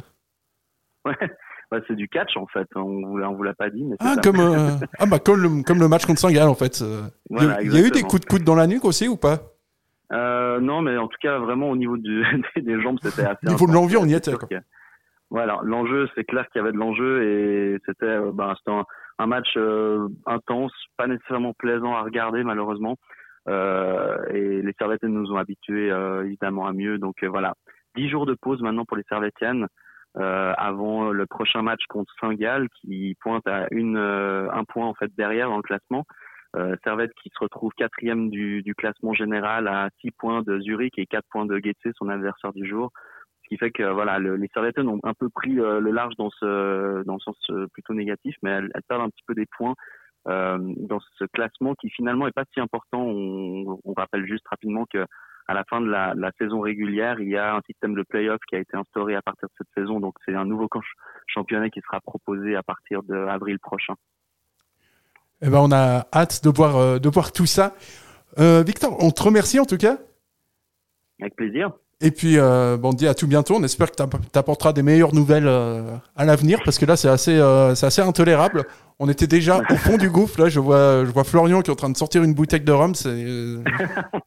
Ouais, 1.06 1.16
bah, 1.72 1.78
c'est 1.88 1.96
du 1.96 2.10
catch 2.10 2.36
en 2.36 2.48
fait. 2.48 2.68
On 2.76 2.84
vous 2.84 3.20
on 3.22 3.34
vous 3.34 3.44
l'a 3.44 3.54
pas 3.54 3.70
dit, 3.70 3.84
mais 3.86 3.96
Ah 4.00 4.16
ça. 4.16 4.22
comme 4.22 4.40
euh, 4.42 4.72
ah 5.00 5.06
bah 5.06 5.20
comme 5.20 5.42
le, 5.42 5.64
comme 5.64 5.80
le 5.80 5.88
match 5.88 6.06
contre 6.06 6.20
Saint-Gall 6.20 6.50
en 6.50 6.54
fait. 6.56 6.82
Il 6.82 6.86
y 6.86 6.90
a- 6.90 7.10
Voilà, 7.30 7.62
il 7.62 7.72
y, 7.74 7.78
a 7.78 7.88
eu 7.88 7.92
des 7.92 8.02
coups 8.02 8.22
de 8.22 8.26
coude 8.26 8.44
dans 8.44 8.56
la 8.56 8.68
nuque 8.68 8.84
aussi 8.84 9.08
ou 9.08 9.16
pas? 9.16 9.38
Euh, 10.12 10.60
non, 10.60 10.82
mais 10.82 10.98
en 10.98 11.08
tout 11.08 11.18
cas, 11.22 11.38
vraiment 11.40 11.70
au 11.70 11.76
niveau 11.78 11.98
du, 11.98 12.24
des 12.58 12.82
jambes, 12.82 12.98
c'était 13.02 13.24
assez. 13.26 13.46
Au 13.48 13.52
niveau 13.52 13.68
de 13.68 13.74
l'envie, 13.74 13.98
on 13.98 14.06
y 14.06 14.14
était, 14.14 14.34
quoi. 14.34 14.48
Voilà, 15.30 15.60
l'enjeu, 15.64 16.08
c'est 16.16 16.24
clair 16.24 16.48
qu'il 16.50 16.60
y 16.60 16.64
avait 16.64 16.72
de 16.72 16.78
l'enjeu 16.78 17.24
et 17.24 17.78
c'était 17.86 18.06
euh, 18.06 18.32
un, 18.68 18.86
un 19.20 19.28
match 19.28 19.54
euh, 19.58 20.08
intense, 20.26 20.74
pas 20.98 21.08
nécessairement 21.08 21.54
plaisant 21.54 21.96
à 21.96 22.02
regarder 22.02 22.44
malheureusement. 22.44 22.98
Euh, 23.48 24.26
et 24.30 24.62
les 24.62 24.74
Servetiennes 24.78 25.14
nous 25.14 25.32
ont 25.32 25.38
habitués 25.38 25.90
euh, 25.92 26.26
évidemment 26.26 26.68
à 26.68 26.74
mieux. 26.74 26.98
Donc 26.98 27.24
euh, 27.24 27.28
voilà, 27.28 27.54
dix 27.96 28.10
jours 28.10 28.26
de 28.26 28.36
pause 28.36 28.62
maintenant 28.62 28.86
pour 28.86 28.98
les 28.98 29.06
Servetiennes 29.08 29.68
euh, 30.18 30.54
avant 30.58 31.12
le 31.12 31.26
prochain 31.26 31.62
match 31.62 31.82
contre 31.90 32.12
Saint-Gall 32.20 32.68
qui 32.82 33.16
pointe 33.22 33.48
à 33.48 33.68
une 33.72 33.98
un 33.98 34.64
point 34.66 34.86
en 34.86 34.94
fait 34.94 35.12
derrière 35.16 35.50
dans 35.50 35.58
le 35.58 35.64
classement. 35.64 36.06
Euh, 36.56 36.76
Servette 36.84 37.12
qui 37.22 37.30
se 37.30 37.40
retrouve 37.40 37.72
quatrième 37.78 38.30
du, 38.30 38.64
du 38.64 38.74
classement 38.74 39.14
général 39.14 39.68
à 39.68 39.90
6 40.02 40.12
points 40.12 40.42
de 40.44 40.60
Zurich 40.60 40.98
et 40.98 41.06
4 41.06 41.26
points 41.30 41.46
de 41.46 41.60
Getse, 41.64 41.94
son 41.98 42.10
adversaire 42.10 42.54
du 42.54 42.68
jour. 42.68 42.92
Ce 43.50 43.56
qui 43.56 43.58
fait 43.58 43.72
que 43.72 43.84
voilà, 43.94 44.20
le- 44.20 44.36
les 44.36 44.50
Servettennes 44.54 44.90
ont 44.90 45.00
un 45.04 45.14
peu 45.14 45.30
pris 45.30 45.58
euh, 45.58 45.80
le 45.80 45.92
large 45.92 46.16
dans 46.18 46.30
ce 46.32 47.02
dans 47.06 47.14
le 47.14 47.20
sens 47.22 47.38
euh, 47.50 47.66
plutôt 47.72 47.94
négatif, 47.94 48.36
mais 48.44 48.50
elles, 48.50 48.70
elles 48.76 48.84
perdent 48.90 49.04
un 49.04 49.10
petit 49.10 49.24
peu 49.26 49.34
des 49.36 49.46
points 49.46 49.74
euh, 50.28 50.58
dans 50.80 51.00
ce 51.18 51.24
classement 51.32 51.74
qui 51.76 51.90
finalement 51.90 52.28
est 52.28 52.34
pas 52.34 52.44
si 52.54 52.60
important. 52.60 53.04
On, 53.04 53.80
on 53.86 53.94
rappelle 53.94 54.28
juste 54.28 54.46
rapidement 54.50 54.86
que 54.92 55.06
à 55.48 55.54
la 55.54 55.64
fin 55.64 55.80
de 55.80 55.88
la, 55.88 56.14
la 56.14 56.34
saison 56.38 56.60
régulière, 56.60 57.22
il 57.22 57.30
y 57.30 57.38
a 57.38 57.56
un 57.56 57.62
système 57.66 57.96
de 57.96 58.04
play-off 58.04 58.42
qui 58.50 58.58
a 58.58 58.60
été 58.60 58.76
instauré 58.76 59.16
à 59.16 59.22
partir 59.22 59.48
de 59.48 59.54
cette 59.58 59.74
saison, 59.78 60.02
donc 60.02 60.16
c'est 60.26 60.36
un 60.36 60.44
nouveau 60.44 60.68
championnat 61.28 61.70
qui 61.70 61.80
sera 61.80 62.02
proposé 62.02 62.58
à 62.58 62.64
partir 62.64 63.02
de 63.04 63.16
avril 63.16 63.60
prochain. 63.60 63.94
Eh 65.42 65.50
ben 65.50 65.60
on 65.60 65.72
a 65.72 66.06
hâte 66.14 66.44
de 66.44 66.50
voir 66.50 67.00
de 67.00 67.08
voir 67.10 67.32
tout 67.32 67.46
ça. 67.46 67.76
Victor, 68.38 69.02
on 69.02 69.10
te 69.12 69.24
remercie 69.24 69.58
en 69.58 69.66
tout 69.66 69.78
cas. 69.78 70.00
Avec 71.22 71.38
plaisir. 71.38 71.72
Et 72.00 72.12
puis, 72.12 72.38
euh, 72.38 72.78
bon, 72.78 72.90
on 72.90 72.94
dit 72.94 73.08
à 73.08 73.16
tout 73.16 73.26
bientôt. 73.26 73.56
On 73.56 73.64
espère 73.64 73.90
que 73.90 73.96
tu 73.96 74.04
apporteras 74.40 74.72
des 74.72 74.84
meilleures 74.84 75.16
nouvelles 75.16 75.48
euh, 75.48 75.96
à 76.16 76.26
l'avenir 76.26 76.60
parce 76.64 76.78
que 76.78 76.86
là, 76.86 76.96
c'est 76.96 77.10
assez, 77.10 77.36
euh, 77.36 77.74
c'est 77.74 77.88
assez 77.88 78.02
intolérable. 78.04 78.66
On 79.00 79.10
était 79.10 79.26
déjà 79.26 79.62
au 79.70 79.76
fond 79.76 79.98
du 79.98 80.10
gouffre. 80.10 80.40
Là, 80.42 80.50
je 80.50 80.60
vois, 80.60 81.06
je 81.06 81.10
vois 81.12 81.24
Florian 81.24 81.62
qui 81.62 81.72
est 81.72 81.74
en 81.74 81.76
train 81.76 81.90
de 81.90 81.98
sortir 81.98 82.22
une 82.24 82.36
bouteille 82.36 82.62
de 82.62 82.72
rhum. 82.72 82.94
C'est, 82.94 83.10
euh, 83.10 83.64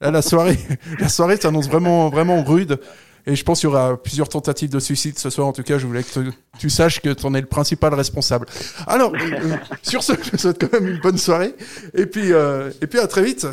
là, 0.01 0.11
la 0.11 0.23
soirée, 0.23 0.59
la 0.99 1.09
soirée 1.09 1.37
s'annonce 1.37 1.69
vraiment, 1.69 2.09
vraiment 2.09 2.43
rude. 2.43 2.81
Et 3.27 3.37
je 3.37 3.45
pense 3.45 3.61
qu'il 3.61 3.69
y 3.69 3.73
aura 3.73 4.03
plusieurs 4.03 4.29
tentatives 4.29 4.71
de 4.71 4.81
suicide 4.81 5.17
ce 5.19 5.31
soir. 5.31 5.47
En 5.47 5.53
tout 5.53 5.63
cas, 5.63 5.79
je 5.79 5.87
voulais 5.87 6.03
que 6.03 6.09
tu- 6.21 6.33
tu 6.59 6.71
saches 6.71 7.01
que 7.01 7.11
tu 7.13 7.25
en 7.27 7.35
es 7.35 7.41
le 7.41 7.47
principal 7.47 7.95
responsable. 7.95 8.47
Alors, 8.89 9.13
euh, 9.15 9.57
sur 9.83 10.03
ce, 10.03 10.15
je 10.21 10.31
te 10.31 10.37
souhaite 10.39 10.59
quand 10.61 10.73
même 10.81 10.89
une 10.95 11.01
bonne 11.01 11.19
soirée. 11.19 11.55
Et 11.95 12.07
puis, 12.07 12.33
euh, 12.33 12.71
et 12.83 12.87
puis 12.89 12.99
à 12.99 13.07
très 13.07 13.23
vite. 13.23 13.47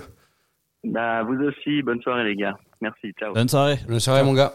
Bah, 0.85 1.21
vous 1.23 1.35
aussi, 1.43 1.83
bonne 1.83 2.01
soirée 2.01 2.23
les 2.23 2.35
gars. 2.35 2.55
Merci, 2.81 3.13
ciao. 3.19 3.33
Bonne 3.33 3.49
soirée. 3.49 3.79
Bonne 3.87 3.99
soirée, 3.99 4.23
mon 4.23 4.33
gars. 4.33 4.53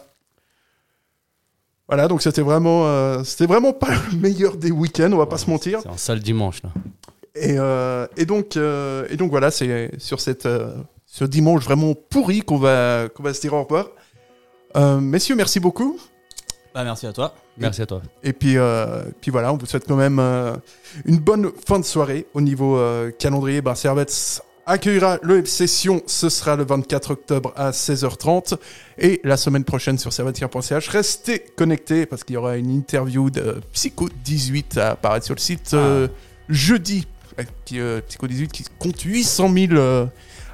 Voilà, 1.89 2.09
donc 2.09 2.23
c'était 2.23 2.43
vraiment, 2.43 2.87
euh, 2.87 3.23
c'était 3.25 3.47
vraiment 3.47 3.73
pas 3.73 3.91
le 4.13 4.19
meilleur 4.19 4.57
des 4.57 4.71
week-ends, 4.71 5.11
on 5.13 5.19
va 5.19 5.27
pas 5.27 5.39
se 5.39 5.51
mentir. 5.51 5.81
C'est 5.83 5.89
un 5.89 5.97
sale 5.97 6.21
dimanche, 6.21 6.63
là. 6.63 6.71
Et, 7.35 7.59
euh, 7.59 8.07
et 8.17 8.25
donc, 8.25 8.57
euh, 8.57 9.07
et 9.11 9.17
donc 9.17 9.31
voilà, 9.31 9.51
c'est 9.51 9.91
sur 9.99 10.21
cette, 10.21 10.47
euh, 10.47 10.75
ce 11.07 11.25
dimanche 11.25 11.65
vraiment 11.65 11.95
pourri 11.95 12.41
qu'on 12.41 12.59
va, 12.59 13.09
qu'on 13.09 13.23
va 13.23 13.35
se 13.35 13.41
dire 13.41 13.53
au 13.55 13.63
revoir. 13.63 13.89
Euh, 14.77 15.01
messieurs, 15.01 15.35
merci 15.35 15.61
beaucoup. 15.61 15.99
Bah, 16.75 16.85
merci 16.85 17.07
à 17.07 17.13
toi. 17.13 17.35
Merci 17.59 17.83
à 17.83 17.87
toi. 17.87 18.01
Et 18.23 18.33
puis, 18.33 18.57
euh, 18.57 19.03
puis 19.21 19.31
voilà, 19.31 19.53
on 19.53 19.59
vous 19.59 19.67
souhaite 19.67 19.87
quand 19.87 19.97
même 19.97 20.19
euh, 20.19 20.55
une 21.05 21.19
bonne 21.19 21.51
fin 21.67 21.79
de 21.79 21.85
soirée. 21.85 22.27
Au 22.33 22.41
niveau 22.41 22.79
euh, 22.79 23.11
calendrier, 23.11 23.61
ben, 23.61 23.75
Servette 23.75 24.43
accueillera 24.67 25.19
le 25.23 25.39
FC 25.39 25.67
Sion. 25.67 26.03
Ce 26.07 26.29
sera 26.29 26.57
le 26.57 26.65
24 26.65 27.11
octobre 27.13 27.53
à 27.57 27.71
16h30. 27.71 28.57
Et 28.99 29.21
la 29.25 29.37
semaine 29.37 29.65
prochaine 29.65 29.99
sur 29.99 30.13
servetien.ch. 30.13 30.89
Restez 30.89 31.41
connectés 31.57 32.07
parce 32.07 32.25
qu'il 32.25 32.35
y 32.35 32.37
aura 32.37 32.57
une 32.57 32.71
interview 32.71 33.31
de 33.31 33.61
Psycho 33.73 34.09
18 34.25 34.79
à 34.79 34.91
apparaître 34.93 35.27
sur 35.27 35.35
le 35.35 35.41
site 35.41 35.75
euh, 35.75 36.09
jeudi. 36.49 37.07
Euh, 37.39 37.45
qui, 37.65 37.81
euh, 37.81 38.01
Psycho 38.07 38.27
18 38.27 38.53
qui 38.53 38.65
compte 38.79 39.01
800 39.01 39.53
000 39.55 39.73
euh, 39.73 40.05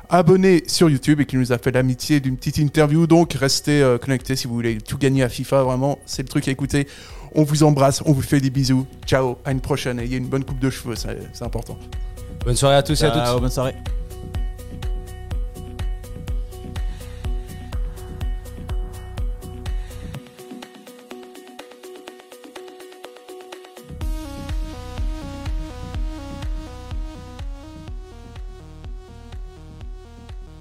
abonnés 0.09 0.63
sur 0.69 0.89
YouTube 0.89 1.21
et 1.21 1.27
qui 1.27 1.37
nous 1.37 1.53
a 1.53 1.59
fait 1.59 1.73
l'amitié 1.73 2.21
d'une 2.21 2.37
petite 2.37 2.59
interview. 2.59 3.07
Donc 3.07 3.33
restez 3.35 3.83
euh, 3.83 3.99
connectés 3.99 4.37
si 4.37 4.47
vous 4.47 4.55
voulez 4.55 4.79
tout 4.79 4.97
gagner 4.97 5.23
à 5.25 5.29
FIFA. 5.29 5.65
Vraiment, 5.65 5.99
c'est 6.07 6.23
le 6.23 6.29
truc 6.29 6.47
à 6.49 6.51
écouter. 6.51 6.87
On 7.35 7.43
vous 7.43 7.63
embrasse, 7.63 8.01
on 8.07 8.13
vous 8.13 8.23
fait 8.23 8.41
des 8.41 8.51
bisous. 8.51 8.87
Ciao, 9.07 9.37
à 9.45 9.53
une 9.53 9.61
prochaine. 9.61 9.99
Ayez 9.99 10.17
une 10.17 10.29
bonne 10.29 10.45
coupe 10.45 10.61
de 10.61 10.71
cheveux, 10.71 10.95
c'est 10.97 11.43
important. 11.45 11.77
Bonne 12.45 12.57
soirée 12.57 12.77
à 12.77 12.83
tous 12.83 13.03
et 13.03 13.05
à 13.05 13.11
Ciao, 13.11 13.33
toutes. 13.33 13.43
bonne 13.43 13.51
soirée. 13.51 13.75